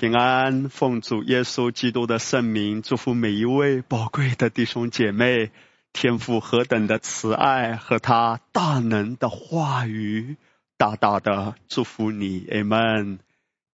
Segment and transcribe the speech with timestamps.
[0.00, 5.50] 平安，奉主耶稣基督的圣名，祝福每一位宝贵的弟兄姐妹。
[5.92, 10.36] 天父何等的慈爱和他大能的话语，
[10.76, 13.18] 大大的祝福你，amen。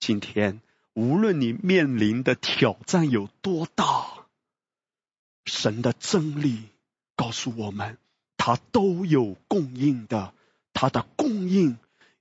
[0.01, 0.63] 今天
[0.95, 4.07] 无论你面临的挑战有多大，
[5.45, 6.63] 神的真理
[7.17, 7.99] 告诉我们，
[8.39, 10.33] 他都有供应的，
[10.73, 11.77] 他的供应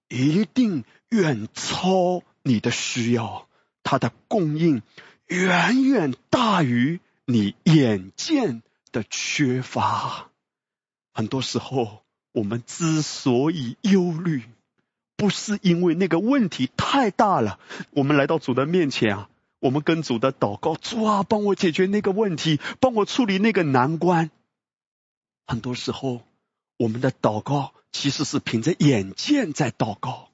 [0.09, 3.47] 一定远超你的需要。
[3.83, 4.81] 他的供应
[5.27, 10.29] 远远大于你眼见的缺乏。
[11.13, 12.01] 很多时候，
[12.31, 14.43] 我们之所以忧虑，
[15.15, 17.59] 不是因为那个问题太大了。
[17.91, 24.31] 我们来到主的面前啊，我们跟主的祷告：主啊，帮我解决那个问题，帮我处理那个难关。
[25.45, 26.23] 很多时候，
[26.77, 30.29] 我们的祷告其实是凭着眼见在祷告。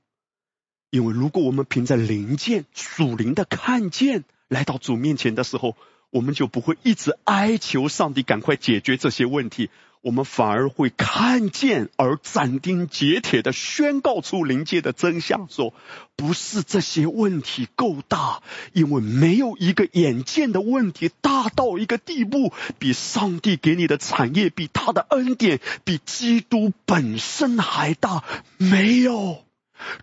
[0.89, 5.75] 因为如果我们凭着灵见、属灵的看见来到主面前的时候，
[6.09, 9.69] 我们就不会一直哀求上帝赶快解决这些问题，
[10.01, 15.75] 我们反而会看见而斩钉截铁的宣告出灵界的真相：说
[16.15, 18.41] 不是这些问题够大，
[18.73, 28.23] 因为没有一个眼见的问题大到一个地步，比上帝给你的产业、比他的恩典、比基督本身还大，
[28.57, 29.43] 没有。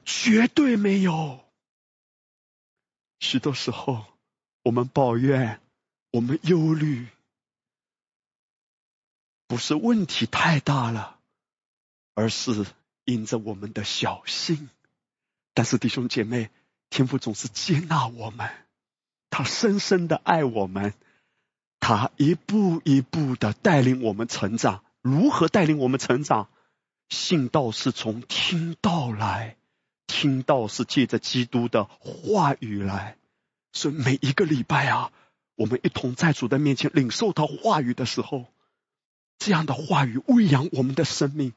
[0.04, 1.40] 绝对没有。
[3.18, 4.04] 许多时候，
[4.62, 5.60] 我们抱怨，
[6.10, 7.08] 我们忧虑，
[9.46, 11.18] 不是问题太大了，
[12.14, 12.66] 而是
[13.04, 14.68] 因着我们的小心。
[15.54, 16.50] 但是弟兄姐妹，
[16.90, 18.50] 天父总是接纳我们，
[19.30, 20.92] 他深深的爱我们，
[21.80, 24.84] 他一步一步的带领我们成长。
[25.00, 26.48] 如何带领我们成长？
[27.08, 29.56] 信道是从听道来。
[30.06, 33.16] 听到是借着基督的话语来，
[33.72, 35.12] 所以每一个礼拜啊，
[35.56, 38.46] 我们一同在主的面前领受他话语的时候，
[39.38, 41.52] 这样的话语喂养我们的生命，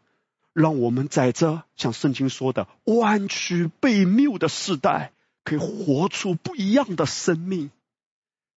[0.54, 5.14] 让我们在这像圣经说的弯曲被谬的时代，
[5.44, 7.72] 可以活出不一样的生命。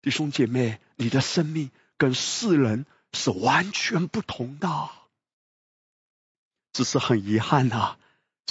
[0.01, 4.89] 弟兄姐妹，你的生命跟世人是完全不同的，
[6.73, 7.97] 只是很遗憾啊。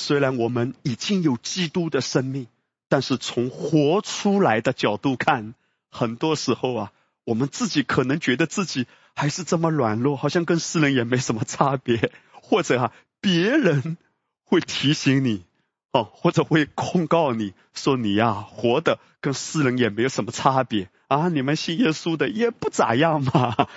[0.00, 2.46] 虽然我们已经有基督的生命，
[2.88, 5.54] 但是从活出来的角度看，
[5.90, 6.92] 很多时候啊，
[7.24, 13.98] 我们自己可能觉得自己还是这么软弱，好像跟世人也没什么差别， 或者啊，别人
[14.42, 15.44] 会提醒你，
[15.92, 23.68] 哦，或者会控告你说你呀，活的跟世人也没有什么差别啊，你们信耶稣的也不咋样嘛。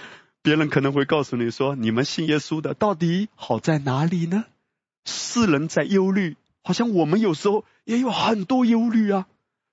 [0.41, 4.45] 别人可能会告诉你说，你们信耶稣的到底好在哪里呢？
[5.05, 9.27] 世人在忧虑，好像我们有时候也有很多忧虑啊。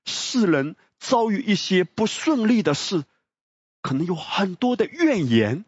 [0.04, 3.04] 世人遭遇一些不顺利的事，
[3.82, 5.64] 可能有很多的怨言，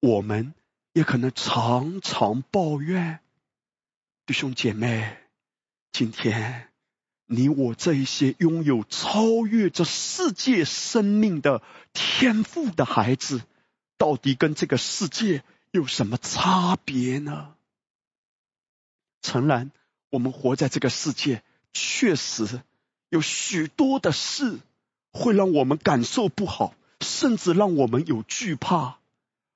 [0.00, 0.54] 我们
[0.92, 3.20] 也可能常常抱怨。
[4.26, 5.16] 弟兄姐妹，
[5.92, 6.68] 今天
[7.26, 13.42] 你我这一些拥有超越这世界生命的天赋的孩子，
[13.98, 15.42] 到底跟这个世界
[15.72, 17.54] 有什么差别呢？
[19.22, 19.70] 诚然，
[20.10, 21.42] 我们活在这个世界，
[21.72, 22.62] 确实
[23.08, 24.58] 有许多的事
[25.12, 28.98] 会让我们感受不好，甚至让我们有惧怕。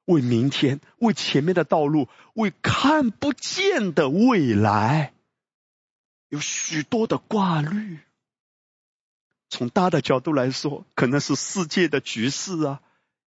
[0.07, 5.15] 为明天，为前面的道路，为看不见的未来，
[6.29, 8.01] 有许多的挂虑。
[9.49, 12.83] 从大的角度来说，可能是世界的局势啊。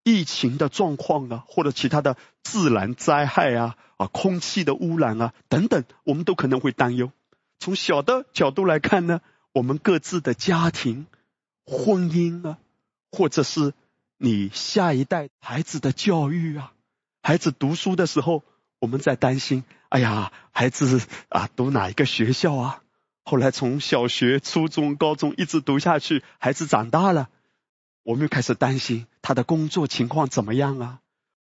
[0.08, 7.12] 疫情的状况啊，或者其他的自然灾害啊，啊，空气的污染啊，等等，我们都可能会担忧。
[7.60, 9.20] 从小的角度来看呢，
[9.52, 11.08] 我们各自的家庭、
[11.66, 12.58] 婚姻啊，
[13.12, 13.74] 或者是
[14.18, 16.72] 你下一代孩子的教育啊，
[17.22, 18.44] 孩子读书的时候，
[18.80, 22.82] 我们在担心，哎呀，孩子啊，读哪一个学校啊？
[23.24, 27.28] 后来从小学、初中、高中一直读下去，孩子长大了。
[28.08, 31.00] 我们又开始担心他的工作情况怎么样啊？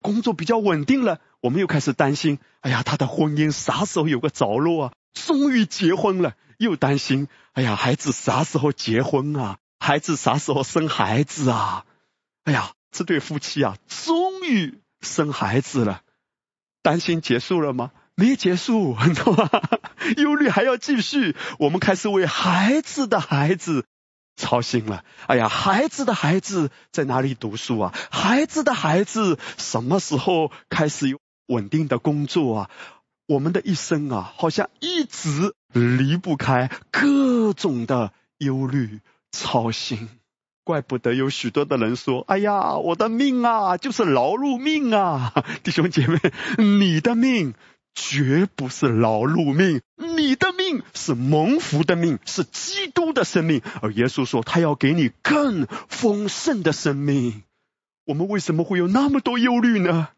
[0.02, 4.94] 工作比较稳定了，我们又开始担心，哎呀，他的婚姻啥时候有个着落啊？
[5.14, 9.58] 终于结婚了，又担心，哎呀，孩子啥时候结婚啊？
[9.80, 11.84] 孩子啥时候生孩子啊？
[12.46, 16.04] 哎呀，这对夫妻啊，终于生孩子了，
[16.82, 17.92] 担心结束了吗？
[18.16, 19.36] 没结束，很多
[20.16, 21.36] 忧虑还要继续。
[21.60, 23.86] 我们开始为孩子的孩子。
[24.36, 27.94] 操心了，哎呀，孩子的孩子在哪里读书啊？
[28.12, 32.70] 孩子的孩子什么时候开始有稳定的工作啊？
[33.28, 39.00] 我们的一生啊，好像一直离不开各种的忧虑、
[39.32, 40.10] 操心。
[40.64, 45.32] 怪不得有许多的人说：“哎呀，我的命啊，就是劳碌命啊！”
[45.64, 46.20] 弟兄姐妹，
[46.58, 47.54] 你的命
[47.96, 53.64] 绝不是劳碌命，你的命是蒙福的命，是基督的生命。
[53.82, 57.44] 而耶稣说，他要给你更丰盛的生命。
[58.04, 60.10] 我们为什么会有那么多忧虑呢？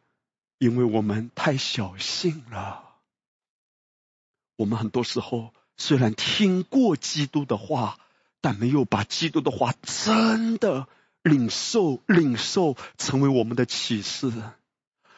[0.58, 2.84] 因为我们太小心了。
[4.58, 7.98] 我们很多时候虽然听过基督的话。
[8.40, 10.88] 但没有把基督的话真的
[11.24, 14.32] 领受、领受成为我们的启示。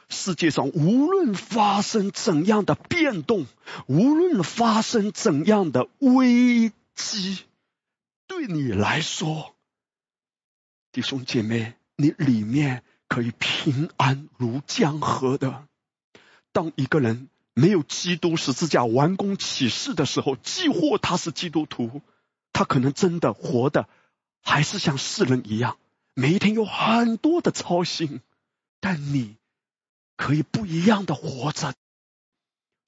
[0.09, 3.45] 世界上无论发生怎样的变动，
[3.87, 7.45] 无论发生怎样的危机，
[8.27, 9.55] 对你来说，
[10.91, 15.67] 弟兄姐妹，你里面可以平安如江河的。
[16.51, 22.01] 当一个人没有基督十字架完工启示的时候，既或他是基督徒。
[22.51, 23.87] 他可能真的活的
[24.41, 25.77] 还是像世人一样，
[26.13, 28.21] 每一天有很多的操心，
[28.81, 29.37] 但你
[30.19, 31.73] 可以不一样的活着。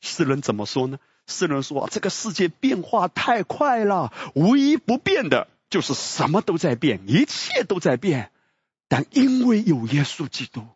[0.02, 1.00] 世人怎么说呢？
[1.28, 8.32] 世人说这个世界变化太快了，唯一不变的就是什么都在变，一切都在变。
[8.90, 10.68] 但因为有耶稣基督，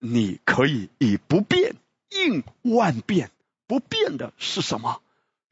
[0.00, 1.76] 你可以以不变
[2.10, 3.30] 应万变。
[3.68, 5.00] 不变的是什么？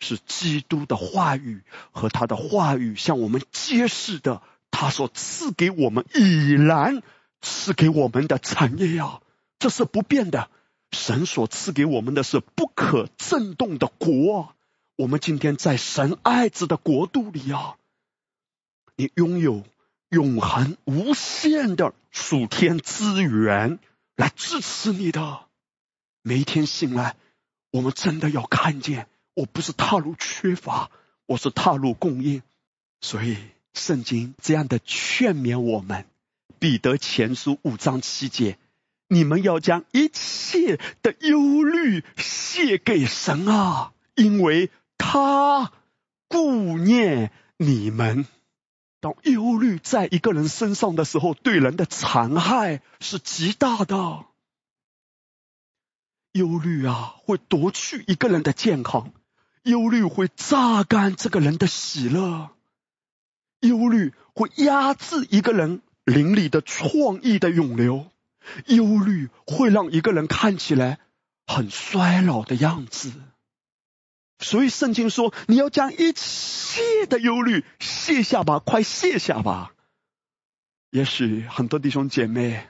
[0.00, 1.62] 是基督的话语
[1.92, 7.04] 和他的话语向我们揭示的，他所赐给我们已然
[7.40, 9.20] 赐给我们的产业呀，
[9.58, 10.50] 这是不变的。
[10.90, 14.54] 神所赐给我们的是不可震动的国，
[14.96, 17.76] 我们今天在神爱子的国度里啊，
[18.96, 19.64] 你拥有
[20.08, 23.78] 永恒无限的属天资源
[24.16, 25.40] 来支持你的。
[26.22, 27.16] 每一天醒来，
[27.70, 29.08] 我们真的要看见。
[29.34, 30.90] 我不是踏入缺乏，
[31.26, 32.42] 我是踏入供应，
[33.00, 33.36] 所以
[33.74, 36.06] 圣经这样的劝勉我们：
[36.58, 38.58] 彼得前书五章七节，
[39.08, 45.72] 你们要将一切的忧虑卸给神啊，因为他
[46.28, 48.26] 顾念你们。
[49.00, 54.24] 当忧虑在一个人身上的时候，对人的残害是极大的。
[56.32, 59.12] 忧虑啊，会夺去一个人的健康。
[59.62, 62.50] 忧虑会榨干这个人的喜乐，
[63.60, 68.06] 忧虑会压制一个人灵里的创意的涌流，
[68.66, 70.98] 忧虑会让一个人看起来
[71.46, 73.12] 很衰老的样子。
[74.40, 79.72] 所以圣经说，你要将一切的忧虑卸下吧，快卸下吧。
[80.90, 82.68] 也许很多弟兄姐妹，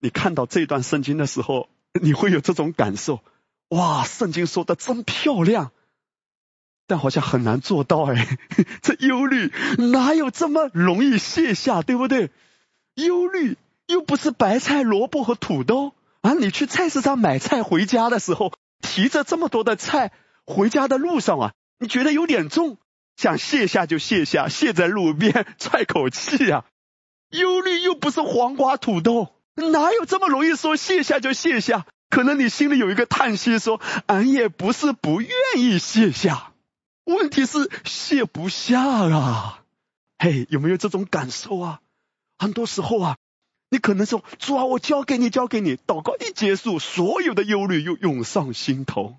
[0.00, 1.68] 你看到这段圣经的时候，
[2.02, 3.22] 你会有这种感受：
[3.68, 5.72] 哇，圣经说的真漂亮。
[6.88, 8.38] 但好像很难做到哎，
[8.82, 9.52] 这忧虑
[9.92, 12.30] 哪有这么容易卸下，对不对？
[12.94, 13.56] 忧虑
[13.88, 16.34] 又不是白菜、萝卜和土豆啊！
[16.34, 20.12] 你去菜市场买菜回家的时候，提着这么多的菜
[20.44, 22.76] 回家的路上啊，你觉得有点重，
[23.16, 26.66] 想卸下就卸下，卸在路边 喘口气啊。
[27.30, 31.86] 忧虑又不是黄瓜、土豆，哪有这么容易说卸下就卸下？
[32.10, 36.52] 可能你心里有一个叹息，说俺也不是不愿意卸下。
[37.04, 39.62] 问题是卸不下啊！
[40.18, 41.80] 嘿，有没有这种感受啊？
[42.38, 43.16] 很多时候啊，
[43.70, 45.76] 你可能说主啊，我交给你，交给你。
[45.76, 49.16] 祷告一结束，所有的忧虑又涌上心头。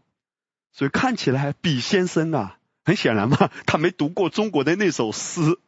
[0.72, 5.60] 所以看起来，比先生啊，很显然嘛， 他没读过中国的那首诗。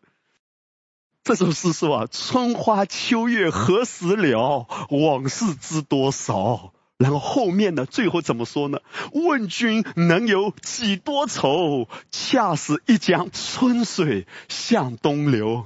[1.23, 4.67] 这首诗说啊，春花秋月何时了？
[4.89, 6.73] 往事知多少。
[6.97, 7.87] 然后后面呢？
[7.87, 8.79] 最后怎么说呢？
[9.13, 11.87] 问君能有几多愁？
[12.11, 15.65] 恰似一江春水向东流。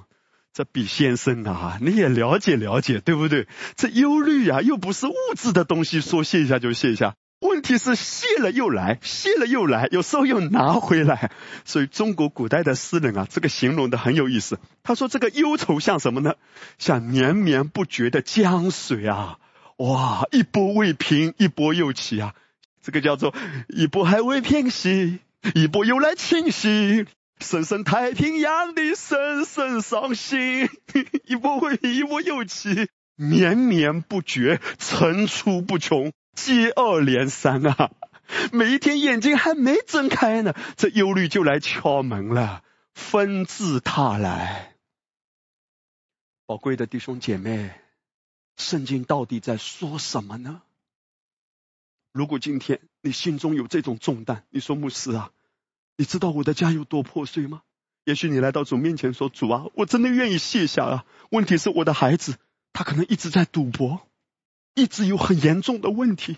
[0.55, 3.45] 这比先生啊，你也了解了解，对不对？
[3.75, 7.15] 这忧虑啊，又不是物质的东西，说卸下就卸下。
[7.41, 11.29] 问题是卸了又来，卸了又来，有时候又拿回来。
[11.65, 14.57] 所以中国古代的诗人啊，这个形容的很有意思。
[14.81, 16.35] 他说这个忧愁像什么呢？
[16.77, 19.39] 像绵绵不绝的江水啊。
[19.75, 22.33] 哇，一波未平，一波又起啊！
[22.81, 23.35] 这个叫做
[23.67, 25.19] 一波还未平息，
[25.53, 27.07] 一波又来侵袭，
[27.39, 30.69] 深深太平洋的深深伤心。
[31.25, 37.91] 一波未平，一波又起，绵绵不绝，层出不穷，接二连三啊！
[38.51, 42.63] 每一天眼睛还没睁开呢，这忧虑就来敲门了，
[42.93, 44.75] 纷至沓来。
[46.45, 47.71] 宝贵的弟兄姐妹。
[48.57, 50.61] 圣经到底在说什么呢？
[52.13, 55.33] 如果今天你心中有这种重担，你说牧师啊，
[55.97, 57.61] 你知道我的家有多破碎吗？
[58.03, 62.37] 也许你来到主面前说：“主啊，我真的愿意卸下啊。”问题是我的孩子，
[62.71, 64.07] 他可能一直在赌博，
[64.75, 66.37] 一直有很严重的问题。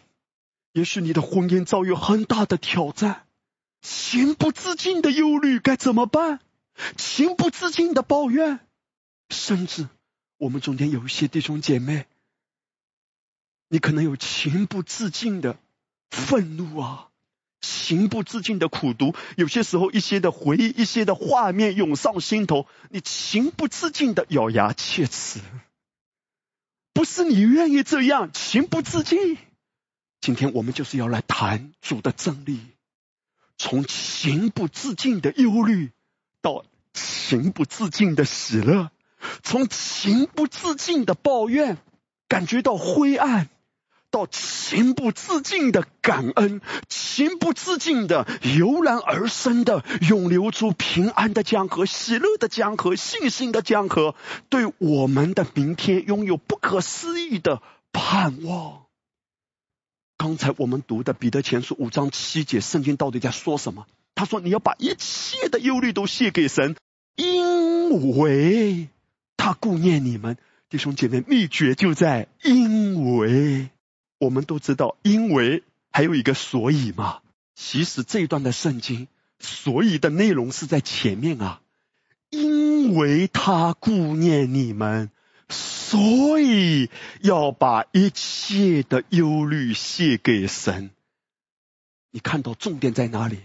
[0.72, 3.26] 也许你的婚姻遭遇很大的挑战，
[3.82, 6.40] 情不自禁的忧虑该怎么办？
[6.96, 8.60] 情不自禁的抱怨，
[9.30, 9.90] 甚至
[10.38, 12.06] 我们中间有一些弟兄姐妹，
[13.68, 15.60] 你可能有情不自禁的
[16.12, 17.07] 愤怒啊。
[17.62, 25.40] 情不自禁的苦读，有些时候一些的回忆，一些的画面涌上心头，你情不自禁的咬牙切齿。
[26.94, 29.38] 不是你愿意这样，情不自禁。
[30.20, 32.60] 今天我们就是要来谈主的真理，
[33.58, 35.92] 从情不自禁的忧虑
[36.42, 38.92] 到情不自禁的喜乐，
[39.44, 41.78] 从情不自禁的抱怨
[42.28, 43.50] 感觉到灰暗。
[44.26, 48.26] 情不自禁的感恩，情不自禁的
[48.58, 54.16] 油然而生的涌流出平安的江河、喜乐的江河、信心的江河，
[54.50, 58.86] 对我们的明天拥有不可思议的盼望。
[60.18, 63.86] 刚才我们读的彼得前书五章七节，圣经到底在说什么？
[64.16, 66.76] 他说：“你要把一切的忧虑都卸给神，
[67.16, 68.88] 因为
[69.38, 70.38] 他顾念你们。”
[70.70, 73.70] 弟兄姐妹，秘诀就在因为。
[74.20, 77.22] 我们都知道，因为还有一个所以嘛。
[77.54, 79.08] 其实这一段的圣经，
[79.40, 81.62] 所以的内容是在前面啊。
[82.30, 85.10] 因为他顾念你们，
[85.50, 86.90] 所以
[87.22, 90.92] 要把一切的忧虑卸给神。
[92.12, 93.40] 你看到重点在哪里？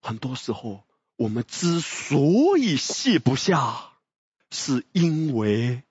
[0.00, 0.84] 很多时候，
[1.16, 3.90] 我们之所以卸不下，
[4.50, 5.82] 是因为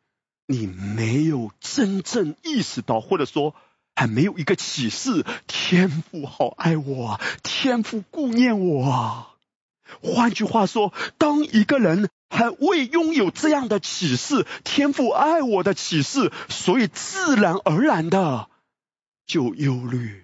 [0.46, 3.56] 你没有真正意识到，或者说。
[3.96, 9.28] 还没有一个启示，天父好爱我，天父顾念我。
[10.02, 18.50] 换句话说，当一个人还未拥有这样的启示，天父爱我的启示，所以自然而然的
[19.26, 20.24] 就忧虑。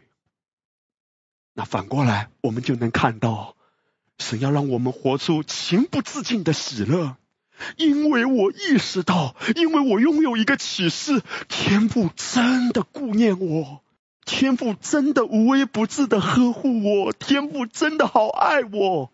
[1.53, 3.55] 那反过来，我们就能看到，
[4.17, 7.15] 神要让我们活出情不自禁的喜乐。
[7.77, 13.81] 因为我意识到，因为我拥有一个启示，天父真的顾念我，
[14.25, 19.11] 天父真的无微不至的呵护我，天父真的好爱我。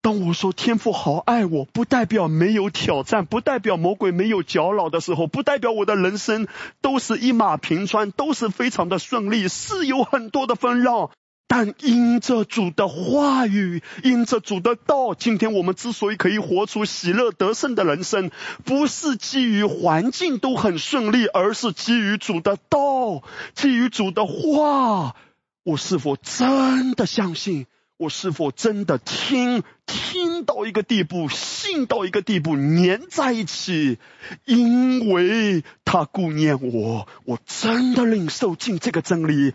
[0.00, 6.48] 当我说天父好爱我，不代表没有挑战，不代表魔鬼没有搅扰的时候，不代表我的人生
[6.80, 11.12] 都是一马平川，都是非常的顺利，是有很多的纷扰。
[11.54, 18.30] 但因着主的话语，因着主的道，今天我们之所以可以活出喜乐得胜的人生，
[18.64, 23.22] 不是基于环境都很顺利，而是基于主的道，
[23.54, 25.14] 基于主的话。
[25.62, 27.66] 我是否真的相信？
[27.98, 33.98] 我是否真的听听到一个地步，信到一个地步，粘在一起？
[34.46, 39.52] 因为他顾念我，我真的领受进这个真理。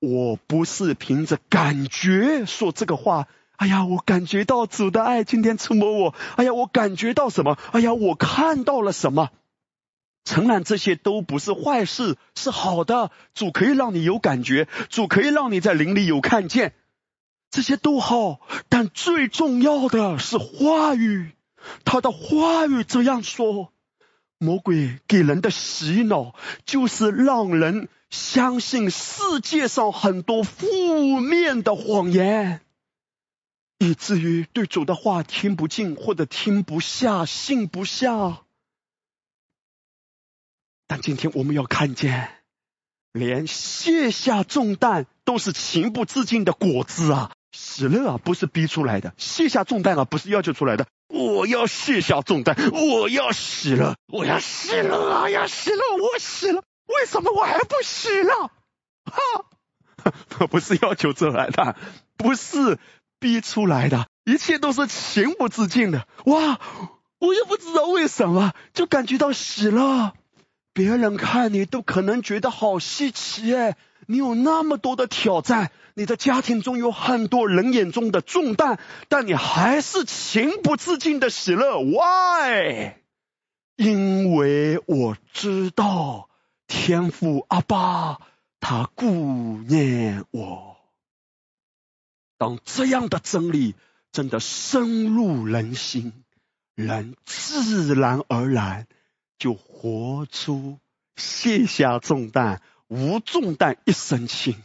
[0.00, 3.28] 我不是凭着感觉说这个话。
[3.56, 6.14] 哎呀，我感觉到主的爱今天触摸我。
[6.36, 7.58] 哎呀，我感觉到什么？
[7.72, 9.28] 哎呀，我看到了什么？
[10.24, 13.10] 诚然，这些都不是坏事，是好的。
[13.34, 16.72] 主可以让你有感觉，主可以让你在灵里有看见，
[17.50, 18.40] 这些都好。
[18.70, 21.32] 但最重要的是话语，
[21.84, 23.72] 他的话语这样说。
[24.38, 32.60] 魔鬼给人的洗脑，就是让人相信世界上很多负面的谎言，
[33.78, 38.42] 以至于对主的话听不进，或者听不下、信不下。
[40.86, 42.30] 但今天我们要看见，
[43.12, 47.30] 连卸下重担都是情不自禁的果子啊！
[47.52, 50.86] 喜乐啊，不是逼出来的；卸下重担啊，不是要求出来的。
[51.08, 55.30] 我要卸下重担，我要喜乐，我要喜乐啊！
[55.30, 56.64] 要喜乐，我喜乐，
[56.98, 58.50] 为什么我还不洗了？
[59.04, 61.76] 哈，我 不是要求出来的，
[62.16, 62.78] 不是
[63.18, 66.06] 逼出来的，一切都是情不自禁的。
[66.24, 66.60] 哇，
[67.18, 70.14] 我也不知道为什么，就感觉到洗了。
[70.72, 75.70] 别人看你都可能觉得好稀奇哎，你有那么多的挑战。
[75.94, 78.78] 你的家庭中有很多人眼中的重担，
[79.08, 81.78] 但你还是情不自禁的喜乐。
[81.80, 82.94] Why？
[83.76, 86.29] 因为我知道
[86.70, 88.20] 天父阿爸
[88.60, 90.76] 他顾念我。
[92.38, 93.74] 当这样的真理
[94.12, 96.12] 真的深入人心，
[96.76, 98.86] 人自然而然
[99.36, 100.78] 就活出
[101.16, 104.62] 卸下重担、无重担一身轻。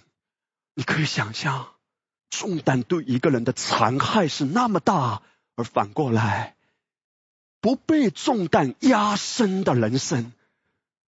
[0.75, 1.69] 你可以想象，
[2.29, 5.23] 重担对一个人的残害是那么大，
[5.55, 6.55] 而反过来，
[7.61, 10.33] 不被重担压身的人生，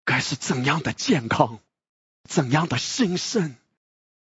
[0.08, 1.58] 该是怎样的健康，
[2.24, 3.56] 怎样的兴盛？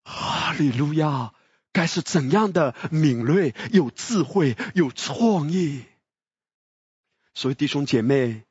[0.04, 1.32] 哈利路亚！
[1.72, 5.82] 该是怎样的敏锐、有智慧、有创意？
[7.34, 8.44] 所以弟兄姐妹，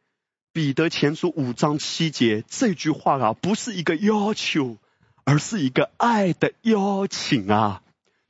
[0.51, 4.75] 彼得前书五章七节这句话啊，不是一个要求，
[5.23, 7.81] 而是一个爱的邀请啊！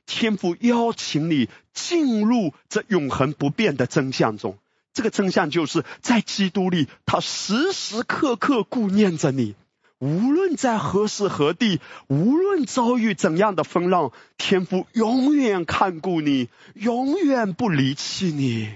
[0.06, 4.58] 天父邀请你进入这永恒不变的真相中，
[4.92, 9.54] 这个真相就是在基督里，他时时刻刻顾念着你。
[9.98, 18.74] 无论在何时何地，无论遭遇怎样的风浪，天父永远看顾你，永远不离弃你。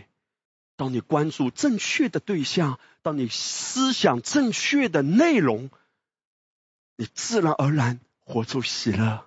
[0.77, 5.71] 当你关注正确的对象，当你思想正确的内容，
[6.97, 9.25] 你自然而然活出喜乐；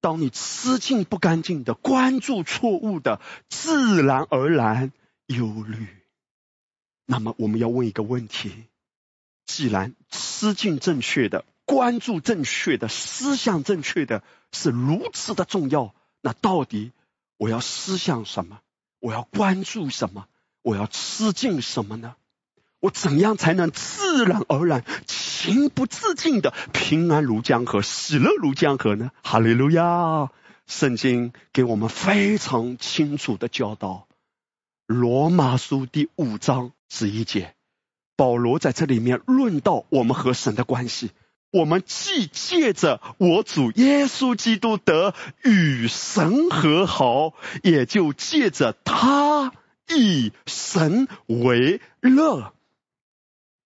[0.00, 4.92] 当你吃尽不干净的，关注错误的，自然而然
[5.26, 5.86] 忧虑。
[7.06, 8.64] 那么，我们要问一个问题。
[9.46, 16.92] 既然思境正确的、关注正确的、思想正确的是如此的重要，那到底
[17.36, 18.60] 我要思想什么？
[19.00, 20.26] 我要关注什么？
[20.62, 22.16] 我要吃进什么呢？
[22.80, 29.10] 我怎样才能自然而然、情不自禁的平安如江河、喜乐如江河呢？
[29.22, 30.30] 哈利路亚！
[30.66, 34.06] 圣经给我们非常清楚的教导，
[34.86, 37.54] 《罗马书》第五章十一节。
[38.16, 41.10] 保罗在这里面论到我们和神的关系，
[41.50, 49.52] 我们既借着我主耶稣基督得与神和好，也就借着他
[49.88, 52.52] 以神为乐。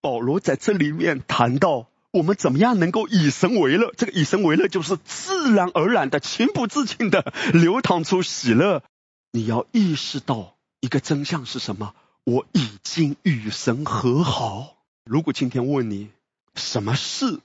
[0.00, 8.84] 保罗在这里面谈到我们怎么样能够以神为乐，这个以神为乐就是自然而然的、情不自禁的流淌出喜乐。
[9.32, 11.94] 你要意识到一个真相是什么？
[12.24, 14.76] 我已经与神和好。
[15.04, 16.10] 如果今天问你
[16.54, 17.40] 什么事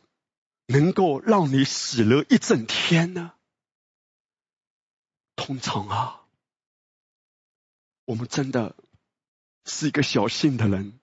[0.68, 3.34] 能够让你喜乐一整天呢？
[5.36, 6.22] 通常啊，
[8.06, 8.76] 我们真的
[9.66, 11.00] 是一个小心的人。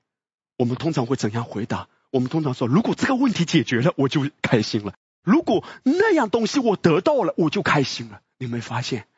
[0.56, 1.88] 我们通常会怎样回答？
[2.10, 8.20] 我们通常说：如果这个问题解决了，我就开心了；如果那样东西我得到了，我就开心了。
[8.36, 9.08] 你没发现？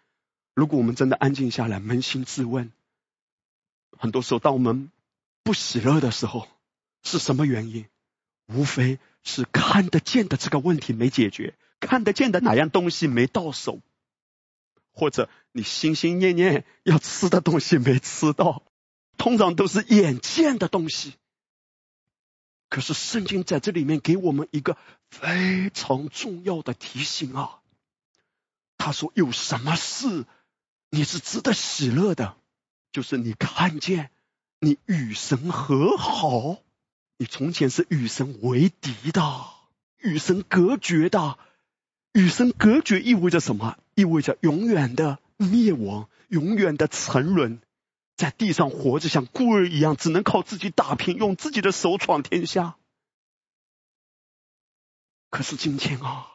[0.55, 2.72] 如果我们真的安静下来，扪心自问。
[4.03, 4.91] 很多时候，当我们
[5.45, 6.49] 不喜乐的时候，
[7.05, 7.87] 是什么原因？
[8.49, 13.79] 无非是看得见的这个问题没解决，看得见的哪样东西没到手，
[14.93, 18.65] 或者你心心念念要吃的东西没吃到，
[19.19, 21.15] 通常都是眼见的东西。
[22.69, 24.77] 可是圣经在这里面给我们一个
[25.11, 27.61] 非常重要的提醒啊，
[28.79, 30.25] 他说：“有什么事
[30.91, 32.37] 你是值得喜乐的？”
[32.92, 34.11] 就是你看见
[34.61, 36.59] 你与神和好，
[37.16, 39.46] 你从前是与神为敌的，
[39.98, 41.38] 与神隔绝的，
[42.12, 43.78] 与神隔绝意味着什么？
[43.94, 47.61] 意味着永远的灭亡，永远的沉沦，
[48.16, 52.76] 在地上活着像孤儿一样，只能靠自己打拼，用自己的手闯天下。
[55.31, 56.28] 可是今天啊，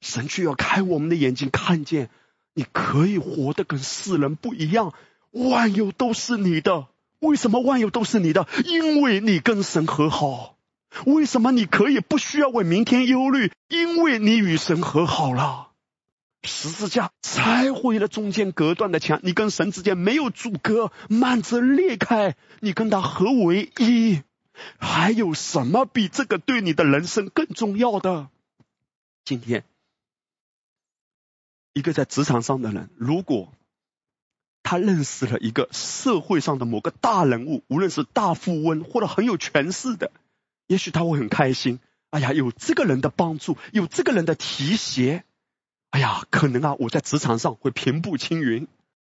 [0.00, 2.08] 神却要开我们的眼睛，看见
[2.54, 4.94] 你可以活得跟世人不一样。
[5.32, 6.86] 万有都是你的，
[7.18, 8.46] 为什么万有都是你的？
[8.64, 10.56] 因为你跟神和好。
[11.06, 13.50] 为什么你可以不需要为明天忧虑？
[13.68, 15.70] 因为你与神和好了。
[16.42, 24.20] 十字架拆毁了中间隔断的墙，你跟神之间没有阻隔，幔子裂开，你跟他合为一。
[24.78, 28.28] 还有什么比这个对你的人生更重要的？
[29.24, 29.64] 今天，
[31.72, 33.50] 一个在职场上的人，如果。
[34.62, 40.12] 他认识了一个社会上的某个大人物，无论是大富翁或者很有权势的，
[40.66, 41.80] 也许他会很开心。
[42.10, 45.24] 哎呀，有这个人的帮助，有这个人的提携，
[45.90, 48.68] 哎呀，可能啊，我在职场上会平步青云。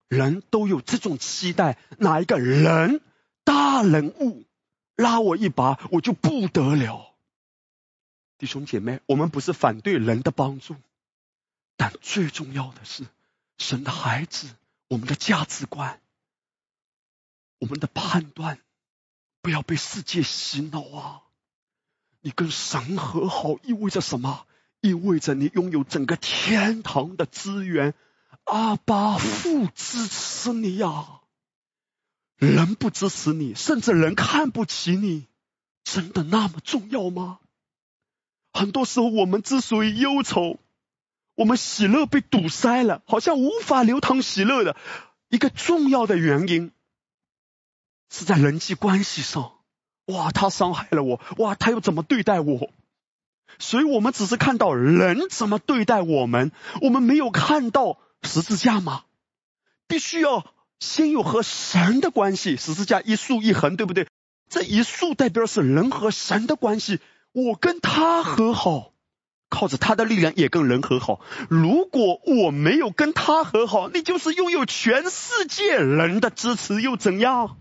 [0.07, 3.01] 人都有这种期待，哪一个人
[3.43, 4.43] 大人物
[4.95, 7.13] 拉我一把，我就不得了。
[8.39, 10.75] 弟兄姐妹，我们不是反对人的帮助，
[11.77, 13.03] 但最重要的是
[13.59, 14.47] 神的孩子。
[14.89, 16.01] 我们的价值观，
[17.59, 18.59] 我们的判断，
[19.41, 21.21] 不要被世界洗脑啊！
[22.21, 24.45] 你跟神和好意味着什么？
[24.81, 27.93] 意味着你拥有整个天堂的资源。
[28.45, 31.21] 阿巴父支持你呀！
[32.37, 35.27] 人不支持你，甚至人看不起你，
[35.83, 37.39] 真的那么重要吗？
[38.51, 40.59] 很多时候，我们之所以忧愁。
[41.39, 44.75] 我们喜乐被堵塞了，好像无法流淌喜乐的
[45.29, 46.73] 一个重要的原因，
[48.09, 49.53] 是在人际关系上。
[50.07, 52.71] 哇，他伤害了我，哇，他又怎么对待我？
[53.57, 59.05] 所以我们只是看到人怎么对待我们，我们没有看到十字架吗？
[59.87, 60.45] 必须要
[60.81, 64.09] 先有和神的关系，十字架一竖一横，对不对？
[64.49, 66.99] 这一竖代表是人和神的关系，
[67.31, 68.91] 我跟他和好，
[69.49, 71.19] 靠着他的力量也跟人和好。
[71.49, 77.57] 如果我没有跟他和好，你就是拥有全世界人的支持又怎样？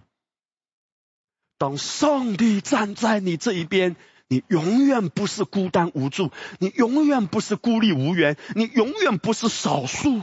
[1.57, 3.97] 当上帝站在你这一边，
[4.29, 10.23] 你永远不是孤单无助，你永远不是孤立无援，你永远不是少数。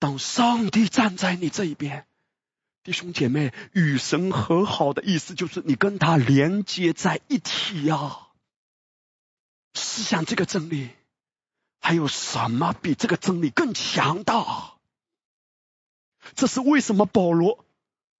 [0.00, 2.06] 当上帝站在你这一边。
[2.82, 8.23] 弟兄姐妹，与神和好的意思就是你跟他连接在一起呀。
[9.74, 10.90] 思想这个真理，
[11.80, 14.74] 还有什么比这个真理更强大？
[16.34, 17.64] 这是为什么保罗？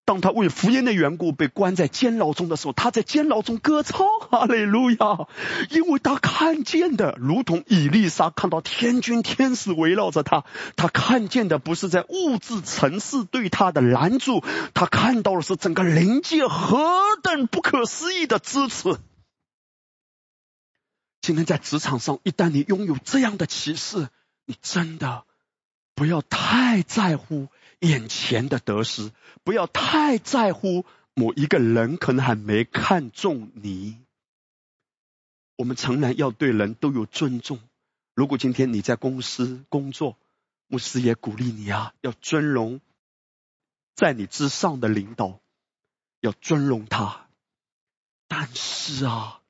[0.06, 5.28] 当他为福音的缘故被关在监牢中的时候，他在监牢中歌唱哈利路亚，
[5.70, 10.44] 因为他看见的如同以丽莎看到天军天使围绕着他，
[10.76, 16.86] 他看见的不是在物质层次对他的拦阻，他看到的是整个灵界何
[17.22, 18.98] 等不可思议的支持。
[21.24, 24.10] 今天在职场上，一旦你拥有这样的启示，
[24.44, 25.24] 你真的
[25.94, 27.48] 不要太在乎。
[27.80, 29.10] 眼前的得失，
[29.42, 30.84] 不要太在乎
[31.14, 33.98] 某一个人，可能还没看中你。
[35.56, 37.58] 我们诚然要对人都有尊重。
[38.14, 40.18] 如果今天你在公司工作，
[40.66, 42.82] 牧师也鼓励你啊，要尊荣
[43.94, 45.40] 在你之上的领导，
[46.20, 47.28] 要尊荣他。
[48.28, 49.40] 但是啊，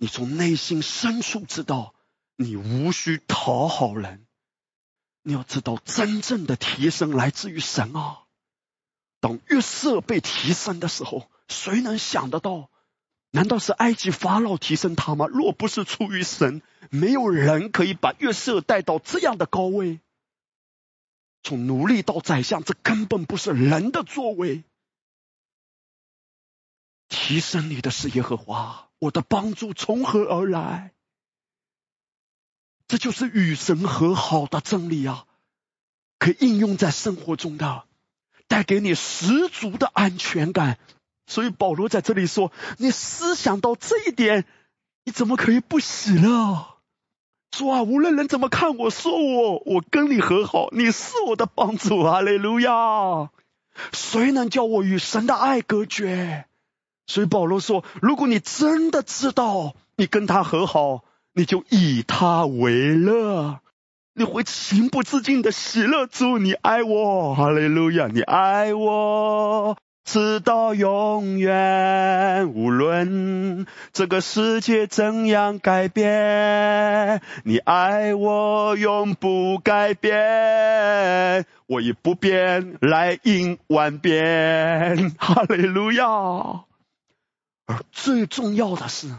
[0.00, 1.94] 你从内心深处知道，
[2.36, 4.26] 你无需讨好人。
[5.22, 8.20] 你要知道，真正的提升来自于神啊！
[9.20, 12.70] 当月色被提升的时候，谁能想得到？
[13.30, 15.26] 难道是埃及法老提升他吗？
[15.26, 20.00] 若不是出于神，没有人可以把月色带到这样的高位。
[21.42, 24.64] 从奴隶到宰相，这根本不是人的作为。
[27.10, 30.92] 提升你的是耶和华，我的帮助从何而来？
[32.86, 35.24] 这就是与神和好的真理啊，
[36.18, 37.84] 可以应用在生活中的，
[38.46, 40.78] 带给你十足的安全感。
[41.26, 44.44] 所以保罗在这里说：“你思想到这一点，
[45.04, 46.66] 你怎么可以不喜乐？
[47.52, 52.02] 说啊，无论人怎么看我，说我，我跟你和好，你是我的帮助。
[52.02, 53.30] 哈利路亚！
[53.92, 56.48] 谁能叫我与神的爱隔绝？
[57.10, 63.60] 所以保罗说：如果你真的知道你跟他和好。”你就以他为乐，
[64.14, 66.08] 你会情不自禁的喜乐。
[66.08, 68.08] 主，你爱我，哈利路亚！
[68.08, 72.52] 你爱我，直到永远。
[72.52, 81.46] 无论这个世界怎样改变，你爱我永不改变。
[81.68, 86.64] 我以不变来应万变，哈利路亚！
[87.70, 89.14] 而最重要的是，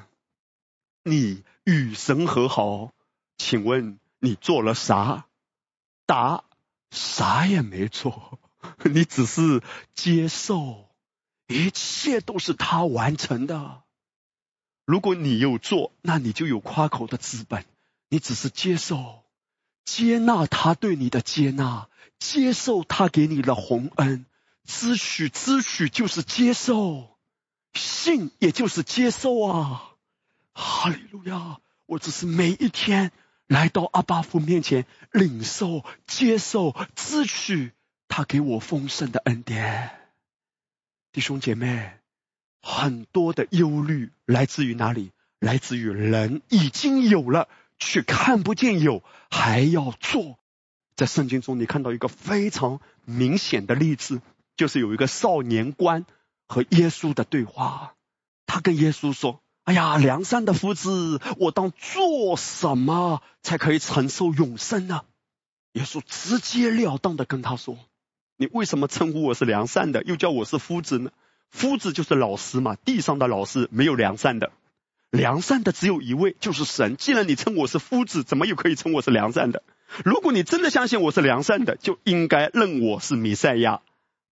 [1.04, 1.44] 你。
[1.64, 2.92] 与神和好，
[3.38, 5.28] 请问你做了啥？
[6.08, 6.44] 答：
[6.90, 8.40] 啥也没做，
[8.84, 9.62] 你只是
[9.94, 10.90] 接受，
[11.46, 13.84] 一切都是他完成的。
[14.86, 17.64] 如果你有做，那你就有夸口的资本。
[18.10, 19.24] 你只是接受，
[19.86, 24.26] 接纳他对你的接纳，接受他给你的洪恩，
[24.66, 27.11] 知许知许就是接受，
[27.73, 29.84] 信也就是接受啊。
[30.53, 31.60] 哈利路亚！
[31.86, 33.12] 我只是每一天
[33.47, 37.71] 来到阿巴夫面前，领受、接受、支取
[38.07, 39.91] 他给我丰盛的恩典。
[41.12, 41.93] 弟兄姐妹，
[42.62, 45.12] 很多的忧虑来自于哪里？
[45.39, 50.38] 来自于人已经有了，却看不见有，还要做。
[50.95, 54.21] 在圣经中，你看到一个非常明显的例子，
[54.55, 56.05] 就是有一个少年官
[56.52, 57.94] 和耶稣的对话。
[58.46, 59.40] 他跟耶稣说。
[59.64, 65.04] 哎呀，良善的夫子，我当做什么才可以承受永生呢？
[65.74, 67.78] 耶稣直截了当的跟他说
[68.38, 71.12] ：“你为什么称呼我是良善的，又叫我是夫子呢？
[71.52, 74.52] 夫子就是老师嘛，地上的老师没有良善的，
[75.12, 76.98] 良善的只有一位，就是神。
[76.98, 79.62] 既然你称我是夫子，怎么又可以称我是良善的？
[80.04, 83.82] 如果你真的相信我是良善的，就应该认我是弥赛亚，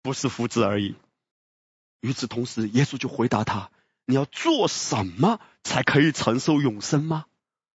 [0.03, 0.95] 不是夫子而已。”
[2.01, 3.71] 与此同时，耶稣就回答他。
[4.05, 7.27] 你要做什么才可以承受永生吗？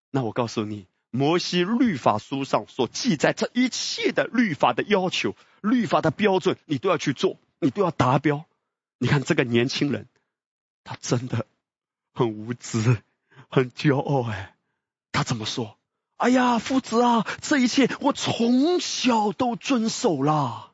[0.10, 8.46] 那我告诉你，摩西律法书上所记载这一切的律法的要求、律法的标准，你都要去做，你都要达标。
[8.98, 10.08] 你看这个年轻人，
[10.84, 11.46] 他真的
[12.14, 13.04] 很无知，
[13.50, 14.56] 很骄傲哎。
[15.12, 15.78] 他怎么说？
[16.18, 20.74] 哎呀，夫子啊，这一切我从小都遵守了。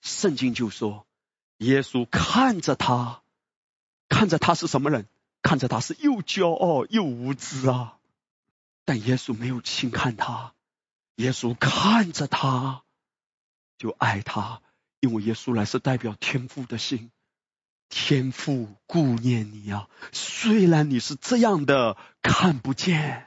[0.00, 1.03] 圣经就说，
[1.64, 3.22] 耶稣看着他，
[4.08, 5.08] 看着他是什么人？
[5.42, 7.98] 看着他是又骄傲又无知啊。
[8.84, 10.54] 但耶稣没有轻看他，
[11.16, 12.84] 耶稣看着他，
[13.78, 14.62] 就爱他，
[15.00, 17.10] 因为耶稣来是代表天父的心，
[17.88, 19.88] 天父顾念你啊。
[20.12, 23.26] 虽然你是这样的看不见。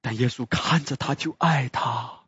[0.00, 2.26] 但耶稣看着他就爱他，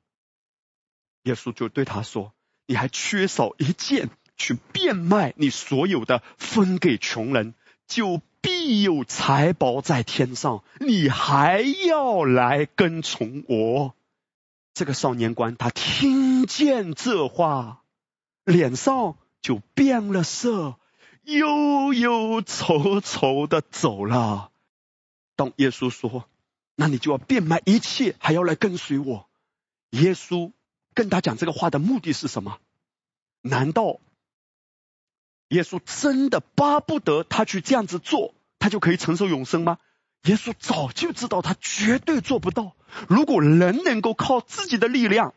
[1.25, 2.33] 耶稣就对他说
[2.67, 7.55] ：“你还缺少一件，去变卖你所有的，分给穷人，
[7.87, 10.62] 就必有财宝在天上。
[10.79, 13.94] 你还要来跟从我。”
[14.75, 17.83] 这个少年官他听见这话，
[18.44, 20.77] 脸上就变了色，
[21.25, 24.51] 忧忧愁愁的走了。
[25.35, 26.29] 当耶稣说。
[26.79, 29.31] 那你就要变卖一切，还要来跟随我。
[29.92, 30.53] 耶稣
[30.92, 32.59] 跟他讲这个话的目的是什么？
[33.40, 33.99] 难道
[35.49, 39.79] 耶稣真的巴不得他去这样子做，他就可以承受永生吗？
[40.25, 42.75] 耶稣早就知道他绝对做不到。
[43.09, 45.35] 如果人能够靠自己的力量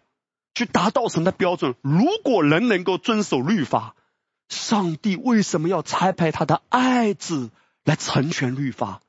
[0.55, 3.95] 去达到神的标准，如果人能够遵守律法，
[4.47, 7.51] 上帝为什么要差派他的爱子
[7.83, 9.01] 来成全律法？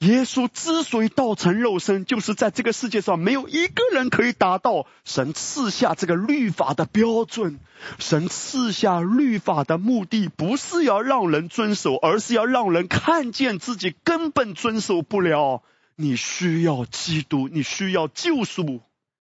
[0.00, 7.60] 耶稣之所以道成肉身，就是在这个世界上没有一个人可以达到神赐下这个律法的标准。
[7.98, 15.62] 神赐下律法的目的，不是要让人遵守，而是要让人看见自己根本遵守不了。
[15.96, 18.80] 你需要基督，你需要救赎。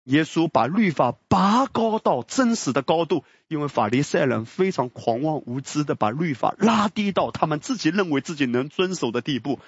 [0.04, 9.60] 耶稣把律法拔高到真实的高度，因为法利赛人非常狂妄无知的把律法拉低到他们自己认为自己能遵守的地步。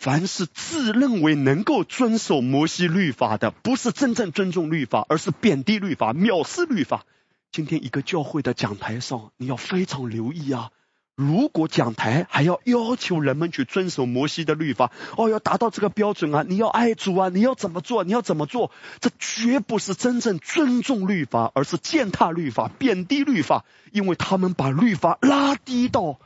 [0.00, 7.04] 凡是自认为能够遵守摩西律法的，不是真正尊重律法，而是贬低律法、藐视律法。
[7.52, 10.70] 今天一个教会的讲台上，你要非常留意啊！
[11.16, 18.02] 如果讲台还要要求人们去遵守摩西的律法，哦，要达到这个标准啊，你要爱主啊，你要怎么做？
[18.02, 18.70] 你要怎么做？
[19.00, 26.18] 这绝不是真正尊重律法，而是践踏律法、贬低律法，因为他们把律法拉低到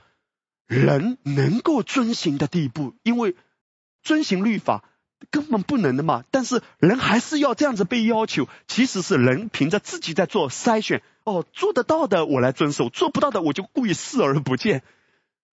[0.69, 3.35] 人能够遵行的地步，因为。
[4.05, 4.85] 遵行律法
[5.31, 8.47] 根本不能的嘛，但是人还是要这样子被要求。
[8.69, 14.83] 其实是人凭着自己在做筛选，哦，做得到的我来遵守，做不到的我就故意视而不见。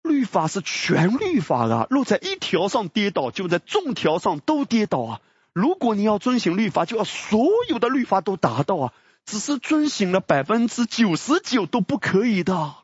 [0.02, 5.20] 律法是全律法啊，若在一条上跌倒，就在众条上都跌倒啊。
[5.52, 8.92] 如果你要遵行律法，就要所有的律法都达到啊，
[9.24, 12.74] 只是遵行了百分之九十九都不可以的。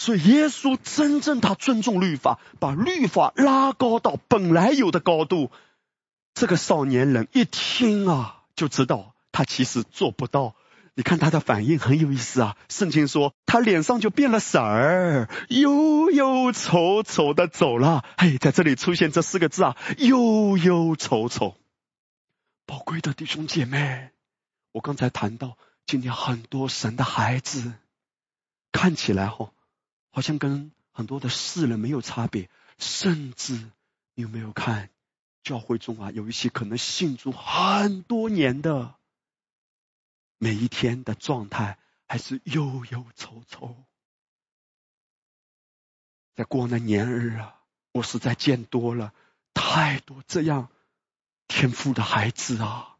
[0.00, 5.50] 所以，耶稣真正他尊重律法，把律法拉高到本来有的高度。
[6.32, 10.54] 这个少年人一听啊，就知道他其实做不到。
[10.94, 12.56] 你看他的反应很有意思啊。
[12.70, 18.02] 圣经说他脸上就变了色儿，忧忧愁愁的走了。
[18.16, 21.56] 嘿，在这里出现这四个字啊，忧忧愁愁。
[22.64, 24.12] 宝贵的弟兄姐妹，
[24.72, 27.74] 我刚才谈到今天很多神的孩子
[28.72, 29.50] 看起来哈。
[30.10, 33.54] 好像跟很多的世人没有差别，甚至
[34.14, 34.90] 你有没有看
[35.42, 38.96] 教会中啊，有一些可能信主很多年的，
[40.38, 43.76] 每一天的状态还是忧忧愁愁。
[46.34, 47.60] 在过那年日啊，
[47.92, 49.12] 我实在见多了
[49.54, 50.68] 太多这样
[51.48, 52.96] 天赋的孩子啊，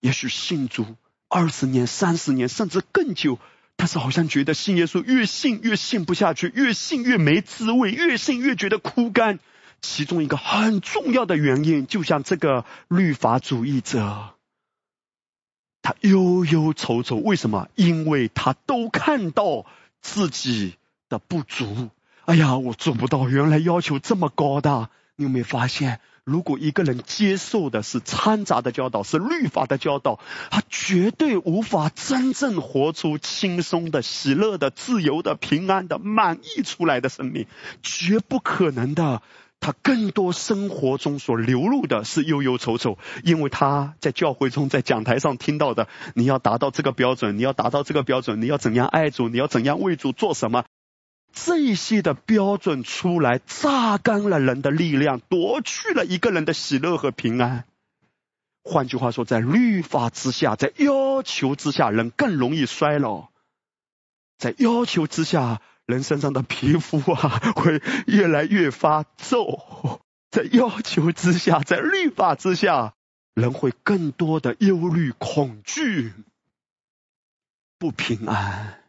[0.00, 0.96] 也许信主
[1.28, 3.38] 二十年、三十年，甚至更久。
[3.76, 9.38] 但是好像觉得信耶稣越信越信不下去，越信越没滋味，越信越觉得枯干。
[9.82, 14.30] 其中一个很重要的原因，就像这个律法主义者，
[15.82, 17.68] 他忧忧愁愁，为什么？
[17.74, 19.66] 因为他都看到
[20.00, 20.76] 自己
[21.08, 21.90] 的不足。
[22.24, 24.88] 哎呀，我做不到，原来要求这么高的。
[25.16, 26.00] 你有没有发现？
[26.26, 30.18] 如果一个人接受的是掺杂的教导，是律法的教导，
[30.50, 37.46] 他绝对无法真正活出轻松的、喜乐的、自由的、平安的、满意出来的生命，
[37.80, 39.22] 绝不可能的。
[39.60, 50.64] 他更多生活中所流露的是忧忧愁愁，因为他在教会中、在讲台上听到的，你要达到这个标准，你要达到这个标准，你要怎样爱主，你要怎样为主做什么。
[51.38, 57.66] 这些的标准出来，榨干了人的力量，夺去了一个人的喜乐和平安。
[58.64, 63.28] 换句话说，在律法之下，在要求之下，人更容易衰老；
[64.38, 72.94] 在要求之下，人身上的皮肤啊 会越来越发皱，在要求之下，在律法之下，
[73.34, 76.14] 人会更多的忧虑、恐惧、
[77.78, 78.82] 不平安。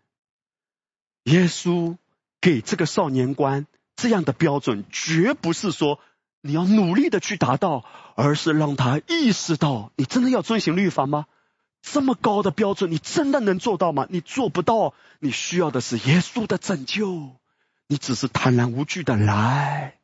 [1.25, 1.97] 耶稣
[2.41, 5.99] 给这个少年官这样的标准，绝不是说
[6.41, 7.83] 你要努力的去达到，
[8.15, 11.25] 而是让他意识到，你真的要遵行律法吗？
[11.81, 14.07] 这么高的标准，你真的能做到吗？
[14.09, 17.37] 你做不到，你需要的是耶稣的拯救。
[17.87, 19.95] 你只是坦然无惧的来。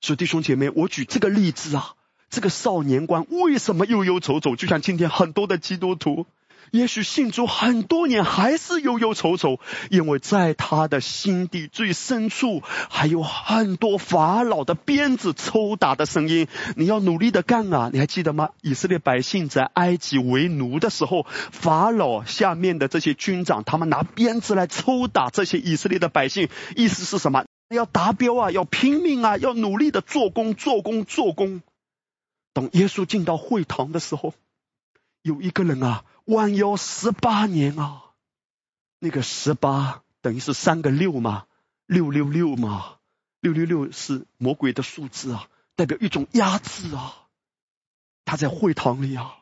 [0.00, 1.94] 所以弟兄姐妹，我举这个例子啊，
[2.28, 4.54] 这个少年官为什么忧忧愁愁？
[4.56, 6.26] 就像今天很多的基督徒。
[6.72, 16.48] 也许信主很多年还是忧忧愁愁，因为在他的心底最深处还有很多法老的鞭子抽打的声音。
[16.76, 17.90] 你要努力的干啊！
[17.92, 18.50] 你还记得吗？
[18.62, 27.44] 以色列百姓在埃及为奴的时候，法老下面的这些军长，他们拿鞭子来抽打这些以色列的百姓，意思是什么？
[27.68, 31.62] 要达标啊，要拼命啊，要努力的做工，做工，做工。
[32.52, 34.34] 等耶稣进到会堂的时候，
[35.22, 36.04] 有一个人啊。
[36.26, 38.02] 弯腰十八年啊，
[39.00, 41.46] 那个十八等于是三个六嘛，
[41.86, 42.98] 六六六嘛，
[43.40, 47.28] 六六六是魔鬼的数字啊，代表一种压制啊。
[48.24, 49.36] 他在会堂里啊，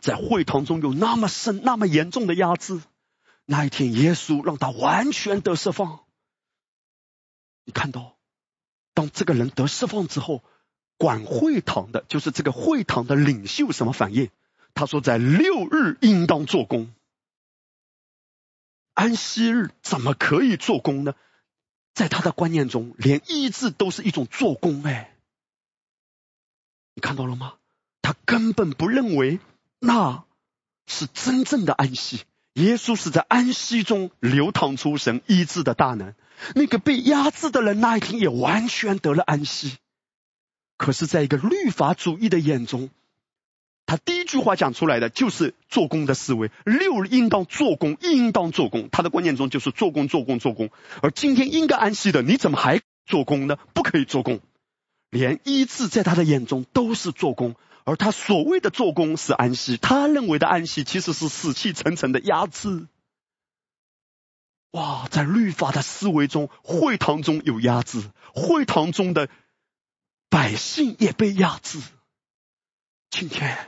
[0.00, 2.80] 在会堂中有那么深、那么严重的压制。
[3.44, 6.00] 那一天，耶稣让他完全得释放。
[7.64, 8.16] 你看到，
[8.92, 10.42] 当这个人得释放之后，
[10.98, 14.30] 管会堂的，就是这个会堂的领袖，什么反应？
[14.72, 16.90] 他说：“在六日应当做工，
[18.94, 21.14] 安息日怎么可以做工呢？
[21.92, 24.82] 在他的观念中，连医治都是一种做工。
[24.84, 25.16] 哎，
[26.94, 27.54] 你看到了吗？
[28.00, 29.38] 他根本不认为
[29.80, 30.24] 那
[30.86, 32.22] 是真正的安息。
[32.54, 36.14] 耶稣是在安息中流淌出神医治的大能。
[36.54, 39.76] 那个被压制的人那一天也完全得了安息。
[40.78, 42.88] 可是，在一个律法主义的眼中。”
[43.90, 48.88] 他第一句话讲出来的就是做工的思维，六应当做工，应当做工。
[48.88, 50.70] 他的观念中就是做工，做工，做工。
[51.02, 53.56] 而今天应该安息的，你怎么还做工呢？
[53.74, 54.38] 不可以做工，
[55.10, 57.56] 连医治在他的眼中都是做工。
[57.82, 62.86] 而他所谓的做工是安息，他认为的安息其实是死气沉沉的压制。
[64.70, 68.04] 哇，在律法的思维中，会堂中有压制，
[68.36, 69.28] 会堂中的
[70.28, 71.80] 百姓也被压制。
[73.10, 73.58] 今天。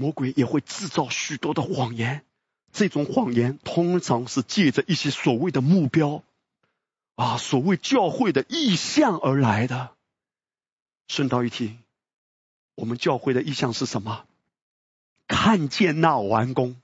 [0.00, 2.24] 魔鬼也会制造许多的谎言，
[2.72, 6.22] 这种谎言通常是借着一些所谓的目标
[7.16, 9.90] 啊，所谓教会的意向而来的。
[11.06, 11.76] 顺道一提，
[12.76, 14.24] 我们教会的意向是什么？
[15.28, 16.80] 看见那完工，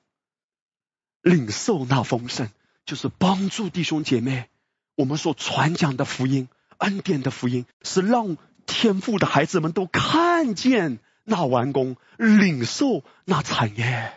[1.22, 2.50] 领受那丰盛，
[2.84, 4.50] 就是帮助弟兄姐妹。
[4.94, 10.98] 我们所传讲的福音，恩典的福音，是让天赋的孩子们都看见。
[11.28, 14.12] 那完工，领受那产业，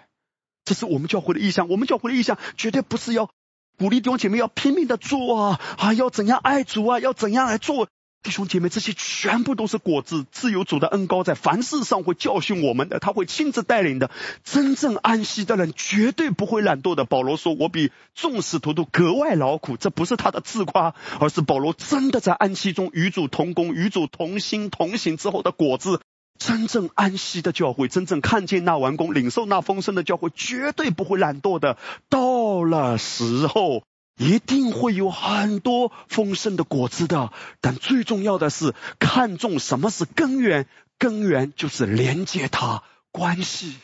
[0.63, 1.67] 这是我们教会的意向。
[1.67, 3.31] 我们教会的意向绝对不是要
[3.79, 7.87] 鼓励弟兄姐妹要拼命的做啊啊，要怎样爱主啊，要怎样来做。
[8.21, 10.25] 弟兄姐妹，这些全部都是果子。
[10.29, 14.11] 自由主的恩高在凡事上会教训我们的，他会亲自带领的。
[14.43, 17.05] 真正安息的人绝对不会懒惰的。
[17.05, 26.01] 保罗说：“我比众使徒都格外劳苦。”这不是他的自夸，而是保罗真的在安息中与主同工、与主同心同行之后的果子。
[26.39, 31.77] 真正安息的教会，真正看见那完工、领受那丰盛的教会，绝对不会懒惰的。
[32.07, 33.83] 到了时候，
[34.17, 37.31] 一定会有很多丰盛的果子的。
[37.59, 40.65] 但最重要的是，看重什么是根源，
[40.97, 43.75] 根源就是连接它关系。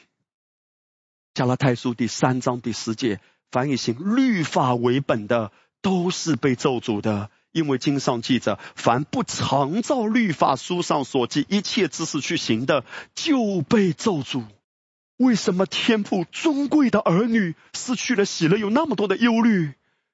[1.33, 3.19] 加拉太书第三章第十节
[3.51, 7.29] 凡以行律法为本的，都是被咒诅的。
[7.55, 12.83] 因为经上记着，凡不常照律法书上所记一切知识去行的，
[13.15, 14.43] 就被咒诅。
[15.15, 19.71] 为什么天父尊贵的儿女失去了喜乐，有那么多的忧虑？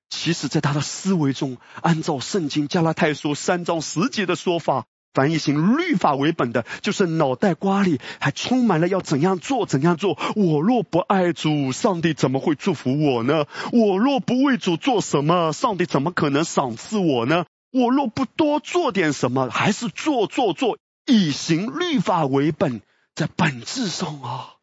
[0.08, 4.86] 其实，在他的思维中，按照圣经加拉太书三章十节的说法。
[5.14, 10.18] 翻译成律法为本的，就是脑袋瓜里还充满了要怎样做怎样做。
[10.36, 13.46] 我若不爱主，上帝怎么会祝福我呢？
[13.74, 17.46] 我若不为主做什么，上帝怎么可能赏赐我呢？
[17.74, 22.82] 我若不多做点什么，还是做做做，以行律法为本，
[23.14, 24.56] 在本质上啊，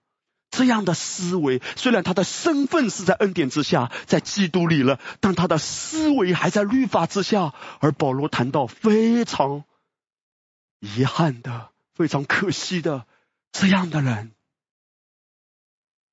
[0.50, 7.52] 这样的思维，虽然他的身份是在恩典之下，在基督里了，但他的思维还在律法之下。
[7.80, 9.64] 而保罗谈到非常。
[10.80, 13.06] 遗憾的，非常可惜的，
[13.52, 14.32] 这样的人，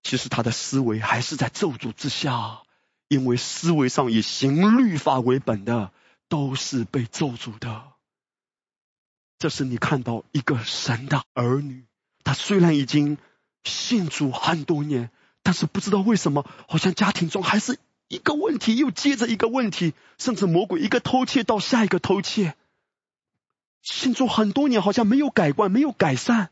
[0.03, 2.63] 其实他的思维还是在咒诅之下，
[3.07, 5.91] 因为思维上以行律法为本的，
[6.27, 7.93] 都是被咒诅的。
[9.37, 11.85] 这是你看到一个神的儿女，
[12.23, 13.17] 他虽然已经
[13.63, 15.11] 信主很多年，
[15.43, 22.55] 但是不知道为什么，好像家庭中还是一个问题又接着一个问题，甚至魔鬼一个偷窃到下一个偷窃，
[23.85, 26.49] 信主很多年好像没有改观，没有改善。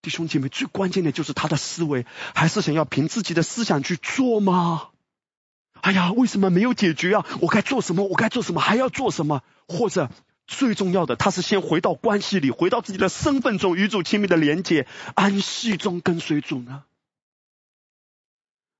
[0.00, 4.88] 弟兄姐妹，最关键的就是他的思维，还是想要凭自己的思想去做吗？
[5.82, 7.26] 哎呀，为什么没有解决啊？
[7.42, 8.04] 我该做什么？
[8.04, 8.60] 我该做什么？
[8.62, 9.42] 还要做什么？
[9.66, 10.10] 或者
[10.46, 16.84] 最重要的，他是先回到关系里，回到自己的身份中，与主亲密的连接，安息中跟随主呢？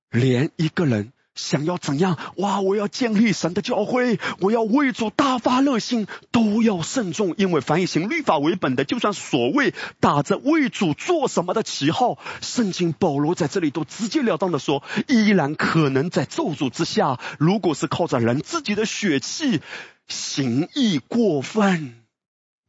[0.09, 1.13] 连一个人。
[1.35, 2.17] 想要怎样？
[2.37, 2.59] 哇！
[2.59, 17.19] 我要建立神的教会，我要为主大发热心，都要慎重，因为凡以行律法为本的，就算所谓打着为主做什么的旗号，圣经保罗在这里都直截了当的说，依然可能在咒诅之下。
[17.39, 19.61] 如果是靠着人自己的血气
[20.07, 22.03] 行义过分，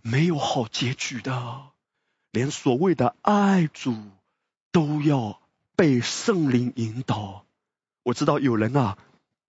[0.02, 1.62] 没有好结局的。
[2.30, 3.96] 连所谓的爱主，
[4.70, 5.40] 都要
[5.74, 7.44] 被圣灵引导。
[8.02, 8.96] 我知道有人啊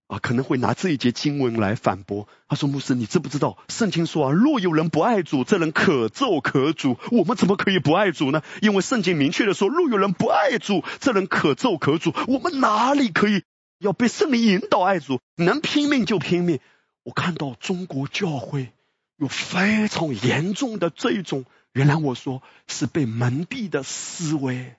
[0.07, 2.27] 啊可能会拿这一节经文来反驳。
[2.49, 6.97] 他说：“牧师，你知不知道圣经说啊，若有人不爱主，这人可咒可主。
[7.11, 8.43] 我们怎么可以不爱主呢？
[8.61, 12.13] 因为圣经明确的说，若有人不爱主，这人可咒可主。
[12.27, 13.43] 我们哪里可以
[13.79, 15.21] 要被圣灵引导爱主？
[15.37, 16.59] 能拼命就拼命。
[17.03, 18.73] 我看到中国教会
[19.15, 24.75] 有非常严重的这种，原来我说是被蒙蔽的思维。”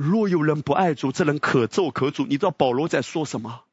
[0.00, 2.26] 若有人不爱主，这人可咒可诅。
[2.26, 3.64] 你知道保罗在说什么？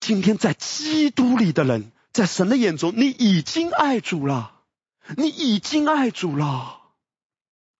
[0.00, 4.62] 今天在基督里的人，在神的眼中，你已经爱主了，
[5.16, 6.80] 你已经爱主了。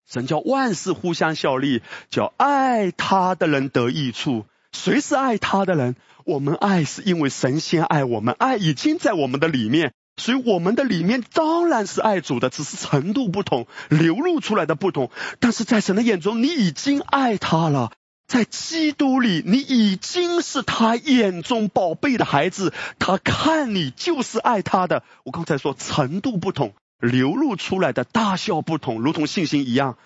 [0.09, 4.47] 神叫万事互相效力，叫爱他的人得益处。
[4.70, 5.97] 谁是爱他的人？
[6.24, 9.95] 我们爱是因为神先爱我们，爱已经在我们的里面。
[10.19, 15.11] 所以我们的里面当然是爱主的，只是程度不同，流露出来的不同。
[15.41, 17.93] 但是在神的眼中，你已经爱他了，
[18.27, 22.73] 在基督里，你已经是他眼中宝贝的孩子。
[22.99, 25.03] 他看你就是爱他的。
[25.25, 29.99] 我刚才说程度不同，流露出来的大小不同，如同信心一样。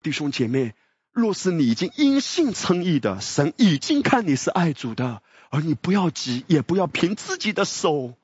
[0.00, 0.74] 弟兄姐妹，
[1.12, 8.14] 若是你已经因信称义的，神已经看你是爱主的，而你不要急，也不要凭自己的手。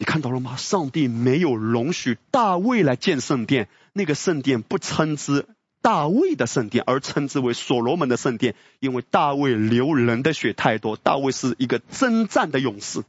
[0.00, 0.56] 你看到了吗？
[0.56, 5.44] 上帝没有容许大卫来建圣殿，那个圣殿不称之
[5.82, 10.96] 大卫的圣殿，而称之为所罗门的圣殿，因为大卫流人的血太多。
[10.96, 13.02] 大卫是一个征战的勇士，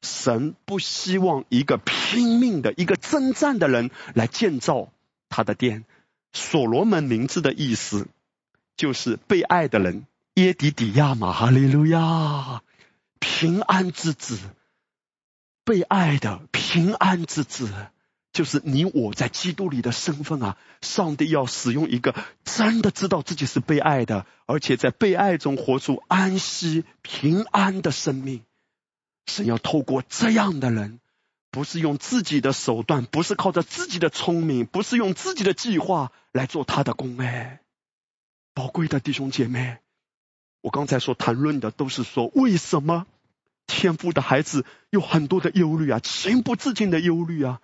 [0.00, 4.88] 神不希望一个拼命的一个征战的人来建造
[5.28, 5.84] 他的殿。
[6.32, 8.06] 所罗门名字的意思
[8.74, 12.62] 就是被爱的人，耶迪底亚马，哈利路亚，
[13.18, 14.38] 平安之子。
[15.68, 17.70] 被爱的平安之子，
[18.32, 20.56] 就是你我在基督里的身份啊！
[20.80, 28.44] 上帝要使用一个真的知道自己是被爱的，而且在被爱中活出安息平安的生命。
[29.26, 31.00] 神要透过这样的人，
[31.50, 37.18] 不是用自己的手段，不是靠着自己的聪明，不是用自己的计划来做他的工。
[37.18, 37.60] 哎，
[38.54, 39.80] 宝贵的弟兄姐妹，
[40.62, 43.06] 我刚才所谈论的都是说为什么。
[43.68, 47.60] 天赋的孩子有很多的忧虑啊，情不自禁的忧虑啊，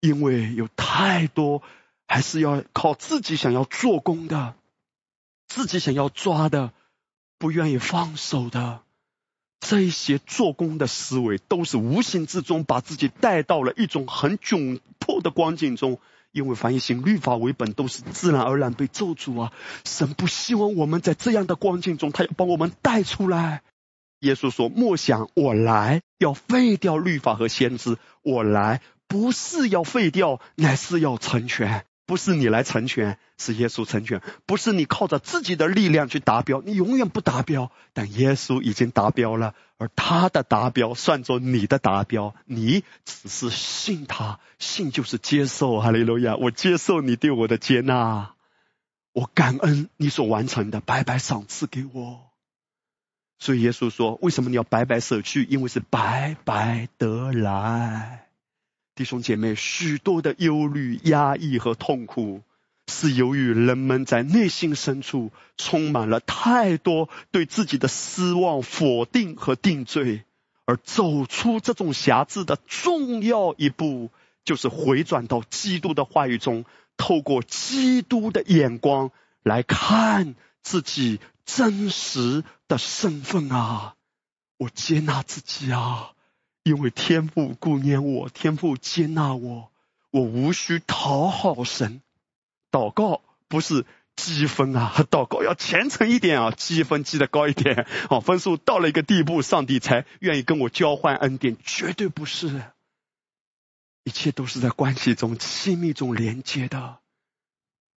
[0.00, 1.62] 因为有太多
[2.06, 4.54] 还是要靠自己想要做工的，
[5.48, 6.74] 自己想要抓的，
[7.38, 8.82] 不愿意放手的，
[9.60, 15.98] 这一些做工的思维，都是无形之中把自己带到了一种很窘迫的光景中。
[16.32, 19.52] 因为凡以行律法为本，都是自然而然被咒诅啊！
[19.84, 23.62] 神不希望我们在这样的光景中，他要把我们带出来。
[24.24, 31.84] 耶稣说：“莫想我来要废掉律法和先知，我来不是要废掉，乃是要成全。
[32.06, 34.20] 不是你来成全，是耶稣成全。
[34.44, 37.70] 不是你靠着自己的力量去达标，你永远不达标。
[37.94, 42.34] 但耶稣已经达标了，而他的达标算作你的达标。
[42.44, 45.80] 你只是信他，信就是接受。
[45.80, 46.36] 哈利路亚！
[46.36, 48.34] 我接受你对我的接纳，
[49.12, 52.32] 我感恩你所完成的，白白赏赐给我。”
[53.38, 55.44] 所以耶稣说：“为什么你要白白舍去？
[55.44, 58.28] 因为是白白得来。”
[58.94, 62.42] 弟兄姐妹，许多的忧虑、压抑和痛苦，
[62.86, 70.22] 是由于人们在内心深处充满了太多对自己的失望、否定和定罪。
[70.64, 74.10] 而走出这种辖制的重要一步，
[74.44, 76.64] 就是回转到基督的话语中，
[76.96, 79.10] 透过基督的眼光
[79.42, 81.20] 来看自己。
[81.44, 83.96] 真实的身份啊！
[84.56, 86.12] 我接纳自己啊，
[86.62, 89.70] 因为天父顾念我，天父接纳我，
[90.10, 92.00] 我无需讨好神。
[92.70, 93.84] 祷告不是
[94.16, 102.62] 积分啊，祷告要虔诚一点啊，积分积的高一点，哦，分数到了一个地步，上帝才愿意跟我交换恩典，绝对不是。
[104.04, 106.98] 一切都是在关系中、亲密中连接的。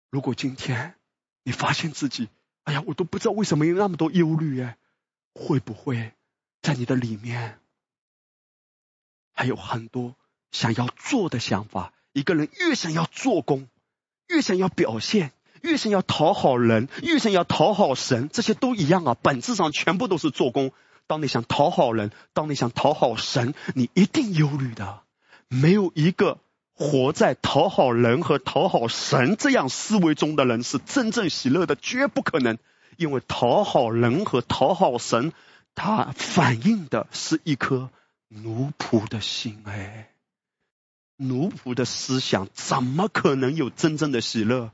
[0.09, 0.95] 如果今天
[1.43, 2.29] 你发现自己，
[2.67, 4.77] 哎呀，我都不知道为什么有那么多忧虑哎，
[5.33, 6.11] 会不会
[6.61, 7.59] 在你的里面
[9.31, 10.15] 还有很多
[10.51, 11.93] 想要做的想法？
[12.11, 13.69] 一个人越想要做工，
[14.27, 20.73] 越想要表现，越想要讨好人，越想要讨好神，这些都一样啊，本质上全部都是做工。
[21.05, 25.03] 当你想讨好人，当你想讨好神，你一定忧虑的。
[25.47, 26.39] 没有一个
[26.77, 32.57] 活在讨好人和讨好神这样思维中的人是真正喜乐的，绝不可能。
[32.97, 35.33] 因为讨好人和讨好神，
[35.75, 37.89] 它反映的是一颗
[38.27, 39.61] 奴仆的心。
[39.65, 40.11] 哎，
[41.15, 44.71] 奴仆的思想怎么可能有真正的喜乐？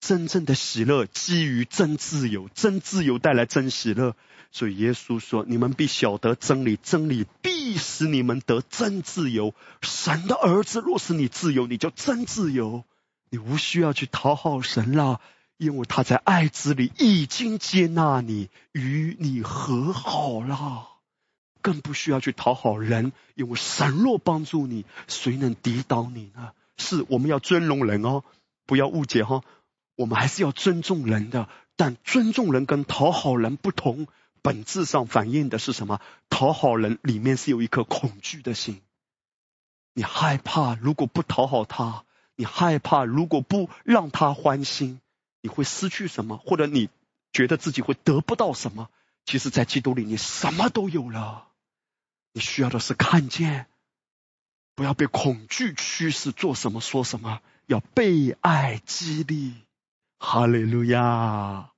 [0.00, 4.14] 真正的喜乐基于真自由，真自由带来真喜乐。
[4.56, 9.52] 所以耶稣说：“你们必晓得真理，真理必使你们得真自由。
[9.82, 12.84] 神的儿子若是你自由，你就真自由。
[13.28, 15.20] 你无需要去讨好神了，
[15.58, 20.88] 因为他在爱子里已经接纳你，与你和好了。
[21.60, 26.52] 更不需要去讨好人，因为神若帮助你，谁能抵挡你呢？
[26.78, 28.22] 是我们要尊荣人哦，
[28.64, 29.42] 不要误解哈。”
[29.96, 31.46] 我们还是要尊重人的，
[31.76, 34.06] 但尊重人跟讨好人不同，
[34.46, 36.00] 本质上反映的是什么？
[36.30, 38.80] 讨好人里面是有一颗恐惧的心，
[39.92, 42.04] 你害怕如果不讨好他，
[42.36, 45.00] 你害怕如果不让他欢心，
[45.42, 46.36] 你会失去什么？
[46.36, 46.90] 或者你
[47.32, 48.88] 觉得自己会得不到什么？
[49.24, 51.48] 其实，在基督里，你什么都有了。
[52.32, 53.66] 你需要的是看见，
[54.76, 59.54] 不要被恐惧驱使做什么说什么，要被爱激励。
[60.20, 61.72] 哈利路亚，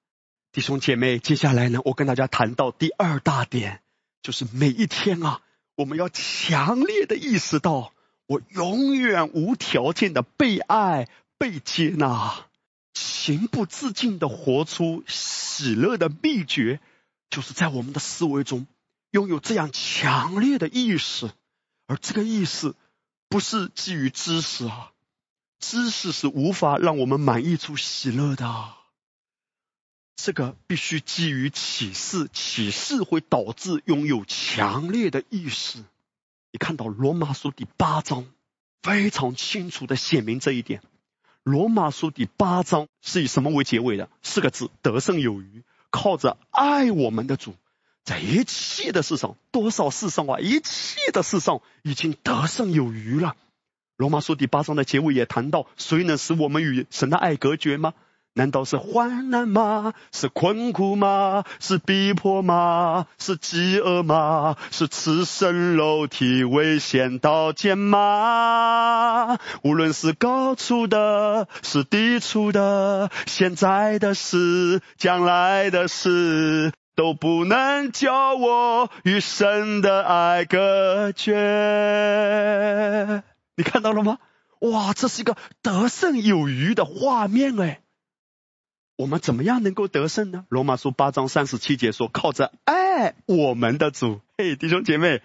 [0.58, 3.80] 弟兄姐妹，接下来呢，我跟大家谈到第二大点，
[4.22, 5.40] 就是每一天啊，
[5.76, 7.92] 我们要强烈的意识到，
[8.26, 11.06] 我永远无条件的被爱、
[11.38, 12.46] 被接纳，
[12.92, 16.80] 情不自禁的活出喜乐的秘诀，
[17.30, 18.66] 就是在我们的思维中
[19.12, 21.30] 拥有这样强烈的意识，
[21.86, 22.74] 而这个意识
[23.28, 24.90] 不是基于知识啊。
[25.60, 28.64] 知识是无法让我们满意出喜乐的，
[30.20, 35.78] 这个必须基于启示，启示会导致拥有强烈的意识。
[36.50, 38.26] 你看到罗马书第八章
[38.82, 40.82] 非常清楚的写明这一点。
[41.44, 44.10] 罗马书第八章是以什么为结尾的？
[44.20, 45.62] 四个字：得胜有余。
[45.90, 47.54] 靠着爱我们的主，
[48.04, 53.36] 在一切的事上，多少事上啊，一切的事上已经得胜有余了。
[53.96, 57.94] 罗马书第八章的结尾也谈到，谁能使我们与神的爱隔绝吗？
[58.34, 59.94] 难道是患难吗？
[60.12, 61.42] 是困苦吗？
[61.58, 63.06] 是逼迫吗？
[63.18, 64.56] 是饥饿吗？
[64.70, 69.38] 是赤身肉体危险刀剑吗？
[69.64, 81.34] 无论是高处的，是低处的，现在的事，将来的事，都不能叫我与神的爱隔绝。
[83.56, 84.18] 你看到了吗？
[84.60, 87.80] 哇，这是一个得胜有余的画面哎！
[88.98, 90.44] 我们怎么样能够得胜呢？
[90.48, 95.22] 罗马书八章三十七节说：“靠着爱我们的主。”嘿，弟兄姐妹，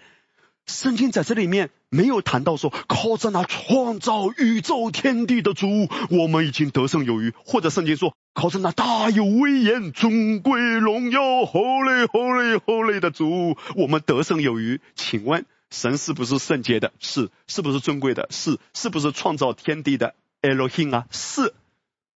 [0.64, 14.80] 圣经在这里面没有谈到说靠着那创造宇宙天地的主，我们已经得胜有余，或者圣经说靠着那大有威严、尊贵、荣耀、Holy Holy、Holy 的主，我们得胜有余。
[14.94, 15.46] 请问？
[15.70, 16.92] 神是不是圣洁的？
[17.00, 18.28] 是，是不是尊贵的？
[18.30, 21.06] 是，是不是创造天地的 Elohim 啊？
[21.10, 21.52] 是，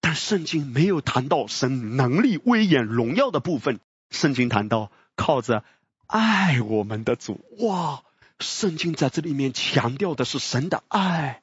[0.09, 3.79] 但圣经没有谈到神能力、威严、荣耀的部分。
[4.09, 5.65] 圣经谈到靠着
[6.07, 8.03] 爱我们的主，哇！
[8.41, 11.43] 圣经在这里面强调的是神的爱，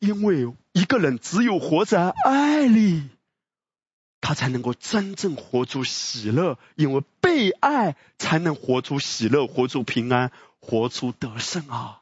[0.00, 3.10] 因为一个人只有活在爱里，
[4.20, 10.32] 他才能够真正活出喜乐，因为被爱才能活出喜乐，活出平安。
[10.62, 11.99] 活出得胜啊！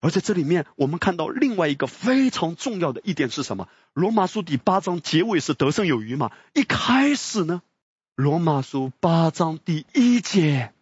[0.00, 3.68] 而在这里面，我们看到另外一个非常重要的一点是什么？
[3.92, 6.30] 罗马书第八章结尾是得胜有余嘛？
[6.54, 7.62] 一开始呢，
[8.14, 10.72] 罗马书八章第一节，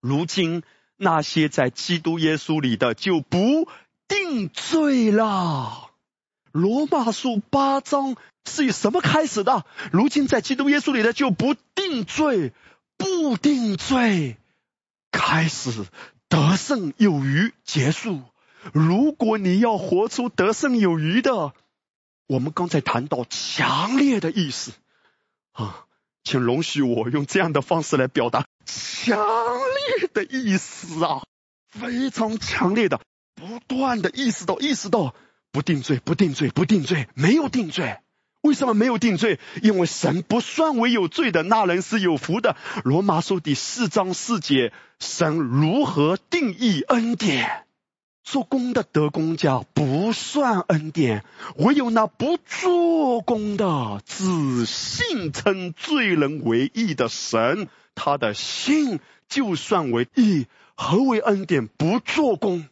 [0.00, 0.62] 如今
[0.96, 3.68] 那些在基督耶稣里的就不
[4.08, 5.90] 定罪了。
[6.52, 9.64] 罗马书八章是以什么开始的？
[9.92, 12.52] 如今在基督耶稣里的就不定罪，
[12.96, 14.36] 不定罪。
[15.10, 15.86] 开始，
[16.28, 18.20] 得胜有余结束。
[18.72, 21.52] 如果你要活出得胜有余的，
[22.26, 24.72] 我们刚才谈到强烈的意思
[25.52, 25.84] 啊，
[26.22, 31.24] 请容许我用这样的方式来表达强烈的意思啊，
[31.68, 33.00] 非常强烈的，
[33.34, 35.14] 不断的意识到，意识到
[35.52, 37.98] 不定罪，不定罪，不定罪，没有定罪。
[38.40, 39.40] 为什么没有定罪？
[39.62, 42.56] 因为神不算为有罪的那人是有福的。
[42.84, 47.63] 罗马书第四章四节，神如何定义恩典？
[48.24, 51.24] 做工的得工价不算恩典，
[51.56, 58.98] 唯有那不做工的，只信称罪人为义的神，他的信
[59.28, 60.46] 就算为义。
[60.74, 61.68] 何为恩典？
[61.68, 62.66] 不做工。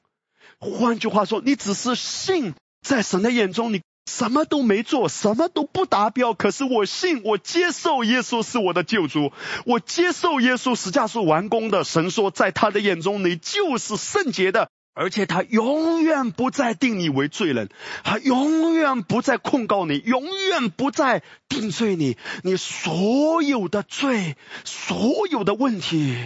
[0.59, 3.83] 换句话说，你只是信，在神的眼中，你。
[4.11, 6.35] 什么都没做，什么都不达标。
[6.35, 9.33] 可是我信，我接受耶稣是我的救主，
[9.65, 11.85] 我接受耶稣实价是完工的。
[11.85, 17.71] 神说，在他的眼中，你就是圣洁的，而且他永远不再定你为罪人，
[18.05, 26.17] 他永远不再控告你，永远不再定罪你，你所有的罪，所有的问题。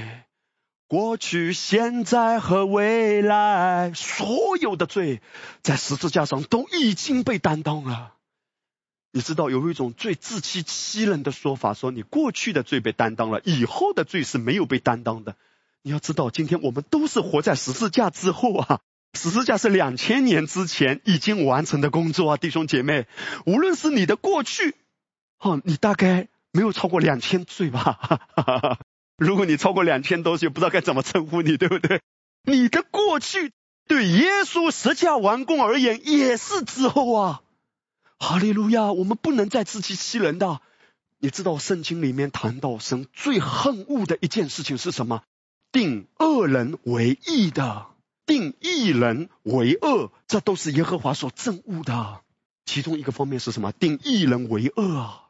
[0.88, 5.20] 过去、现在和未来，所有的罪
[5.62, 8.14] 在十字架上都已经被担当了。
[9.12, 15.36] 你知道有一种最自欺欺人的说法，说你过去的罪被担当了，以后的罪是没有被担当的。
[15.87, 18.80] 你要知道，今天我们都是活在十字架之后啊！
[19.16, 23.07] 十字架是两千年之前已经完成的工作啊，弟兄姐妹，
[23.47, 24.74] 无论是你的过去，
[25.39, 28.18] 哦，你大概没有超过两千岁吧？
[29.16, 32.01] 如果你超过两千多岁，不知道该怎么称呼你，对不对？
[32.43, 33.53] 你的过去
[33.87, 37.43] 对耶稣十架完工而言也是之后啊！
[38.18, 38.91] 哈利路亚！
[38.91, 40.61] 我们不能再自欺欺人的。
[41.20, 45.22] 你知道圣经里面谈到神最恨恶的一件事情是什么？
[45.76, 47.88] 定恶人为义的，
[48.24, 52.22] 定义人为恶，这都是耶和华所憎恶的。
[52.64, 53.72] 其中一个方面是什么？
[53.72, 55.20] 定义人为恶。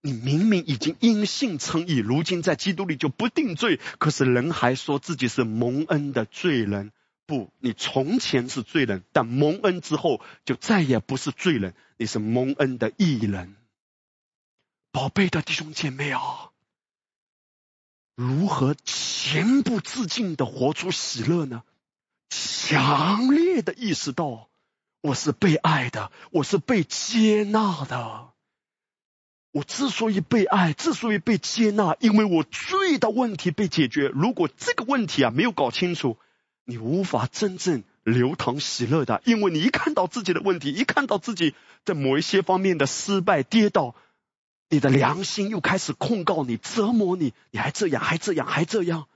[0.00, 6.92] 你明明已经因信称义，如今在基督里就不定罪，可是人还说自己是蒙恩的罪人。
[7.26, 13.56] 不，你从前是罪人，但蒙恩之后就再也不是罪人，你是蒙恩的义人。
[14.92, 16.52] 宝贝的弟兄姐妹啊，
[18.16, 21.62] 如何情不自禁的活出喜乐呢？
[22.30, 24.48] 强烈的意识到
[25.00, 28.28] 我是被爱的，我是被接纳的。
[29.50, 34.08] 我之所以被爱，之所以被接纳，因为我罪的问题被解决。
[34.08, 36.16] 如果这个问题啊没有搞清楚，
[36.64, 39.22] 你无法真正流淌喜乐的。
[39.24, 41.54] 因为你一看到自己的问题，一看到自己
[41.84, 43.94] 在某一些方面的失败、跌倒，
[44.74, 49.06] 你的良心又开始控告你、折磨你，你还这样，还这样，还这样。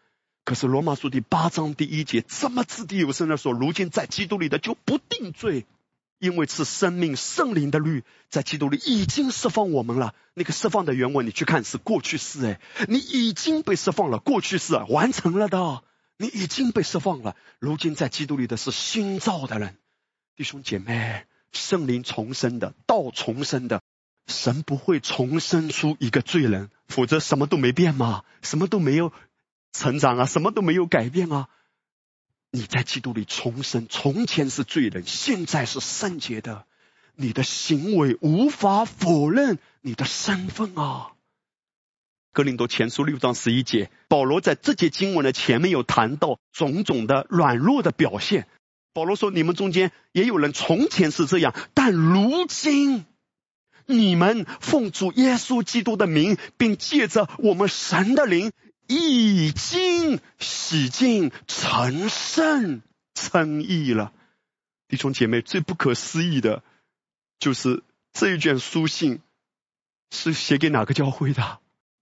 [0.45, 5.67] 可是罗马书第八章第一节这么掷地有声的说：如今在基督里的就不定罪。
[6.21, 10.17] 因为是生命圣灵的律，在基督里已经释放我们了。
[10.35, 15.85] 那个释放的原文，你去看是过去式，哎，你已经被释放了，过去式完成了的，
[16.17, 17.37] 你已经被释放了。
[17.61, 19.77] 如今在基督里的是新造的人，
[20.35, 23.81] 弟兄姐妹，圣灵重生的，道重生的，
[24.29, 29.13] 神不会重生出一个罪人，否则什么都没变嘛，什么都没有
[29.73, 31.49] 成长啊，什么都没有改变啊。
[32.51, 36.67] 你在基督里重生，从前是罪人，现在是圣洁的。
[37.15, 41.13] 你的行为无法否认你的身份啊。
[42.33, 48.47] 格林多前书六章十一节，保罗在这节经文的前面有谈到种种的软弱的表现。
[48.93, 53.05] 保罗说：“你们中间也有人从前是这样，但如今
[53.89, 58.53] 你们奉主耶稣基督的名，并借着我们神的灵。”
[58.91, 62.81] 已经洗净成圣
[63.13, 64.15] 称义了，
[64.89, 66.63] 弟兄姐妹，最不可思议的，
[67.39, 67.83] 就是
[68.15, 69.21] 这一卷书信
[70.11, 71.59] 是写给哪个教会的？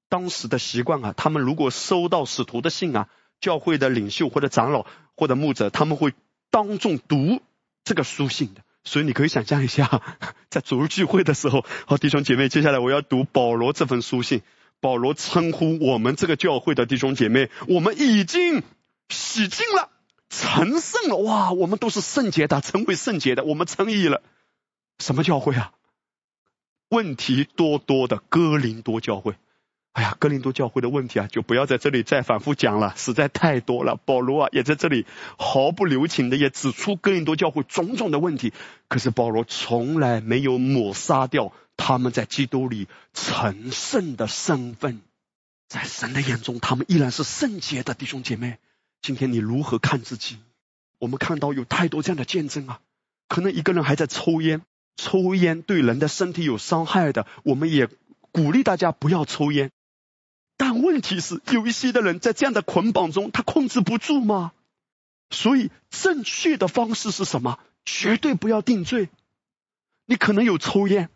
[0.09, 3.09] 当时的习惯啊，他们如果收到使徒的信啊，
[3.41, 6.14] 教会的领袖或者长老或者牧者，他们会
[6.53, 7.43] 当众读
[7.82, 8.62] 这个书信的。
[8.87, 10.01] 所以你可以想象一下，
[10.49, 14.41] 在主日聚会的时候，好，弟兄姐妹，接下来我要读保罗这份书信。
[14.80, 18.62] 保罗称呼我们这个教会的弟兄姐妹，我们已经
[19.09, 19.91] 洗净了、
[20.28, 21.16] 成圣了。
[21.16, 24.22] 哇，我们都是圣洁的，成为圣洁的，我们称义了。
[24.99, 25.72] 什么教会啊？
[26.89, 29.34] 问题多多的哥林多教会。
[29.97, 33.97] 哎呀，哥林多教会的问题啊，就不要在这里再反复讲了，实在太多了。
[34.05, 35.07] 保罗啊，也在这里
[35.38, 38.53] 毫不留情的也指出哥林多教会种种的问题。
[38.88, 41.55] 可是保罗从来没有抹杀掉。
[41.78, 45.01] 他们在基督里成圣的身份，
[45.66, 48.59] 在神的眼中，他们依然是圣洁的弟兄姐妹。
[49.01, 50.36] 今天你如何看自己？
[50.99, 52.80] 我们看到有太多这样的见证啊，
[53.28, 54.61] 可能一个人还在抽烟，
[54.97, 57.88] 抽烟对人的身体有伤害的，我们也
[58.30, 59.70] 鼓励大家不要抽烟。
[60.57, 64.52] 但问题是，有一些的人在这样的捆绑中，他控制不住吗？
[65.30, 67.59] 所以正确的方式是什么？
[67.84, 69.09] 绝对不要定罪。
[70.07, 71.11] 你可能有抽烟，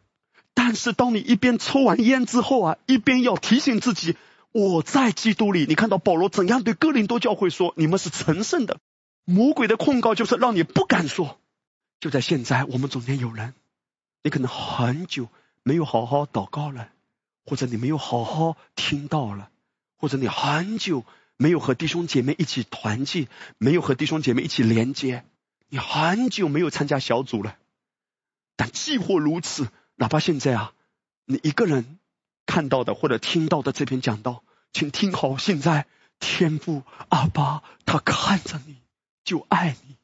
[0.53, 4.17] 但是当你一边抽完烟之后啊，一边要提醒自己，
[4.53, 5.65] 我在基督里。
[5.67, 8.79] 你看到保罗怎样对哥林多教会说：“你们是成圣的。”
[9.25, 11.39] 魔鬼的控告就是让你不敢说。
[12.01, 13.55] 就在现在，我们中间有人，
[14.23, 15.29] 你可能很久
[15.63, 16.89] 没有好好祷告了。
[17.45, 19.51] 或者你没有好好听到了，
[19.97, 21.05] 或者你很久
[21.37, 23.29] 没有和弟兄姐妹一起团聚，
[23.59, 25.25] 没有和弟兄姐妹一起连接，
[25.69, 27.57] 你很久没有参加小组了。
[28.57, 30.73] 但既或如此，哪怕现在啊，
[31.25, 31.99] 你一个人
[32.45, 35.87] 看到的或者听到的这篇讲道，请听好，现在
[36.19, 38.77] 天父阿爸他看着你
[39.25, 39.97] 就爱你，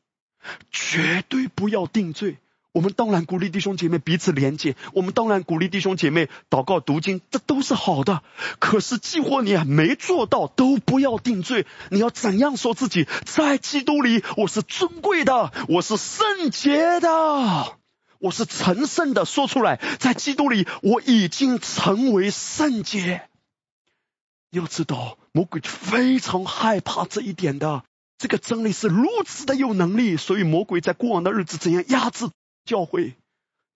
[0.71, 2.39] 绝对不要定罪。
[2.77, 8.23] 我们当然鼓励弟兄姐妹彼此连接，我们当然鼓励弟兄姐妹祷告读经，这都是好的。
[8.59, 11.65] 可是，既或你没做到，都不要定罪。
[11.91, 17.79] 你要怎样说自己在基督里我是尊贵的，我是圣洁的，
[18.19, 19.25] 我是成圣的？
[19.25, 23.23] 说出来，在基督里我已经成为圣洁。
[24.51, 27.85] 要知道，魔鬼非常害怕这一点的。
[28.19, 32.29] 这个真理是如此的有能力，所以魔鬼在过往的日子怎样压制？
[32.67, 33.15] 教会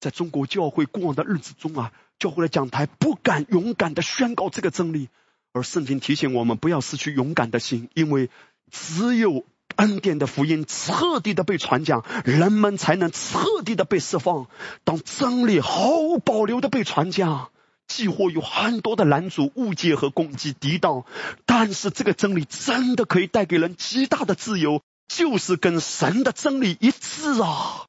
[0.01, 5.09] 在中国教会过往的日子中啊，教会的讲台不敢勇敢的宣告这个真理，
[5.53, 8.28] 而圣经提醒我们不要失去勇敢的心，因为
[8.70, 9.45] 只有
[9.76, 14.49] 恩典的福音彻底的被传讲，人们才能彻底的被释放。
[14.84, 17.51] 当真理毫无保留的被传讲，
[17.86, 21.05] 几乎有很多的拦阻、误解和攻击、抵挡，
[21.47, 27.86] 但是这个真理真的可以带给人极大的自由，就是跟神的真理一致啊。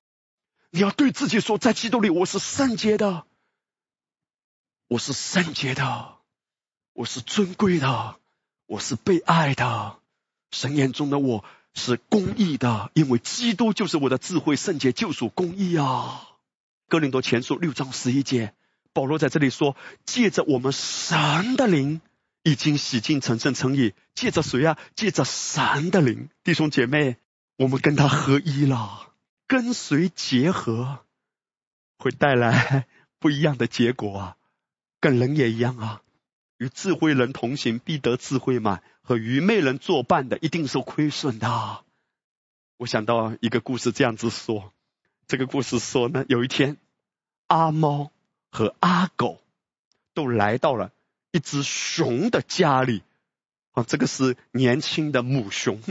[0.72, 3.26] 你要对自己说，在基督里我是圣洁的，
[4.88, 6.16] 我是圣洁的，
[6.94, 8.16] 我是尊贵的，
[8.68, 9.98] 我是被爱的。
[10.52, 11.44] 神眼中的我
[11.74, 16.30] 是公义的，因为基督就是我的智慧、圣洁、救赎、公义啊。
[16.88, 18.54] 哥林多前书六章十一节，
[18.94, 22.00] 保罗在这里说：借着我们神的灵，
[22.44, 23.94] 已经洗净成圣成义。
[24.16, 24.78] 借着谁啊？
[24.96, 27.18] 借着神的灵，弟兄姐妹，
[27.58, 29.11] 我们跟他合一了。
[29.52, 31.00] 跟随结合
[31.98, 32.88] 会带来
[33.20, 34.38] 不一样的结果啊，
[35.02, 36.02] 跟人也一样啊。
[36.56, 41.84] 与智慧人同行，必得智慧嘛；和愚昧人作伴的，一定是亏损的。
[42.78, 44.72] 我想到一个故事，这样子说：
[45.28, 46.78] 这个故事说呢，有一天，
[47.48, 48.10] 阿猫
[48.52, 49.42] 和阿狗
[50.14, 50.94] 都来到了
[51.32, 53.04] 一只熊的家里
[53.72, 53.84] 啊。
[53.84, 55.82] 这个是年轻的母熊，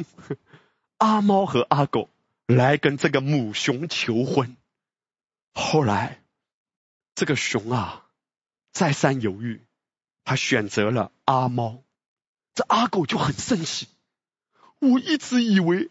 [0.97, 2.09] 阿猫和阿狗。
[2.57, 4.57] 来跟这个母熊求婚，
[5.53, 6.21] 后来
[7.15, 8.07] 这个熊啊
[8.73, 9.65] 再三犹豫，
[10.25, 11.85] 他选择了阿猫，
[12.53, 13.87] 这阿狗就很生气。
[14.81, 15.91] 我一直以为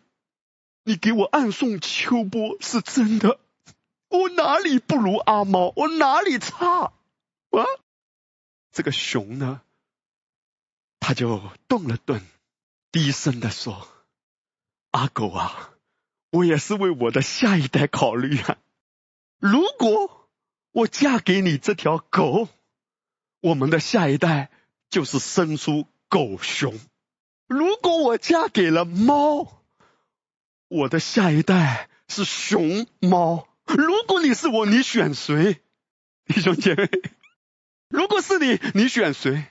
[0.84, 3.40] 你给我暗送秋波是真的，
[4.10, 5.72] 我哪里不如阿猫？
[5.78, 6.92] 我哪里差？
[7.52, 7.64] 啊？
[8.74, 9.62] 这个熊呢，
[11.00, 12.22] 他就顿了顿，
[12.92, 13.88] 低声的说
[14.92, 15.76] ：“阿狗啊。”
[16.32, 18.58] 我也是为我的下一代考虑啊！
[19.40, 20.30] 如果
[20.72, 22.48] 我嫁给你这条狗，
[23.42, 24.52] 我们的下一代
[24.90, 26.74] 就是生出狗熊；
[27.48, 29.64] 如果我嫁给了猫，
[30.68, 33.48] 我的下一代是熊猫。
[33.66, 35.62] 如果你是我，你选谁？
[36.26, 36.90] 弟兄姐妹，
[37.88, 39.46] 如果是你，你选谁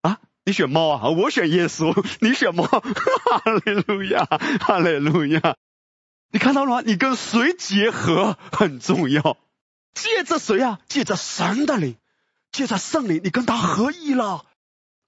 [0.00, 0.20] 啊？
[0.44, 1.08] 你选猫啊？
[1.10, 2.64] 我选耶稣，你选猫？
[2.66, 5.56] 哈利路亚，哈利路亚。
[6.34, 6.82] 你看到了吗？
[6.84, 9.36] 你跟谁结合 很重要，
[9.94, 10.80] 借着谁啊？
[10.88, 11.96] 借着神的灵，
[12.50, 14.44] 借着圣灵，你跟他合一了。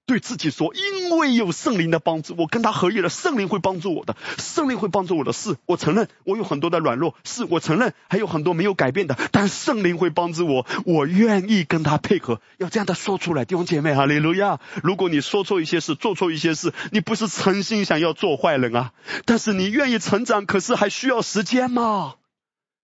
[0.06, 5.56] 对自己说，因为有圣灵的帮助，我跟他合一了，圣灵会帮助我的，圣灵会帮助我的事。
[5.66, 14.60] 我承认我有很多的软弱，是我承认还有很多没有改变的，但圣灵会帮助我，我愿意跟他配合，要这样的说出来，弟兄姐妹哈利路亚！
[14.84, 18.92] 如果你说错一些事，做错一些事，你不是诚心想要做坏人啊，
[19.24, 22.14] 但是你愿意成长，可是还需要时间嘛？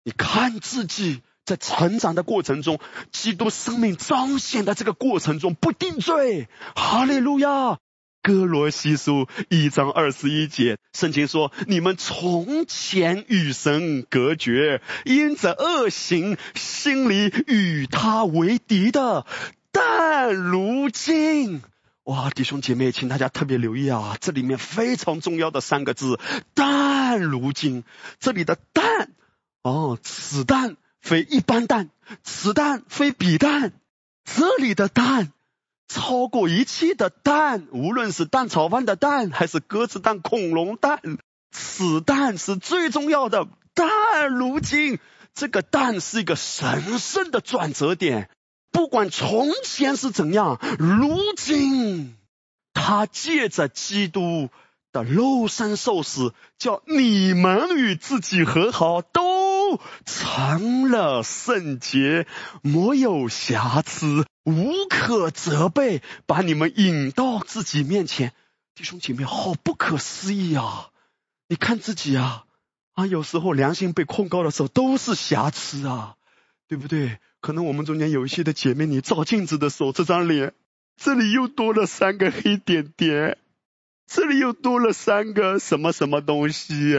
[0.02, 1.22] 你看自己。
[1.44, 2.78] 在成长的过程中，
[3.10, 7.78] 基督生命彰显的这个过程中不定罪，哈利路亚。
[8.22, 19.26] 哥罗西书一章二十一节，圣经说：你们从前与神隔绝，因着恶行，心里与他为敌的，
[19.72, 21.62] 但如今
[22.04, 26.20] 哇，弟兄姐妹，请大家特别留意啊，这里面非常重要的三个字
[26.54, 27.82] “但如今”。
[28.20, 29.10] 这里的“但”，
[29.62, 31.90] 哦，此淡非一般蛋，
[32.22, 33.72] 此蛋非彼蛋。
[34.24, 35.32] 这里的“蛋”
[35.88, 41.00] 超过一切的“蛋”，无论是蛋炒饭的“蛋”，还是鸽子蛋、恐龙蛋，
[41.50, 43.48] 此“蛋”是最重要的。
[43.74, 45.00] 但如今，
[45.34, 48.30] 这个“蛋”是一个神圣的转折点。
[48.70, 52.16] 不管从前是怎样，如今
[52.72, 54.48] 他借着基督
[54.92, 59.41] 的肉身受死，叫你们与自己和好，都
[60.04, 62.26] 成了圣洁，
[62.62, 68.32] 没有瑕疵，无可责备，把你们引到自己面前。
[68.74, 70.88] 弟兄姐妹，好不可思议啊！
[71.48, 72.44] 你看自己啊，
[72.94, 76.16] 啊，有时候良心被控告的时候，都是瑕疵啊，
[76.68, 77.18] 对不对？
[77.40, 80.54] 可能我们中间有一些的姐妹，你照镜子的时候，这张脸
[80.96, 83.36] 这里又多了三个黑点点，
[84.06, 86.96] 这里又多了三个什么什么东西，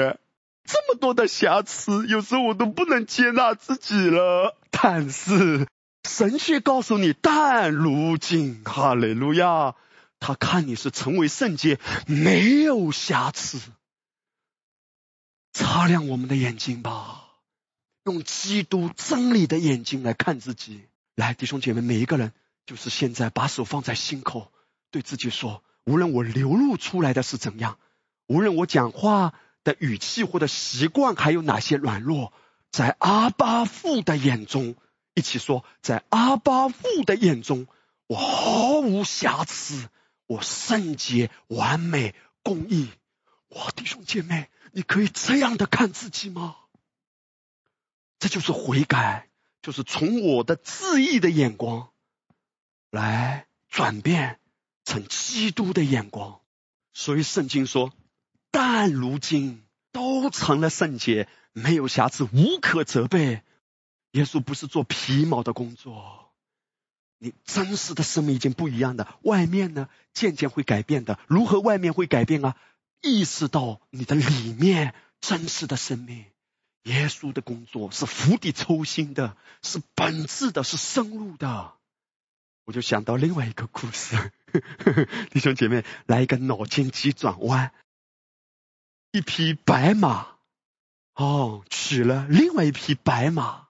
[0.65, 4.57] 这么多的瑕疵，有时候我都不能接纳自己了。
[4.71, 5.67] 但是
[6.07, 9.75] 神却告诉你，但如今，哈利路亚，
[10.19, 13.59] 他看你是成为圣洁，没有瑕疵，
[15.51, 17.19] 擦亮我们的眼睛吧。
[18.05, 20.83] 用基督真理的眼睛来看自己，
[21.15, 22.33] 来，弟兄姐妹，每一个人
[22.65, 24.51] 就是现在把手放在心口，
[24.91, 27.77] 对自己说：无论我流露出来的是怎样，
[28.27, 29.33] 无论我讲话
[29.63, 32.33] 的语气或者习惯还有哪些软弱，
[32.71, 34.75] 在阿巴父的眼中，
[35.13, 37.67] 一起说，在阿巴父的眼中，
[38.07, 39.89] 我毫无瑕疵，
[40.27, 42.89] 我圣洁、完美、公义。
[43.49, 46.55] 哇，弟兄姐妹，你可以这样的看自己吗？
[48.19, 49.29] 这就是悔改，
[49.61, 51.89] 就是从我的自义的眼光
[52.89, 54.39] 来转变
[54.85, 56.39] 成基督的眼光。
[56.93, 57.91] 所以圣经说，
[58.53, 63.41] 但如今都成了圣洁，没有瑕疵，无可责备。
[64.11, 66.31] 耶稣不是做皮毛的工作，
[67.17, 69.15] 你真实的生命已经不一样的。
[69.23, 71.17] 外面呢，渐渐会改变的。
[71.25, 72.55] 如何外面会改变啊？
[73.01, 76.25] 意识到你的里面真实的生命。
[76.83, 81.73] 耶稣的工作是釜底抽薪的，是本质的，是深入的。
[82.65, 84.31] 我就想到另外一个故事，呵
[84.93, 87.73] 呵弟兄姐妹，来一个脑筋急转弯：
[89.13, 90.27] 一匹白马，
[91.13, 93.67] 哦，娶了另外一匹白马，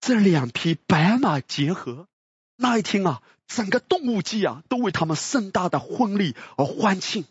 [0.00, 2.08] 这两匹白马结合，
[2.56, 7.26] 那一天啊，整个动物界啊，都为他们盛大的婚礼而欢庆。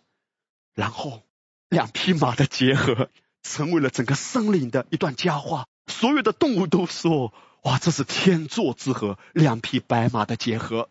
[0.76, 1.24] 然后，
[1.68, 3.10] 两匹马的结合。
[3.48, 10.90] 成为了整个森林的一段佳话，所有的动物都说：“哇，这是天作之合，两匹白马的结合。”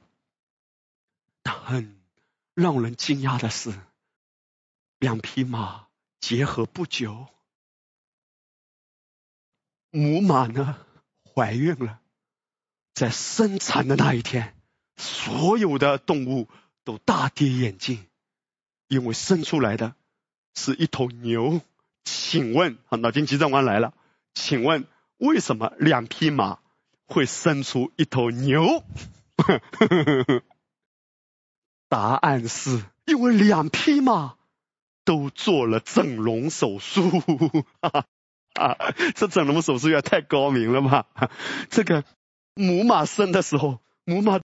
[1.43, 2.01] 但很
[2.55, 3.75] 让人惊讶的是，
[5.01, 5.84] 两匹马
[6.27, 7.27] 结合不久，
[9.91, 10.79] 母马呢
[11.23, 12.01] 怀孕了，
[12.95, 14.57] 在生产的那一天，
[14.97, 16.49] 所有的动物
[16.83, 18.07] 都大跌眼镜，
[18.89, 19.97] 因为生出来的
[20.55, 21.61] 是一头牛。
[22.05, 23.93] 请问，啊，脑筋急转弯来了。
[24.33, 24.87] 请问，
[25.19, 26.61] 为什么两匹马
[27.05, 28.83] 会生出一头牛？
[31.91, 34.39] 答案是因为两匹马
[35.05, 37.23] 都做了整容手术。
[38.55, 38.77] 啊，
[39.15, 41.07] 这整容手术也太高明了吧？
[41.71, 42.05] 这个
[42.55, 44.41] 母马生的时候，母马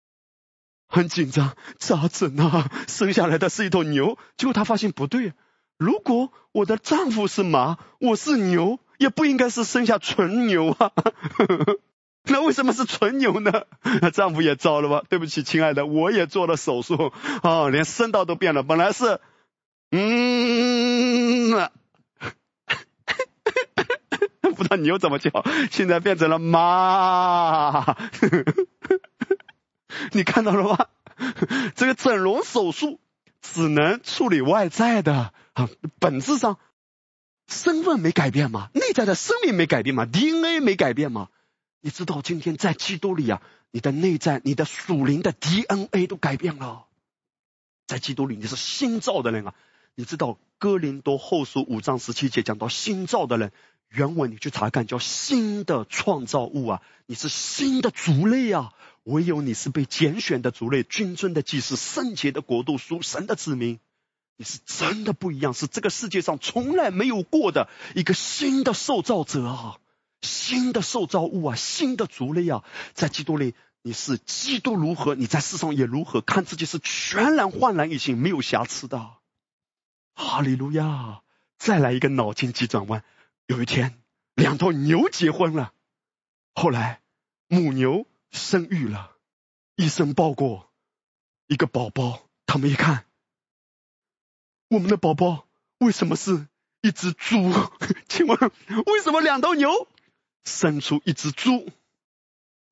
[0.89, 2.71] 很紧张，咋整啊？
[2.87, 5.33] 生下来的是一头牛，结果他发现不对。
[5.77, 10.93] 如果我的丈夫是马，我是牛，也不应该是生下纯牛啊。
[12.29, 13.67] 那为什么是纯牛呢？
[14.13, 15.03] 丈夫也糟了吧？
[15.09, 18.63] 对不起，亲爱的，我也做了手术啊，连声道都变了。
[18.63, 19.21] 本来是
[19.91, 21.51] 嗯，
[24.57, 25.31] 不知道你又怎么叫，
[25.71, 27.97] 现在变成了妈。
[30.13, 30.89] 你看到了吗？
[31.75, 33.01] 这个整容手术
[33.41, 35.33] 只能处理外在的。
[35.55, 36.59] 啊，本质上
[37.47, 41.29] 身份没改变吗，内在的生命没改变吗，DNA 没改变吗。
[41.81, 46.87] 你知道今天在基督里啊，你的内在、你的属灵的 DNA 都改变了。
[47.87, 49.55] 在基督里你是新造的人啊。
[49.99, 53.51] 你知道哥林多后书五章十七节讲到新造的人，
[53.89, 58.75] 原文你去查看叫新的创造物啊，你是新的族类啊。
[59.05, 63.79] 唯有你是被拣选的族类，君尊的祭司，圣洁的国度，属神的子民。
[64.37, 69.79] 你是真的不一样，是这个世界上从来没有过的一个新的受造者啊，
[70.21, 79.09] 新的受造物啊，新的族类啊，在基督里，你是基督如何，你在世上也如何，看自己是全然焕然一新，没有瑕疵的。
[80.17, 81.23] 哈利路亚！
[81.59, 83.05] 再来一个脑筋急转弯。
[83.47, 84.03] 有一天，
[84.35, 85.73] 两头牛结婚了，
[86.55, 87.01] 后来
[87.49, 89.13] 母牛生育了，
[89.77, 90.73] 医生抱过
[91.47, 93.05] 一个宝宝，他们一看，
[94.69, 95.47] 我们的宝宝
[95.79, 96.49] 为什么是
[96.81, 97.53] 一只猪？
[98.09, 98.39] 请问
[98.87, 99.87] 为什么两头牛
[100.45, 101.71] 生出一只猪？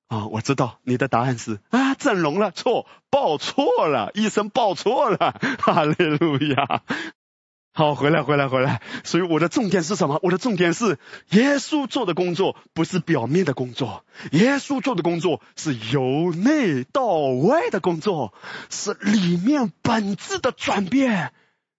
[0.08, 6.82] 啊，我知道你的答案是啊，整容了，错，抱错了，医生抱错了，哈利路亚。
[7.76, 8.80] 好，回来，回来，回来。
[9.02, 10.20] 所以我的重点是什么？
[10.22, 10.96] 我的重点是，
[11.30, 18.32] 耶稣做的工作不是表面的工作，耶稣做的工作是由内到外的工作，
[18.70, 21.32] 是里面本质的转变。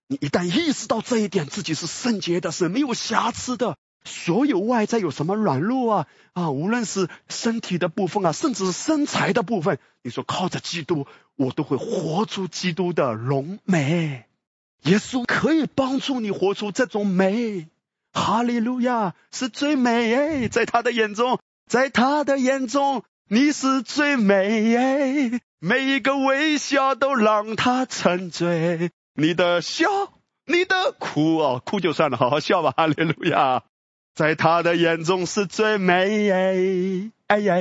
[0.10, 3.78] 你一旦意识到这一点，自己是圣洁的，是没有瑕疵的。
[4.04, 14.26] 所有外在有什么软弱啊啊，无论是身体的部分啊，甚至是身材的部分，你说靠着基督，我都会活出基督的荣美。
[14.86, 17.68] 耶稣可以帮助你活出这种美，
[18.14, 29.88] 哈利路亚是最美哎，在他的眼中，在他的眼中你是最美哎，每一个微笑都让他沉醉，你的笑，
[30.46, 33.64] 你的哭哦，哭就算了，好好笑吧，哈利路亚，
[34.14, 37.56] 在他的眼中是最美哎，哎呀，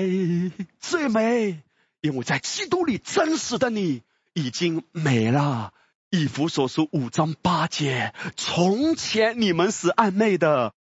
[0.79, 1.63] 最美，
[2.03, 4.03] 因为在基督里真实的你
[4.35, 5.73] 已经美了。
[6.15, 10.73] 以弗所书五章八节，从前你们是暧昧的，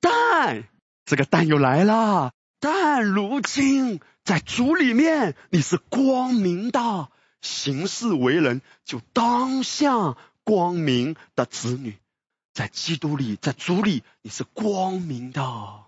[0.00, 0.64] 但
[1.04, 7.08] 这个但又来了，但如今在主里面你是光明的，
[7.40, 11.96] 行事为人就当像光明的子女，
[12.52, 15.84] 在基督里，在主里你是光明的，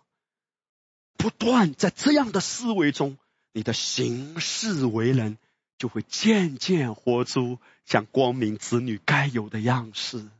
[1.16, 3.18] 不断在这样的思维中，
[3.52, 5.38] 你的行事为人。
[5.82, 10.30] 就会渐渐活出像光明子女该有的样式。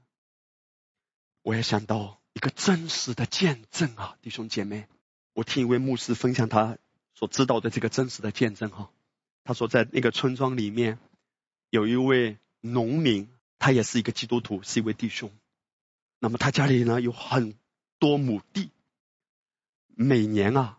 [1.43, 4.87] 我也想到一个真实的见证啊，弟兄姐妹，
[5.33, 6.79] 我听一位牧师分享他
[7.17, 8.93] 所知道的这个真实的见证哈。
[9.43, 11.01] 他说，在那个村庄里面
[11.71, 13.29] 有一位农民，
[13.59, 15.33] 他也是一个基督徒，是一位弟兄。
[16.21, 17.57] 那么他家里呢有很
[17.99, 18.71] 多亩地，
[19.89, 20.79] 每年啊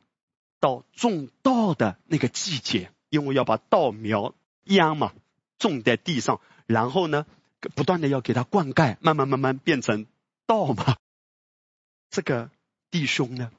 [0.62, 4.34] 到种稻的那个季节，因为要把稻苗。
[4.66, 5.14] 秧嘛，
[5.58, 7.26] 种在地上，然后呢，
[7.76, 10.06] 不断的要给它灌溉，慢慢慢慢变成
[10.46, 10.98] 稻嘛。
[12.10, 12.50] 这个
[12.92, 13.52] 弟兄呢，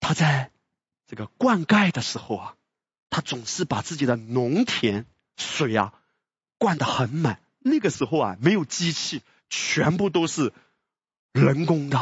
[0.00, 0.50] 他在
[1.06, 2.56] 这个灌溉的时候啊，
[3.10, 5.94] 他总是把自己的农田水啊
[6.58, 7.40] 灌得很满。
[7.60, 10.52] 那个时候啊，没有机器，全部都是
[11.32, 11.98] 人工的，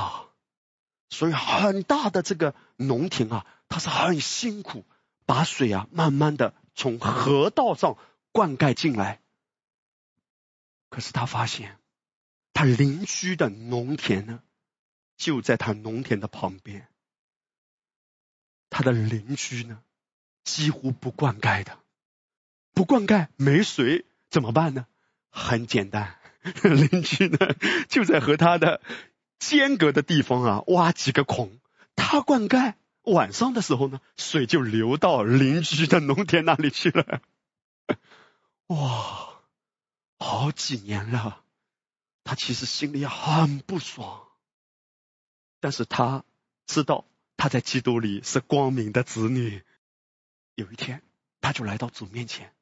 [1.09, 4.84] 所以很大的这个农田啊，他是很辛苦，
[5.24, 7.97] 把水啊慢慢的从河道上。
[8.37, 9.22] 灌溉进来，
[10.91, 11.78] 可是他发现，
[12.53, 14.43] 他邻居的农田呢，
[15.16, 16.87] 就在他农田的旁边。
[18.68, 19.80] 他的邻居呢，
[20.45, 21.78] 几乎不灌溉的，
[22.74, 24.87] 不灌溉没水怎么办呢？
[25.30, 26.18] 很简单，
[26.62, 27.39] 邻居呢
[27.89, 28.82] 就在和他的
[29.39, 31.59] 间隔的地方啊挖几个孔，
[31.95, 32.74] 他灌溉，
[33.05, 37.22] 晚上的时候呢，水就流到邻居的农田那里去了。
[38.69, 39.43] 哇，
[40.19, 41.45] 好几年了，
[42.25, 44.27] 他其实心里很不爽，
[45.61, 46.25] 但是他
[46.67, 47.05] 知道
[47.37, 49.62] 他在基督里是光明的子女。
[50.57, 51.03] 有一天，
[51.41, 52.53] 他就来到主面前，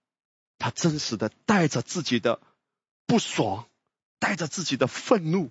[0.58, 2.40] 他真实的带着自己的
[3.06, 3.68] 不爽，
[4.18, 5.50] 带着自己的愤怒，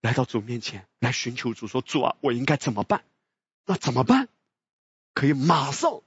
[0.00, 3.04] 来到主面前来寻求主，说：“主啊，我应该怎么办？
[3.64, 4.28] 那怎么办？
[5.14, 6.02] 可以马上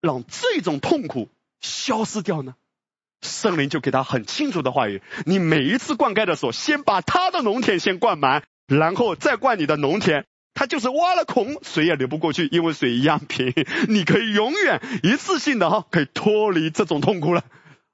[0.00, 1.28] 让这种痛苦
[1.60, 2.56] 消失掉呢？”
[3.22, 10.26] 圣灵就给他很清楚的话语：你每一次灌溉的时候，先把他的农田先灌满，然后再灌你的农田。
[10.54, 13.52] 他就是挖了孔，水也流不过去，因为水一样平。
[13.88, 17.44] 你可以永远一次性的哈，可以脱离这种痛苦了。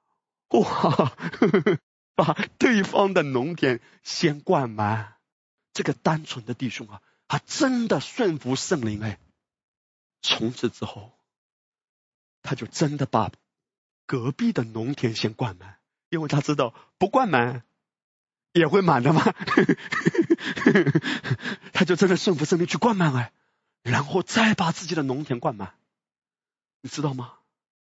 [0.51, 1.13] 哇，
[2.15, 5.15] 把对方的农田先灌满，
[5.73, 9.19] 这个单纯的弟兄啊，他真的顺服圣灵哎。
[10.21, 11.11] 从此之后，
[12.43, 13.33] 他就真的把。
[14.07, 15.79] 隔壁的农田先灌满，
[16.09, 17.65] 因为他知道不灌满
[18.53, 19.23] 也会满的嘛，
[21.73, 23.33] 他就真的顺服圣灵去灌满哎，
[23.83, 25.75] 然后再把自己的农田灌满，
[26.81, 27.35] 你知道吗？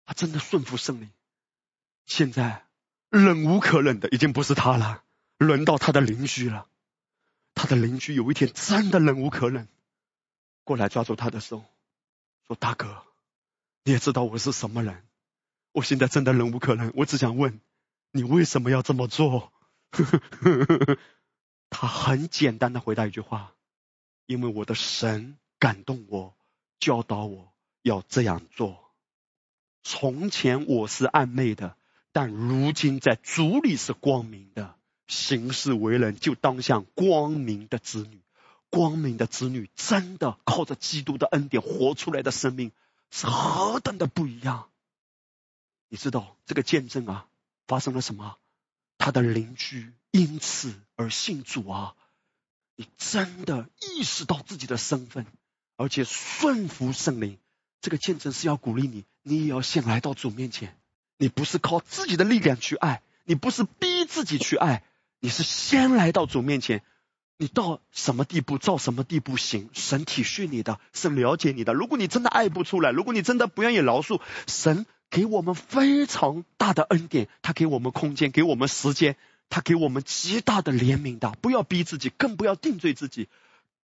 [0.06, 1.10] 他真的顺服圣灵，
[2.06, 2.66] 现在
[3.10, 5.04] 忍无可忍的已经不是他了，
[5.38, 6.68] 轮到他的邻居了。
[7.56, 9.68] 他的邻居有一天真的忍无可忍，
[10.64, 11.64] 过来抓住他的手，
[12.47, 13.04] 说：“大哥，
[13.84, 15.04] 你也知道我是什么人。”
[15.74, 17.59] 我现在真的忍无可忍，我只想问
[18.11, 19.51] 你为什么要这么做？
[21.69, 23.53] 他很简单的回答一句话：
[24.28, 26.36] 因为我的神感动我，
[26.80, 27.51] 教导我
[27.82, 28.91] 要这样做。
[29.82, 31.76] 从前我是暧昧的，
[32.11, 34.76] 但如今在主里是光明的。
[35.07, 38.21] 行事为人就当像光明的子女。
[38.69, 42.71] 光明的子女真的靠着基督的恩典活出来的生命
[43.11, 44.69] 是何等的不一样！
[45.93, 47.27] 你知道这个见证啊
[47.67, 48.37] 发生了什么？
[48.97, 51.93] 他的邻居因此而信主啊！
[52.75, 55.27] 你真的意识到自己的身份，
[55.77, 57.37] 而且顺服圣灵。
[57.79, 60.75] 这个见证是要鼓励你，你也要先来到主面前。
[61.19, 64.83] 你不是靠自己的力量去爱，你不是逼自己去爱，
[65.19, 66.81] 你是先来到主面前。
[67.37, 71.75] 你到什么地步，到什么地步行，神体恤你的，神了解你的。
[71.75, 79.16] 如果你真的爱不出来，如果你真的不愿意饶恕，神给我们非常大的恩典，他给我们空间，给我们时间，
[79.47, 81.30] 他给我们极大的怜悯的。
[81.39, 83.30] 不要逼自己，更不要定罪自己。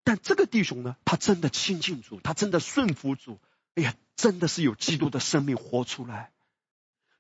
[0.04, 3.38] 但这个弟兄呢，他真的亲近主，他真的顺服主，
[3.76, 6.32] 哎呀，真的是有基督的生命活出来。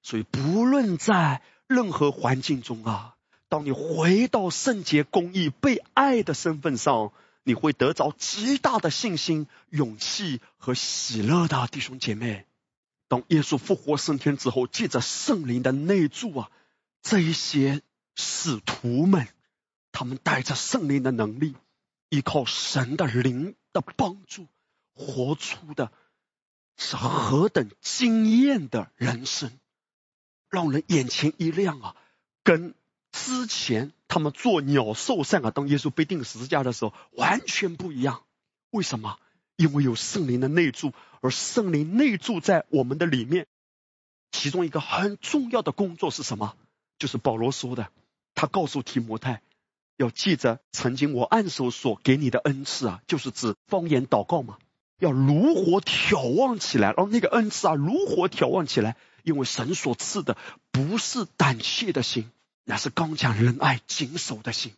[0.01, 3.13] 所以，不论在任何环境中啊。
[3.47, 7.11] 当你回到圣洁、公义、被爱的身份上，
[7.43, 12.47] 你会得着极大的信心、勇气和喜乐的弟兄姐妹。
[13.09, 16.51] 当耶稣复活升天之后，借着圣灵的内助啊，
[17.01, 17.81] 这一些
[18.15, 19.27] 使徒们，
[19.91, 21.55] 他们带着圣灵的能力，
[22.09, 24.47] 依靠神的灵的帮助，
[24.93, 25.91] 活出的
[26.77, 29.51] 是何等惊艳的人生，
[30.49, 31.95] 让人眼前一亮啊！
[32.43, 32.75] 跟
[33.11, 38.23] 之前他们做鸟兽散啊，当耶稣被钉十字架的时候，完全不一样。
[38.69, 39.19] 为什么？
[39.59, 43.45] 因为有圣灵的内住，而圣灵内住在我们的里面。
[44.31, 46.55] 其中一个很重要的工作是什么？
[46.97, 47.89] 就是保罗说的，
[48.35, 49.41] 他告诉提摩太，
[49.97, 54.57] 要记着曾经我按手所给你的恩赐啊，就是指方言祷告嘛，
[54.97, 60.37] 要如火眺望起来，然后那个恩赐啊如火眺望起来，因为神所赐的
[60.71, 62.31] 不是胆怯的心。
[62.63, 64.71] 那是刚强仁爱谨守的心。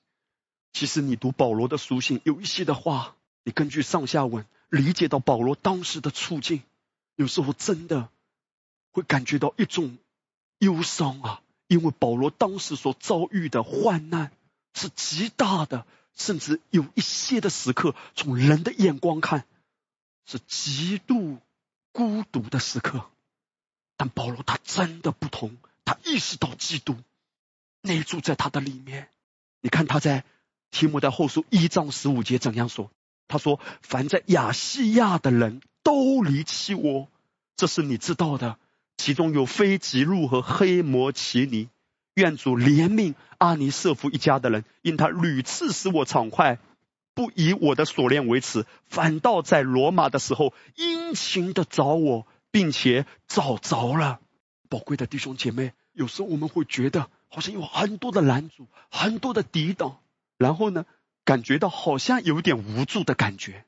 [0.73, 6.63] 其实你读保罗的书信，有一些的话，你根据上下文理解到保罗当时的处境，
[7.15, 8.09] 有时候真的
[8.91, 9.97] 会感觉到一种
[10.59, 14.31] 忧伤啊，因为保罗当时所遭遇的患难
[14.73, 19.45] 是极大的，甚至有一些的时刻，从人的眼光看
[20.25, 21.39] 是极度
[21.91, 23.09] 孤独的时刻。
[23.97, 26.95] 但保罗他真的不同，他意识到基督。
[27.81, 29.09] 内住在他的里面，
[29.59, 30.23] 你看他在
[30.69, 32.89] 提摩太后书一章十五节怎样说？
[33.27, 37.07] 他说：“凡在亚细亚的人都离弃我，
[37.55, 38.57] 这是你知道的。
[38.97, 41.69] 其中有非吉路和黑摩奇尼。
[42.15, 46.59] 愿主怜悯阿尼瑟夫一家的人，因他屡次使我畅快，
[47.13, 54.19] 不以我的锁链为耻，反倒在罗马的时候殷勤的找我，并且找着了。
[54.69, 59.99] 宝贵的弟兄姐妹，有时候我们会觉得。”好像有很多的拦阻，很多的抵挡，
[60.37, 60.85] 然后呢，
[61.31, 63.63] 感觉到好像有点无助的感觉。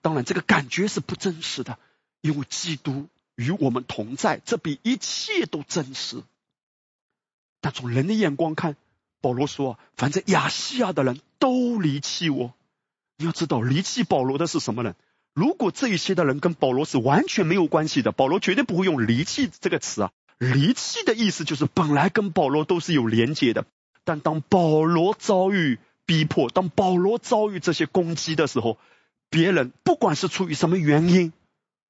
[0.00, 1.78] 当然，这个感觉是不真实的，
[2.22, 6.22] 因为基督与我们同在，这比一切都真实。
[7.60, 8.76] 但从人的眼光看，
[9.20, 12.54] 保罗说：“反正亚细亚的人都离弃我。”
[13.18, 14.94] 你要知道，离弃保罗的是什么人？
[15.34, 20.12] 如果这一些的人跟保罗是完全没有关系的，保罗绝对不会用“离弃”这个词啊。
[20.38, 23.66] 离弃的意思就是本来跟保罗都是有连结的，
[24.04, 28.78] 但当保罗遭遇逼迫，当保罗遭遇这些攻击的时候，
[29.28, 31.32] 别人不管是出于什么原因，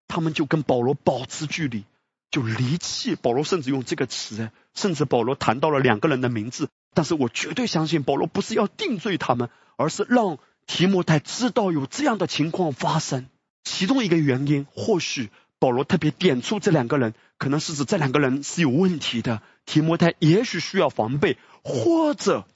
[0.09, 1.84] 他们就跟保罗保持距离，
[2.30, 3.44] 就离弃保罗。
[3.44, 6.68] 甚至用这个词，甚至保罗谈到了两个人的名字。
[6.94, 13.26] 但是我绝对相信保罗不是要定罪他们，而是让提摩太知道有这样的情况发生。
[13.62, 15.30] 其中一个原因，或许。
[15.59, 19.40] 保罗特别点出这两个人，可能是指这两个人是有问题的。
[19.64, 22.47] 提摩太也许需要防备，或者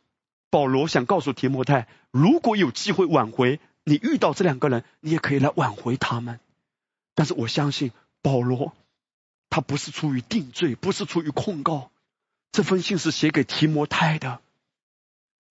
[0.51, 6.40] 保罗想告诉提摩太，如果有机会挽回，你遇到这两个人，你也可以来挽回他们。
[7.14, 8.74] 但是我相信保罗，
[9.48, 11.90] 他不是出于定罪，不是出于控告，
[12.52, 14.40] 这封信是写给提摩太的，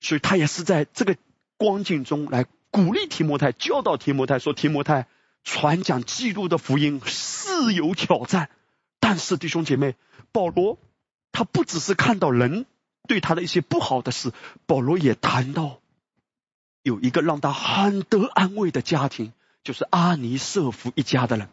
[0.01, 1.15] 所以他也是在这个
[1.57, 5.07] 光景中来鼓励提摩太，教导提摩太说：“提摩太。”
[5.41, 8.49] 传讲基督的福音是有挑战，
[8.99, 9.95] 但是弟兄姐妹，
[10.33, 10.77] 保罗
[11.31, 12.65] 他不只是看到人
[13.09, 14.31] 对他的一些不好的事，
[14.67, 15.79] 保罗也谈到
[16.83, 19.33] 有一个让他很得安慰的家庭，
[19.63, 21.49] 就是阿尼瑟夫一家的人。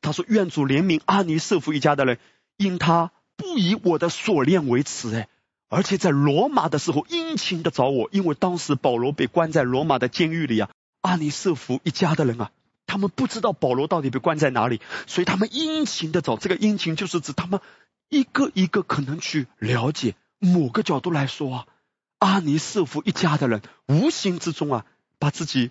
[0.00, 2.18] 他说：“愿主怜悯阿尼瑟夫一家的人，
[2.56, 5.28] 因他不以我的所恋为耻，哎，
[5.68, 10.70] 而且在罗马的时候殷勤的找我，因为当时保罗被关在罗马的监狱里啊，
[11.02, 12.52] 阿尼瑟福一家的人啊，
[12.86, 16.38] 他们不知道保罗到底被关在哪里，所以他们殷勤的找。
[16.38, 17.60] 这个殷勤就是指他们
[18.08, 20.14] 一个一个可能去了解。
[20.38, 21.66] 某个角度来说啊，
[22.18, 24.86] 阿尼瑟夫一家的人无形之中啊，
[25.18, 25.70] 把自己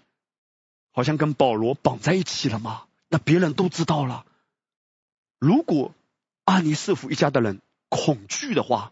[0.92, 2.84] 好像跟保罗绑在一起了嘛。
[3.10, 4.26] 那别人都知道了。
[5.40, 5.94] 如果
[6.44, 8.92] 阿尼瑟夫一家的人恐惧的话，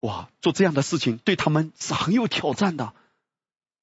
[0.00, 2.94] 哇，做这样的事情对他们是很有挑战的。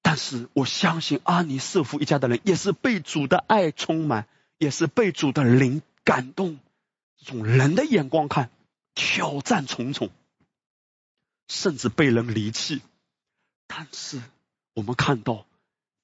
[0.01, 4.27] 但是我相信阿尼瑟夫一家的人也是被主的爱充满，
[4.57, 6.59] 也是被主的灵感动。
[7.17, 8.51] 从人的眼光看，
[8.95, 10.09] 挑战重重，
[11.47, 12.81] 甚至被人离弃。
[13.67, 14.19] 但是
[14.73, 15.45] 我们看到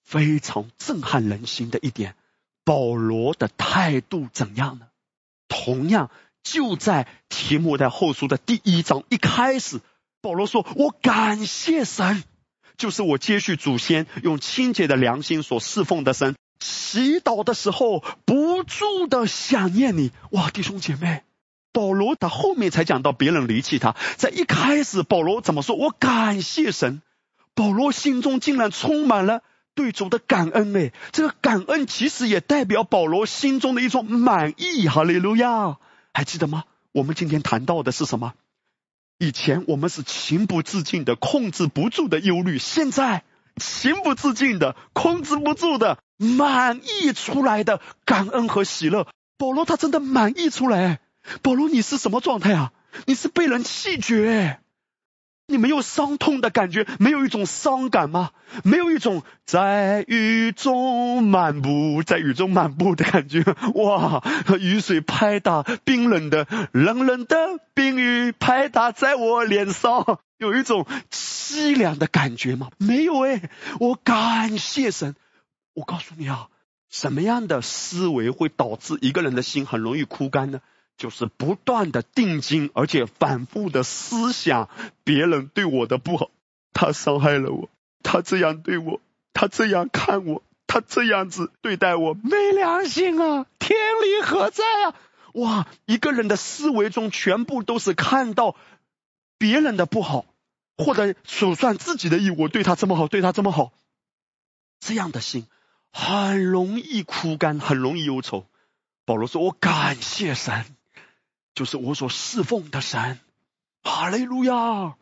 [0.04, 2.16] 非常震撼人心的一点。
[2.64, 4.88] 保罗的态度怎样呢？
[5.48, 6.12] 同样，
[6.44, 9.82] 就在提摩太后书的第一章一开始，
[10.22, 12.24] 保罗说：“我感谢神，
[12.78, 16.36] 就是我接续祖先用清洁的良心所侍奉的神。
[16.60, 21.24] 祈祷的时候不住的想念你。”哇，弟兄姐妹，
[21.74, 25.76] 保罗他后面才讲到别人离弃他，在一开始，保罗怎么说？
[25.76, 27.02] 我感谢神。
[27.54, 29.42] 保罗心中竟然充满了。
[29.74, 34.88] 对主的感恩哎，这个感恩其实也代表保罗心中的一种满意。
[34.90, 35.78] 哈利路亚，
[36.14, 36.66] 还记得吗？
[36.92, 38.34] 我们今天谈到的是什么？
[39.18, 43.24] 以前我们是情不自禁的、控制不住的忧虑，现在
[43.56, 49.08] 情不自禁的、控制不住的满意出来的感恩和喜乐。
[49.38, 51.00] 保罗他真的满意出来。
[51.42, 52.74] 保罗，你是什么状态啊？
[53.06, 54.60] 你是被人弃绝。
[55.48, 58.32] 你没有伤痛的感觉，没有一种伤感吗？
[58.64, 63.44] 没有一种在雨中漫步，在雨中漫步的感觉？
[63.76, 64.24] 哇，
[64.62, 67.36] 雨水拍打，冰冷的、冷冷的
[67.74, 72.70] 冰雨拍打在我脸上，有一种凄凉的感觉吗？
[72.78, 73.50] 没有哎，
[73.82, 75.16] 我感谢神。
[75.74, 76.48] 我告诉你啊，
[76.90, 80.62] 什么样的思维会导致一个人的心很容易枯干呢？
[81.02, 84.70] 就是不断的定睛，而且反复的思想
[85.04, 86.30] 别人对我的不好，
[86.74, 87.72] 他伤害了我，
[88.04, 89.02] 他这样对我，
[89.34, 93.48] 他这样看我，他这样子对待我，没良心啊！
[93.58, 94.94] 天理何在啊？
[95.34, 98.56] 哇，一个人的思维中全部都是看到
[99.40, 100.26] 别人的不好，
[100.78, 103.74] 或者数算自己的义，我对他这么好，对他这么好，
[104.80, 105.48] 这样的心
[105.92, 108.46] 很容易枯干，很容易忧愁。
[109.04, 110.64] 保罗说：“我感谢神。”
[111.54, 113.20] 就是我所侍奉的神，
[113.84, 114.96] 哈利路亚！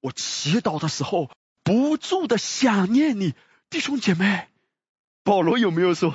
[0.00, 1.30] 我祈祷的时候
[1.62, 3.34] 不住的想念你，
[3.70, 4.48] 弟兄姐妹。
[5.24, 6.14] 保罗有没有说，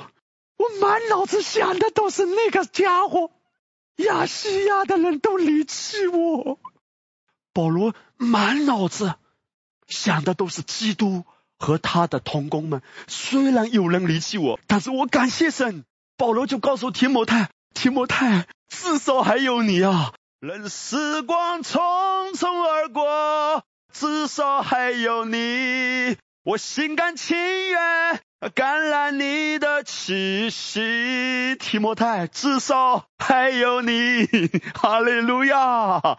[0.56, 3.30] 我满脑子想的都是那个家伙，
[3.96, 6.58] 亚细亚的人都离弃我。
[7.52, 9.16] 保罗满脑子
[9.86, 11.24] 想的都是基督
[11.58, 15.84] 和他的同工们，虽然有人离弃我，但是我感谢神。
[16.16, 18.46] 保罗就告诉提摩太，提摩太。
[18.72, 20.12] 至少还有你啊！
[20.40, 28.20] 任时光匆匆而过，至少还有你，我心甘情愿
[28.54, 31.54] 感染你的气息。
[31.60, 34.26] 提摩太，至少还有你，
[34.74, 36.18] 哈利路亚！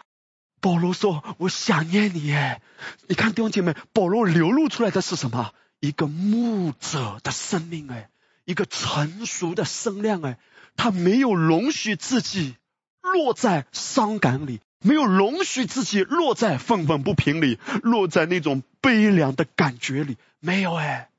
[0.60, 2.62] 保罗说：“我想念你。”哎，
[3.08, 5.52] 你看弟兄姐妹，保罗流露出来的是什么？
[5.80, 8.08] 一个牧者的生命，哎，
[8.46, 10.38] 一个成熟的声量，哎。
[10.76, 12.56] 他没有容许自己
[13.00, 21.10] 落在伤感里，没有容许自己落在愤愤不平里，落在那种悲凉的感觉里，没有哎，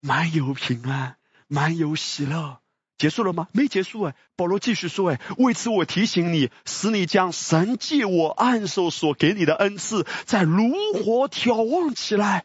[0.00, 1.16] 蛮有平安，
[1.46, 2.60] 蛮有喜乐。
[2.96, 3.46] 结束了吗？
[3.52, 4.16] 没结束哎。
[4.34, 12.44] 保罗继续说哎，为此我提醒你，使你将神借我暗手所给你的恩赐，在炉火眺望起来。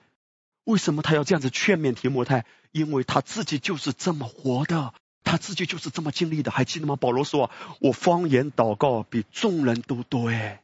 [0.65, 2.45] 为什么他要这样子劝勉提摩太？
[2.71, 4.93] 因为他自己就是这么活的。
[5.23, 6.95] 他自己就是这么经历的，还记得吗？
[6.95, 7.49] 保罗说
[7.81, 10.61] ：“我方言祷告比众人都多。”哎，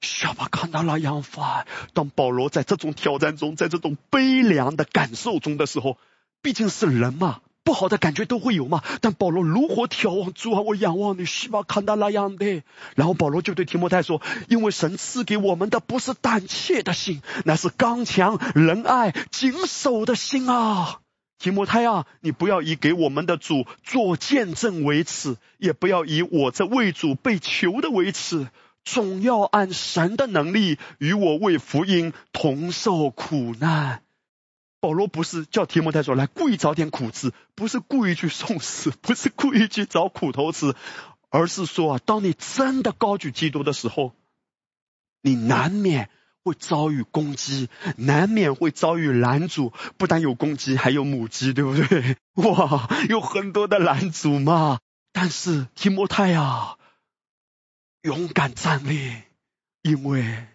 [0.00, 1.66] 小巴看到那样发。
[1.92, 5.98] 当保罗在这种挑战中，在这种悲凉的感受中的时候，
[6.42, 8.82] 毕竟是人嘛，不好的感觉都会有嘛。
[9.00, 10.60] 但保罗如何眺望主啊？
[10.60, 12.62] 我仰望你，希望看到那样的。
[12.96, 20.99] 然后保罗就对提摩太说：“因为神赐给我们的不是胆怯的心，乃是刚强、仁爱、谨守的心啊。”
[21.40, 28.48] 提摩太啊，你不要以给我们的主做见证为耻，也不要以我这为主被囚的为耻，
[28.84, 34.02] 总要按神的能力与我为福音同受苦难。
[34.80, 40.74] 保罗不是叫提摩太说来故意找点苦吃，不是故意去送死， 不是故意去找苦头吃，
[41.30, 44.12] 而是说啊，当你真的高举基督的时候，
[45.22, 46.10] 你难免
[46.42, 49.72] 会遭遇攻击，难免会遭遇拦阻。
[49.98, 52.16] 不但有攻击，还有母鸡，对不对？
[52.34, 54.80] 哇，有很多的拦阻嘛。
[55.12, 56.78] 但是提摩太啊，
[58.02, 59.12] 勇敢站立，
[59.82, 60.46] 因为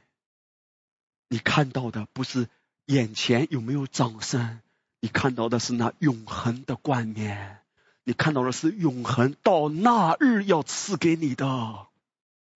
[1.30, 2.48] 你看到的不是
[2.86, 4.62] 眼前有没有掌声，
[5.02, 7.60] 你看到的是那永恒的冠冕，
[8.06, 11.88] 你看到的是永恒到那日要赐给你的。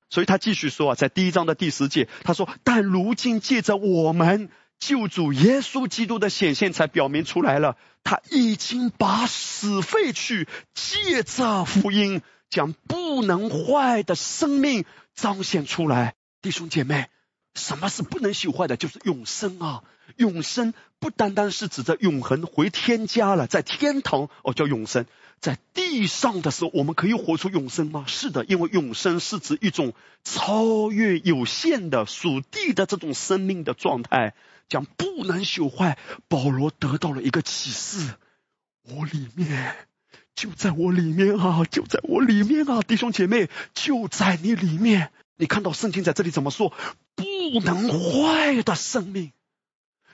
[0.09, 4.49] 所以他继续说啊，在第一章的第十节，他说：“但如今借着我们
[4.79, 17.07] 救主耶稣基督的显现，才表明出来了，他已经把死废去，借着福音将不能坏的生命彰显出来。”弟兄姐妹，
[17.55, 18.77] 什么是不能朽坏的？
[18.77, 19.83] 就是永生啊！
[20.17, 25.05] 永生不单单是指着永恒回天家了，在天堂哦叫永生。
[25.39, 28.03] 在地上的时候，我们可以活出永生吗？
[28.07, 29.93] 是的，因为永生是指一种
[30.23, 34.33] 超越有限的属地的这种生命的状态，
[34.67, 35.97] 将不能朽坏。
[36.27, 38.15] 保罗得到了一个启示：
[38.83, 39.75] 我里面
[40.35, 45.11] 就在我里面啊，就在我里面啊，弟兄姐妹就在你里面。
[45.37, 46.73] 你看到圣经在这里怎么说？
[47.15, 49.31] 不不能坏的生命，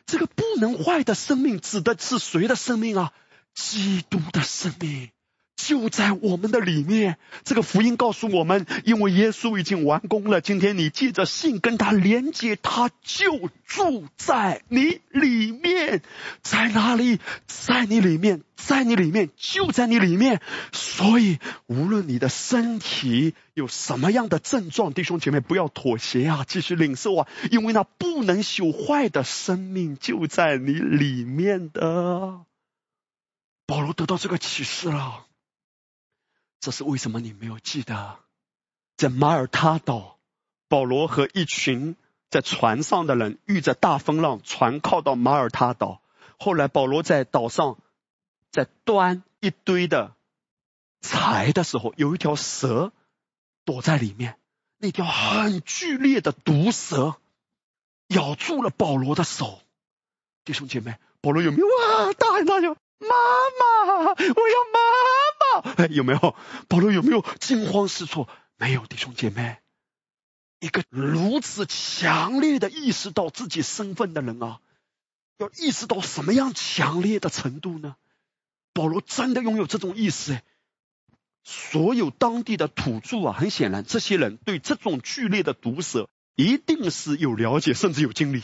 [0.05, 3.13] 这个不能坏的生命指的是谁的生命啊？
[3.53, 5.11] 基督的生命。
[5.55, 10.41] 就在我们的里面，这个福音告诉我们，因为耶稣已经完工了。
[10.41, 16.01] 今天你借着信跟他连接，他就住在你里面，
[16.43, 17.19] 在哪里？
[17.47, 20.41] 在你里面，在你里面，就在你里面。
[20.71, 32.41] 所以，无论你的身体有什么样的症状，弟兄姐妹不要妥协啊，继续领受啊，因为那不能朽坏的生命就在你里面的。
[33.65, 35.25] 保罗得到这个启示了。
[36.65, 38.17] 这是为什么你没有记得，
[38.97, 40.17] 在马耳他岛，
[40.67, 41.95] 保罗和一群
[42.31, 46.01] 在船上的人遇着大风浪，船靠到马耳他岛。
[46.39, 47.77] 后来保罗在岛上
[48.49, 50.15] 在端一堆的
[51.01, 52.91] 柴的时候，有一条蛇
[53.63, 54.39] 躲在里面，
[54.79, 57.17] 那条很剧烈的毒蛇
[58.07, 59.59] 咬住了保罗的手。
[60.43, 62.11] 弟兄姐妹，保罗有没有哇？
[62.13, 62.75] 大喊大叫。
[62.97, 63.09] 妈
[63.59, 64.79] 妈，我要妈！
[65.59, 66.35] 哎， 有没有？
[66.67, 68.27] 保罗有没有惊慌失措？
[68.57, 69.57] 没有，弟兄姐妹，
[70.59, 74.59] 一个如此强烈的意识到自己身份的人啊，
[75.37, 77.95] 要意识到什么样强烈的程度呢？
[78.73, 80.43] 保罗真的拥有这种意识哎！
[81.43, 88.41] 所有当地的土著啊，很显然，这些人对这种剧烈的毒蛇一定是有了解，甚至有经历，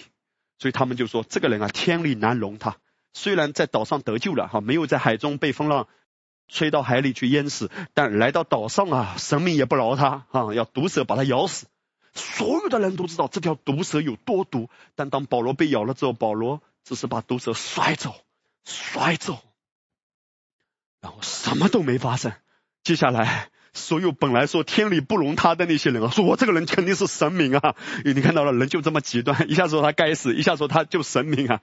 [0.59, 2.77] 所以他们就说：这个人啊，天理难容他。
[3.13, 5.87] 虽然在岛上得救了哈，没有在海中被风浪
[6.53, 11.65] 吹到海里去淹死，但来到岛上啊，神明也不饶他啊，要毒蛇把他咬死。
[12.13, 18.13] 所有的人都知道这条毒蛇有多毒，但当保罗被咬了之后，保罗只是把毒蛇甩走，
[18.65, 19.39] 甩走，
[20.99, 22.33] 然后什么都没发生。
[22.83, 31.61] 接下来，所有本来说天理不容他的那些人啊，说我这个人肯定是神明啊，你看到了，人就这么极端，一下说他该死，一下说他就神明啊。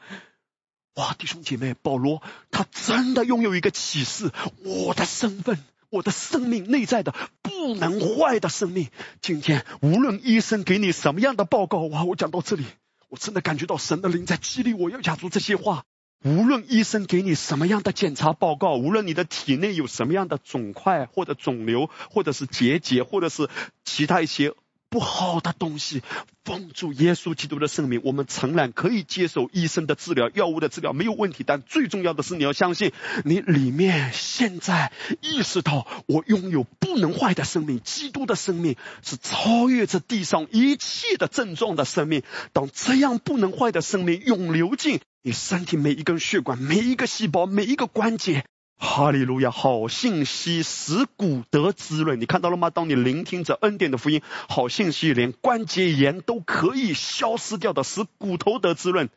[0.98, 2.20] 哇，弟兄姐妹，保罗
[2.50, 4.32] 他真的拥有一个启示：
[4.64, 5.56] 我的身份，
[5.90, 8.88] 我的生命内在的不能坏的生命。
[9.22, 12.64] 今天无论医生给你什么样的报告，哇，我讲到这里，
[13.10, 15.84] 我真的感觉到神的灵在激励我要讲出这些话。
[16.24, 23.48] 无论医生给你什么样的检查报告，无论你的体内有什么样的肿块或者肿瘤，或者是结节，或者是
[23.84, 24.52] 其他一些。
[24.90, 26.02] 不好的东西，
[26.44, 28.00] 封住耶稣基督的生命。
[28.04, 31.44] 我们诚然可以接受医生的治疗、药物的治疗，没有问题。
[31.46, 32.92] 但最重要的是，你要相信，
[33.24, 34.90] 你里面现在
[35.20, 37.80] 意识到，我拥有不能坏的生命。
[37.80, 42.22] 基督的生命是超越这地上一切的症状的生命。
[42.52, 48.44] 当这样不能坏的生命涌流进你身体每一根血管、每一个细胞、每一个关节。
[48.78, 49.50] 哈利路亚！
[49.50, 52.70] 好信息使骨得滋润，你看到了吗？
[52.70, 59.10] 当你聆听着恩典的福音，好信息连关节炎都可以消失掉的，使骨头得滋润。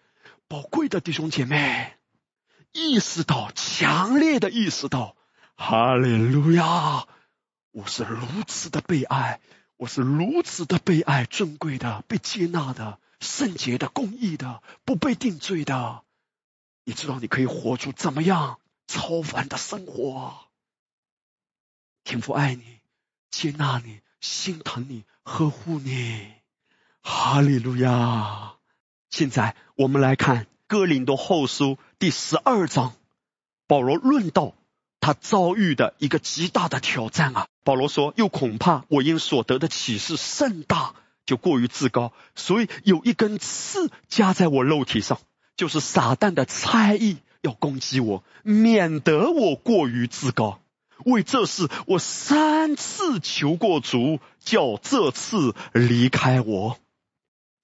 [0.48, 1.94] 宝贵的弟兄姐妹，
[2.74, 5.16] 意识到，强烈的意识到，
[5.56, 7.06] 哈利路亚！
[7.72, 9.40] 我是如此的被爱，
[9.78, 16.02] 我是如此的被爱，尊贵的，被接纳的，圣洁的，公义的，不被定罪的。
[16.84, 18.58] 你知道你可以活出怎么样？
[18.92, 20.34] 超凡的生活，
[22.04, 22.64] 天父爱你，
[23.30, 26.34] 接纳你，心疼你，呵护你，
[27.02, 28.56] 哈利路亚！
[29.10, 32.94] 现在我们来看哥林多后书第十二章，
[33.66, 34.56] 保罗论道
[35.00, 37.48] 他遭遇的一个极大的挑战啊。
[37.64, 40.96] 保罗说：“又恐怕我因所得的启示甚大，
[41.26, 45.22] 就过于自高，所以有一根刺加在我肉体上，
[45.56, 50.60] 就是撒旦的猜疑要攻击我，免得我过于自高。
[51.06, 56.78] 为这事，我三次求过主，叫这次离开我。”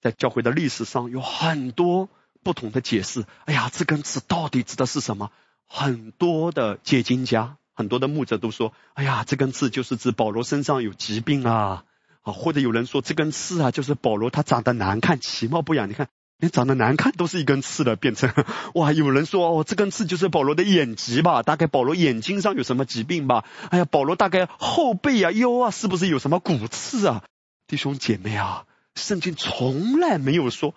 [0.02, 2.08] 在教会的历史上有很多
[2.42, 3.24] 不同的解释。
[3.44, 5.30] 哎呀，这根刺到底指的是什么？
[5.66, 11.84] 很多的解经家、很多的牧者都说：“哎呀，这根刺就是指保罗身上有疾病啊！”
[12.22, 15.88] 啊，或者有人说这根刺啊，就是保罗他长得难看、其貌不扬。
[15.88, 16.08] 你看，
[16.38, 18.32] 连长得难看都是一根刺了，变成
[18.74, 18.92] 哇！
[18.92, 21.42] 有人说哦，这根刺就是保罗的眼疾吧？
[21.42, 23.44] 大概保罗眼睛上有什么疾病吧？
[23.70, 27.24] 哎呀，保罗大概后背啊、腰啊，是不是有什么骨刺啊？
[27.66, 28.64] 弟兄姐妹啊！
[28.94, 30.74] 圣经从来没有说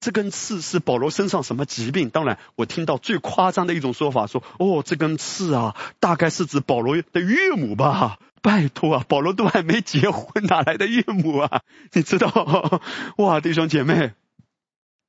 [0.00, 2.10] 这根刺是保罗身上什么疾病。
[2.10, 11.60] 当然，我听到最夸张的一种说法说：“哦，这根刺啊，大概是指保罗的岳母吧？”拜托啊，保罗都还没结婚，哪来的岳母啊？
[11.92, 12.82] 你知道？
[13.18, 14.12] 哇，弟兄姐妹，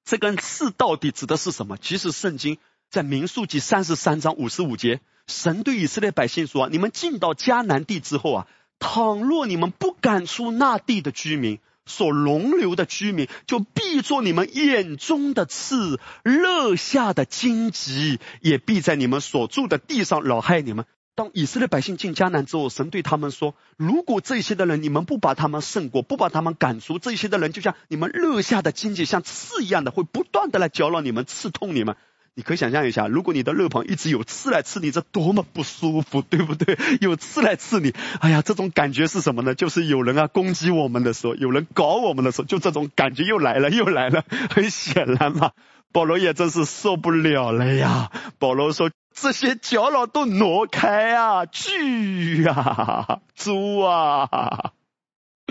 [0.06, 1.78] 这根刺到底指的是什么？
[1.78, 2.58] 其实圣经
[2.90, 8.48] 在民数记三十三章五十五节，神对以色列百姓说：“你们进到迦南地之后啊，
[8.80, 20.86] 倘若你们不赶出那地的居民。”所容留的居民，就必做你们眼中的刺，肋下的荆棘，也必在你们所住的地上扰害你们。
[21.16, 31.96] 当以色列百姓进迦南之后，神对他们说：“如果这些的人，你们不把他们胜过，不把他们赶出，这些的人就像你们肋下的荆棘，像刺一样的，会不断的来搅扰你们，刺痛你们。”
[32.36, 36.76] 你可以想象一下，如果你的肋旁一直有刺来刺你，这多么不舒服，对不对？
[37.00, 39.54] 有刺来刺你，哎呀，这种感觉是什么呢？
[39.54, 44.26] 就是有人啊攻击我们的时候，有人搞我们的时候，就这种感觉又来了，又来了。
[44.50, 45.52] 很显然嘛，
[45.92, 48.10] 保罗也真是受不了了呀。
[48.40, 54.74] 保罗说：“这些搅扰都挪开啊，巨啊，猪啊！”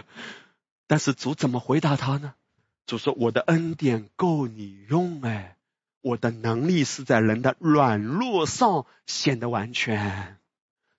[0.87, 2.35] 但是主怎么回答他呢？
[2.87, 5.57] 主说：“我的恩典够你用，哎。”
[6.03, 10.37] 我的能力是在人的软弱上显得完全。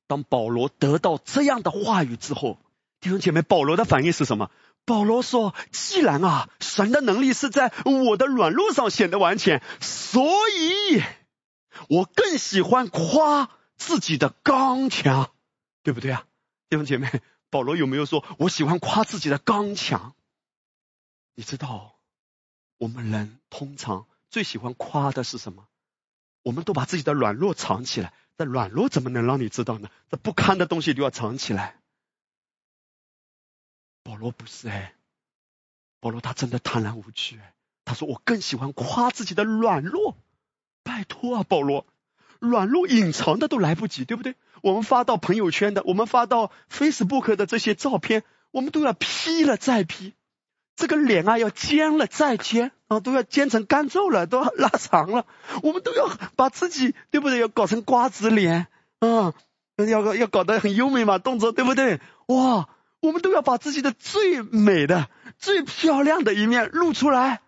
[0.08, 2.58] 当保罗得到这样的话语之后，
[3.02, 4.50] 弟兄姐妹，保罗的反应是什么？
[4.86, 10.24] 保罗说：“既然啊，神的能力是在我的软弱上显得完全，所
[10.58, 11.04] 以
[11.90, 15.32] 我更喜欢夸自己的刚强，
[15.84, 16.28] 对不对啊？”
[16.70, 20.16] 弟兄姐妹，保罗有没有说我喜欢夸自己的刚强？
[21.36, 22.00] 你知道，
[22.78, 24.08] 我们人通常。
[24.30, 25.68] 最喜欢夸的是什么？
[26.42, 29.90] 我们都把自己的软弱藏起来，那软弱怎么能让你知道呢？
[30.10, 31.80] 这不堪的东西都要藏起来。
[34.02, 34.96] 保罗不是哎，
[36.00, 37.54] 保罗他真的坦然无惧哎。
[37.86, 40.18] 他说我更喜欢夸自己的软弱。
[40.84, 41.86] 拜托啊，保罗，
[42.40, 44.36] 软弱隐藏的都来不及，对不对？
[44.62, 50.14] 我们发到朋友圈的，我们发到 Facebook 的这些照片，我们都要 P 了再 P。
[50.76, 55.28] 这个脸啊，要尖了再尖啊，都要尖成干皱了，都要拉长了。
[55.62, 57.40] 我们都要把自己，对不对？
[57.40, 58.66] 要搞成瓜子脸
[59.00, 59.34] 啊，
[59.78, 62.00] 要要搞得很优美嘛，动作对不对？
[62.26, 62.70] 哇，
[63.02, 67.43] 我们都要把自己的最美的、最漂亮的一面露出来。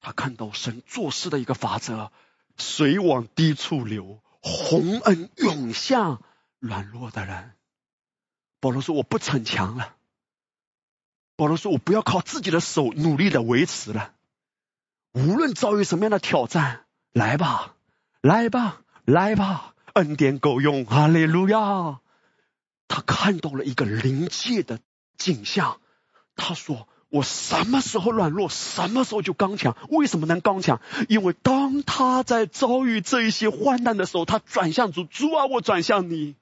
[0.01, 2.11] 他看到神做事的一个法则：
[2.57, 6.21] 水往低处流，洪恩涌向
[6.59, 7.53] 软弱的人。”
[8.59, 9.95] 保罗说：“我不逞强了。”
[11.37, 14.13] 保罗说：“我不要靠自己的手努力的维持了。
[15.13, 17.75] 无论遭遇什么样的挑战，来吧，
[18.21, 22.01] 来吧，来吧，恩典够用，哈利路亚！”
[22.87, 24.79] 他看到了一个临界的
[25.17, 25.79] 景象。
[26.35, 29.75] 他说：“我什么时候软弱，什么时候就刚强。
[29.89, 30.81] 为什么能刚强？
[31.09, 36.35] 因为当他在遭遇这一些患难的时候，他转向主，主啊，我转向你。”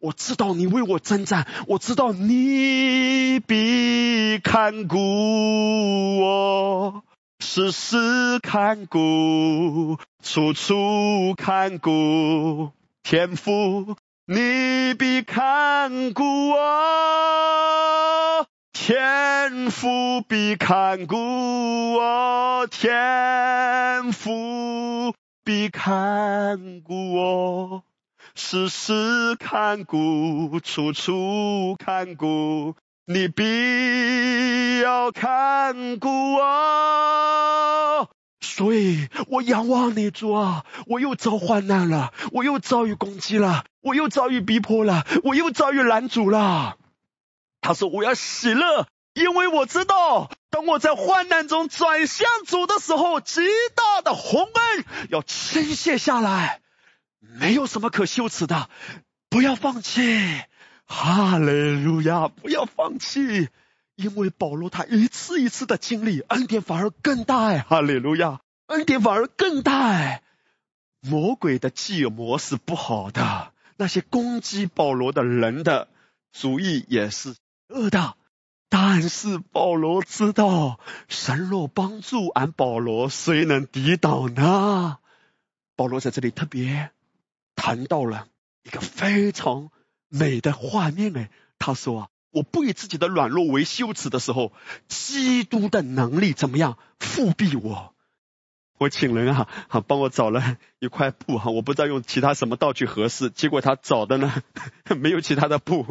[0.00, 7.02] 我知道你为我征战，我知道你必看顾我，
[7.38, 12.72] 时时看顾，处处看顾。
[13.02, 25.14] 天父，你必看顾我，天父必看顾我，天父
[25.44, 27.84] 必看顾我。
[28.34, 32.74] 时时看顾，处处看顾，
[33.06, 38.10] 你必要看顾我。
[38.40, 40.64] 所以我仰望你主啊！
[40.88, 46.76] 我又遭患难了，我又遭遇攻击了，我又遭遇逼迫了，我又遭遇拦阻了。
[47.64, 53.40] 他说：“我要喜乐，因为我知道，当我在患难中转向主的时候，极
[53.74, 56.60] 大的洪恩要倾泻下来。”
[57.40, 58.68] 没有什么可羞耻的，
[59.30, 60.42] 不要放弃，
[60.84, 62.28] 哈利路亚！
[62.28, 63.48] 不要放弃，
[63.96, 68.40] 因为保罗他一次一次的经历，恩典反而更大，哈利路亚！
[68.66, 70.20] 恩典反而更大。
[71.00, 75.88] 魔鬼的计谋是不好的，那些攻击保罗的人的
[76.30, 77.34] 主意也是
[77.68, 78.16] 恶的，
[78.68, 80.78] 但是保罗知道，
[81.08, 84.98] 神若帮助俺保罗，谁能抵挡呢？
[85.76, 86.90] 保罗在这里特别。
[87.56, 88.26] 谈到了
[88.64, 89.70] 一个非常
[90.08, 94.52] 美的画面哎，他说，我不以自己的软弱为羞耻的时候，
[94.88, 97.93] 基督的能力怎么样复辟我？
[98.78, 104.32] 我请人啊，好 帮我找了 一块布哈， 我不知道用其他什么道具合适，结果他找的呢
[104.96, 105.86] 没有其他的布，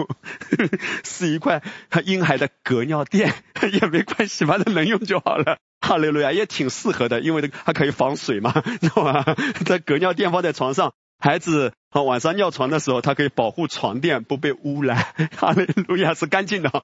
[1.03, 1.63] 是一块
[2.05, 3.33] 婴孩的隔尿垫，
[3.71, 5.57] 也没关系，反正能用就好了。
[5.79, 8.51] 哈利路亚也挺适合的，因为它可以防水嘛，
[8.81, 9.35] 知道吧？
[9.65, 10.93] 这隔尿垫放在床上。
[11.19, 14.97] 孩子啊，晚上尿床的时候，它可以保护床垫不被污染。
[15.37, 16.83] 哈利路亚是干净的。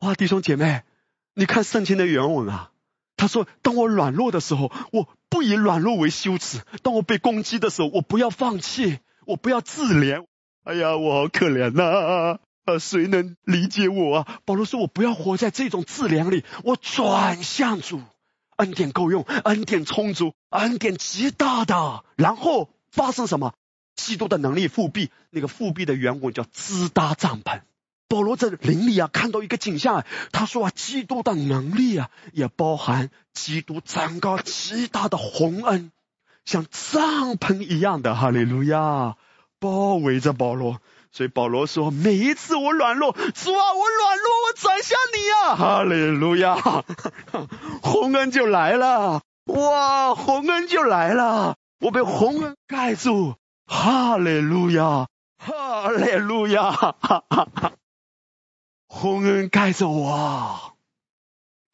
[0.00, 0.82] 哇，弟兄姐妹，
[1.34, 2.70] 你看圣经的原文啊，
[3.16, 10.26] 他说：“当我软弱的时候，我不以软弱为羞耻；当我被攻击的时候，我不要放弃，我不要自怜。
[10.64, 12.38] 哎呀，我好可怜呐！
[12.64, 18.02] 啊，谁能理解我啊？”保罗说：“我不要活在这种自怜里，我转向主，
[18.56, 22.04] 恩典够用，恩典充足，恩典极大的。
[22.16, 23.54] 然后发生什么？”
[23.96, 27.62] 基督的能力复辟，那个复辟的原文叫支搭帐篷。
[28.08, 35.90] 保罗在林里啊，看到一个景象，他说啊，基督的能力啊，也包含基督整个极大的洪恩，
[36.44, 39.16] 像帐篷一样的哈利路亚，
[39.58, 40.80] 包围着保罗。
[41.12, 43.18] 所以保罗说，每一次我软弱，主
[43.54, 46.84] 啊，我软弱，我转向你啊，哈利路亚，
[47.80, 53.34] 洪恩就来了，哇，洪恩就来了，我被洪恩盖住。
[53.66, 55.08] 哈利路亚，
[55.38, 57.72] 哈利路亚，哈哈哈！
[58.98, 60.72] 洪恩盖着我，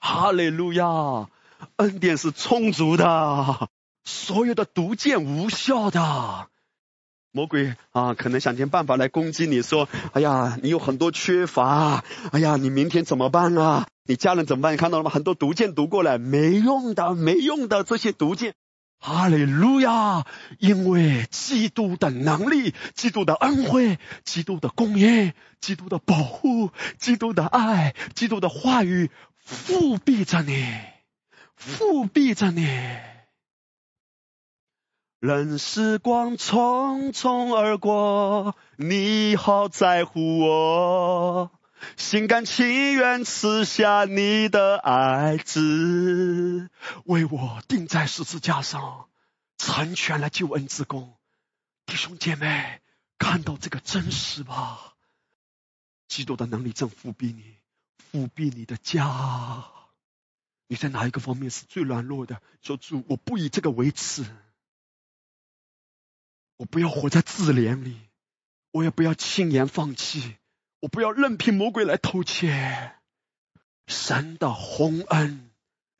[0.00, 1.28] 哈利路亚，
[1.76, 3.68] 恩典是充足的，
[4.02, 6.48] 所有的毒箭无效的。
[7.30, 13.86] 魔鬼啊，可能想尽办法来攻击你，说：“哎呀，你有很多缺乏，哎呀，你明天怎么办啊？
[14.04, 14.72] 你家人怎么办？
[14.72, 15.10] 你看到了吗？
[15.10, 18.54] 很多毒箭毒过来，没用的，没用的，这些毒箭。”
[19.04, 20.24] 哈利路亚！
[20.60, 26.70] 因为基督的能力、基督的恩惠、基督的供应、基督的保护、
[27.00, 30.64] 基督的爱、基督的话语，复辟着你，
[31.56, 32.64] 复辟着你。
[35.18, 41.50] 任时光匆匆而过，你好在乎我。
[41.96, 46.70] 心甘情愿赐下你的爱子，
[47.04, 49.08] 为我钉在十字架上，
[49.58, 51.16] 成全了救恩之功。
[51.86, 52.80] 弟兄姐妹，
[53.18, 54.94] 看到这个真实吧？
[56.08, 57.56] 基督的能力正复辟你，
[58.10, 59.64] 复辟你的家。
[60.68, 62.40] 你在哪一个方面是最软弱的？
[62.62, 64.24] 说主，我不以这个为耻，
[66.56, 67.98] 我不要活在自怜里，
[68.70, 70.36] 我也不要轻言放弃。
[70.82, 72.92] 我不要任凭魔鬼来偷窃，
[73.86, 75.52] 神的洪恩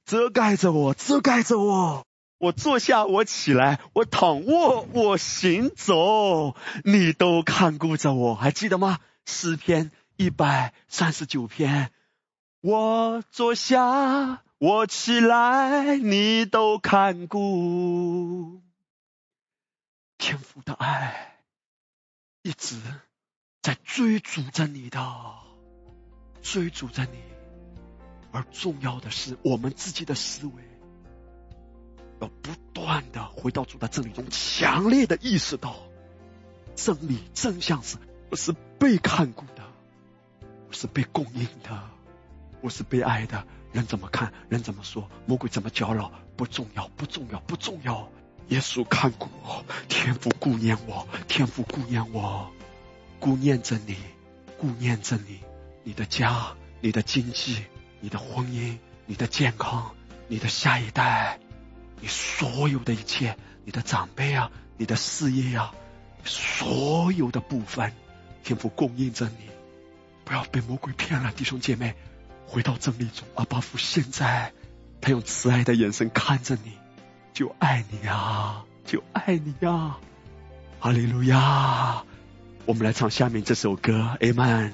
[0.05, 2.05] 遮盖着我，遮盖着我。
[2.39, 8.99] 我坐下，我起来，我躺卧，我行走，你都看顾着我，还记得吗？
[9.25, 11.93] 诗篇一百三十九篇。
[12.61, 18.61] 我坐下，我起来，你都看顾。
[20.19, 21.37] 天父的爱
[22.43, 22.81] 一直
[23.62, 24.98] 在追逐着你的，
[26.43, 27.18] 追逐着你。
[28.32, 30.52] 而重要的是，我们自己的思维
[32.20, 35.76] 要不断的回到主的真理中，强烈的意识到
[36.74, 37.98] 真理真相是
[38.30, 39.62] 不是被看顾的，
[40.68, 41.89] 我是被供应的，
[42.60, 43.47] 不是被爱的。
[43.72, 48.10] 人怎么看，人怎么说，魔鬼怎么搅扰，不重要，不重要，不重要。
[48.48, 52.51] 耶稣看顾我，天父顾念我，天父顾念我，
[53.23, 53.97] 顾念着你，
[54.59, 55.39] 顾念着你，
[55.85, 57.57] 你的家，你的经济，
[58.01, 59.94] 你的婚姻，你的健康，
[60.27, 61.39] 你的下一代，
[62.01, 65.73] 你所有的一切，你的长辈啊，你的事业啊，
[66.24, 67.93] 所有的部分，
[68.43, 69.49] 天父供应着你，
[70.24, 71.94] 不要被魔鬼骗了，弟兄姐妹，
[72.49, 74.53] 回到真理中，阿巴父现在
[75.01, 76.73] 他用慈爱的眼神看着你。
[77.32, 79.97] 就爱你呀，就爱你呀，
[80.81, 82.05] 哈利路亚！
[82.64, 84.70] 我们来唱下面这首歌，Amen。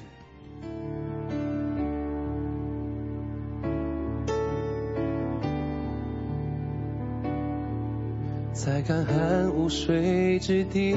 [8.52, 10.94] 在干旱无水之地，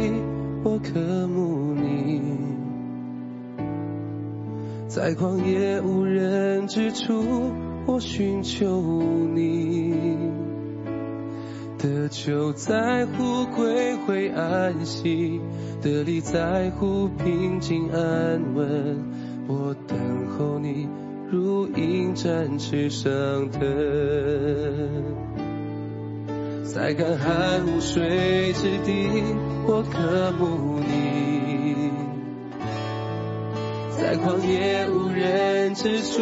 [0.63, 2.21] 我渴慕你；
[4.89, 7.53] 在旷野无人之处，
[7.85, 8.81] 我寻求
[9.33, 10.20] 你。
[11.81, 15.41] 得救在乎归回安息，
[15.81, 18.99] 得力在乎平静安稳。
[19.47, 19.97] 我等
[20.37, 20.87] 候你
[21.31, 23.09] 如鹰展翅上
[23.49, 23.59] 腾，
[26.63, 29.09] 在干旱无水之地，
[29.65, 31.89] 我渴慕你；
[33.89, 36.21] 在旷野无人之处，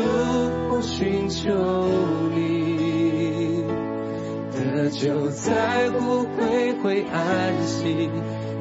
[0.71, 1.51] 我寻求
[2.33, 2.78] 你。
[4.87, 8.09] 就在乎归回安息，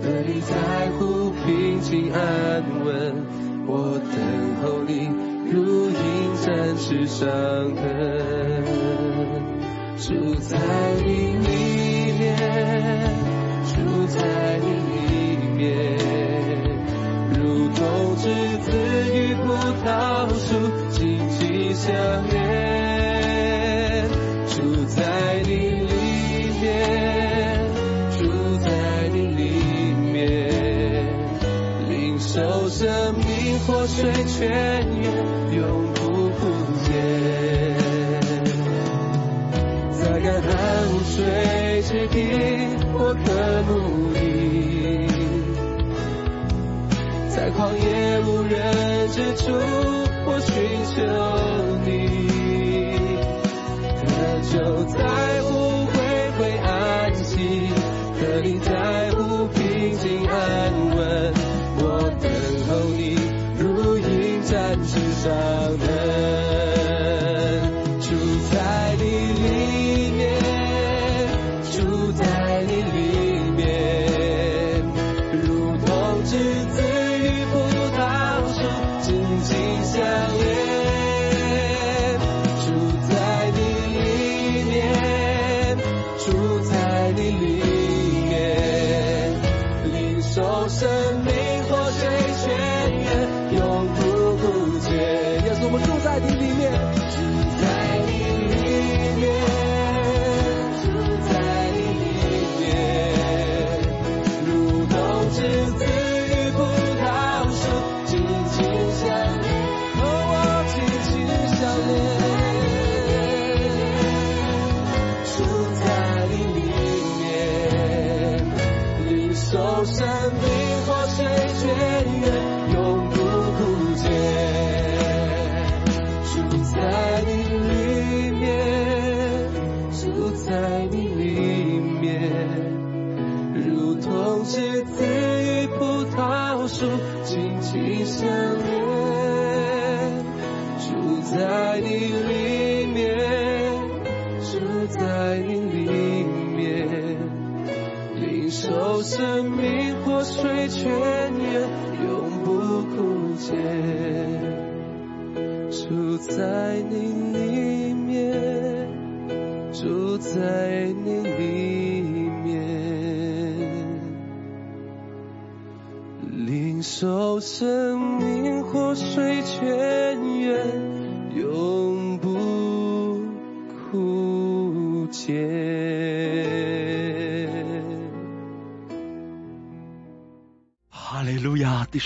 [0.03, 3.15] 得力在乎平静安稳。
[3.66, 4.16] 我等
[4.62, 5.11] 候你
[5.51, 5.95] 如鹰
[6.43, 7.28] 展翅上
[7.74, 7.82] 腾，
[9.99, 10.57] 住在
[11.05, 12.27] 你里面，
[13.66, 13.77] 住
[14.07, 14.19] 在
[14.59, 14.66] 你
[15.05, 15.07] 里
[15.57, 15.66] 面，
[17.35, 17.81] 如同
[18.16, 18.24] 栀
[18.59, 18.66] 子
[19.15, 19.47] 与葡
[19.85, 19.86] 萄
[20.35, 20.47] 树
[20.90, 21.39] 紧紧
[21.74, 21.86] 相
[22.31, 22.48] 连，
[34.39, 34.47] 泉
[35.01, 35.10] 源，
[35.51, 35.98] 永不
[36.31, 36.39] 枯
[36.85, 36.86] 竭。
[39.90, 40.48] 在干旱
[40.93, 42.16] 无水之地，
[42.94, 43.27] 我渴
[43.66, 43.70] 慕
[44.15, 44.16] 你；
[47.28, 47.85] 在旷野
[48.20, 49.51] 无人之处，
[50.24, 50.55] 我寻
[50.94, 51.02] 求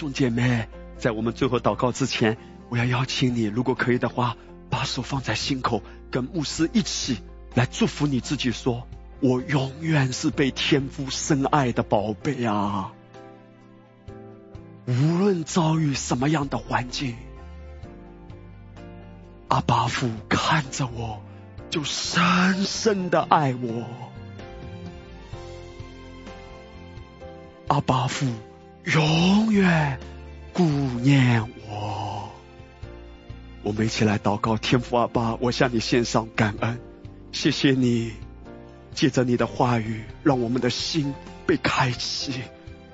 [0.02, 0.68] 路亚，弟兄姐妹，
[0.98, 2.36] 在我们最后祷告之前，
[2.68, 4.36] 我要邀请你，如果可以的话，
[4.68, 5.80] 把手放在心口，
[6.10, 7.18] 跟牧师一起
[7.54, 8.88] 来祝福你自己，说
[9.22, 12.92] ：“我永远是被天父深爱的宝贝啊！
[14.86, 17.14] 无论遭遇什么样的环境，
[19.48, 21.22] 阿巴父看着我，
[21.70, 23.84] 就深深的爱我。
[27.68, 28.26] 阿巴父。”
[28.84, 30.00] 永远
[30.52, 32.32] 顾念我。
[33.62, 36.80] 我们一起来祷告，天父阿爸，我向你献上感恩，
[37.30, 38.12] 谢谢你，
[38.92, 41.14] 借着你的话语，让我们的心
[41.46, 42.40] 被开启。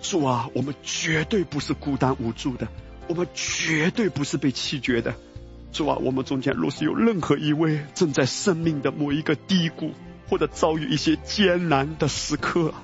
[0.02, 2.69] 主啊，我们绝对不是孤单无助的，
[3.09, 5.15] 我们绝对不是被弃绝的。
[5.73, 9.93] 主啊，我们中间若是有任何一位正在生命的某一个低谷，
[10.28, 12.74] 或者遭遇一些艰难的时刻。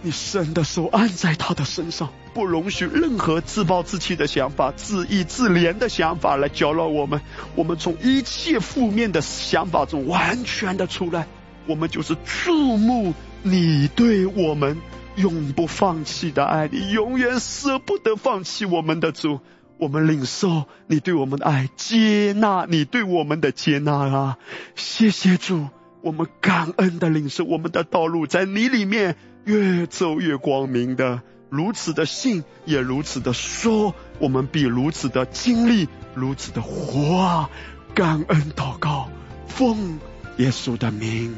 [0.00, 7.20] 你神的手按在他的身上，不容许任何自暴自弃的想法、自意自怜的想法来搅扰我们。
[7.56, 11.26] 我们从一切负面的想法中完全的出来，
[11.66, 13.12] 我们就是注目
[13.42, 14.78] 你对我们
[15.16, 19.40] 永不放弃的爱，你永远舍不得放弃我们的主。
[19.78, 24.38] 我们领受你对我们的爱，接纳你对我们的接纳啊！
[24.74, 25.68] 谢谢主，
[26.02, 29.16] 我们感恩的领受我们的道路在你里面。
[29.48, 37.50] 越走越光明的，如此的信，也如此的说，我们必如此的经历，如此的活啊！
[37.94, 39.08] 感恩祷告，
[39.46, 39.98] 奉
[40.36, 41.34] 耶稣的名，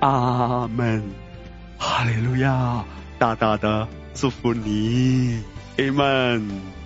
[0.00, 1.04] 阿门，
[1.78, 2.84] 哈利路亚！
[3.20, 5.40] 大大的祝福你，
[5.78, 6.79] 阿门。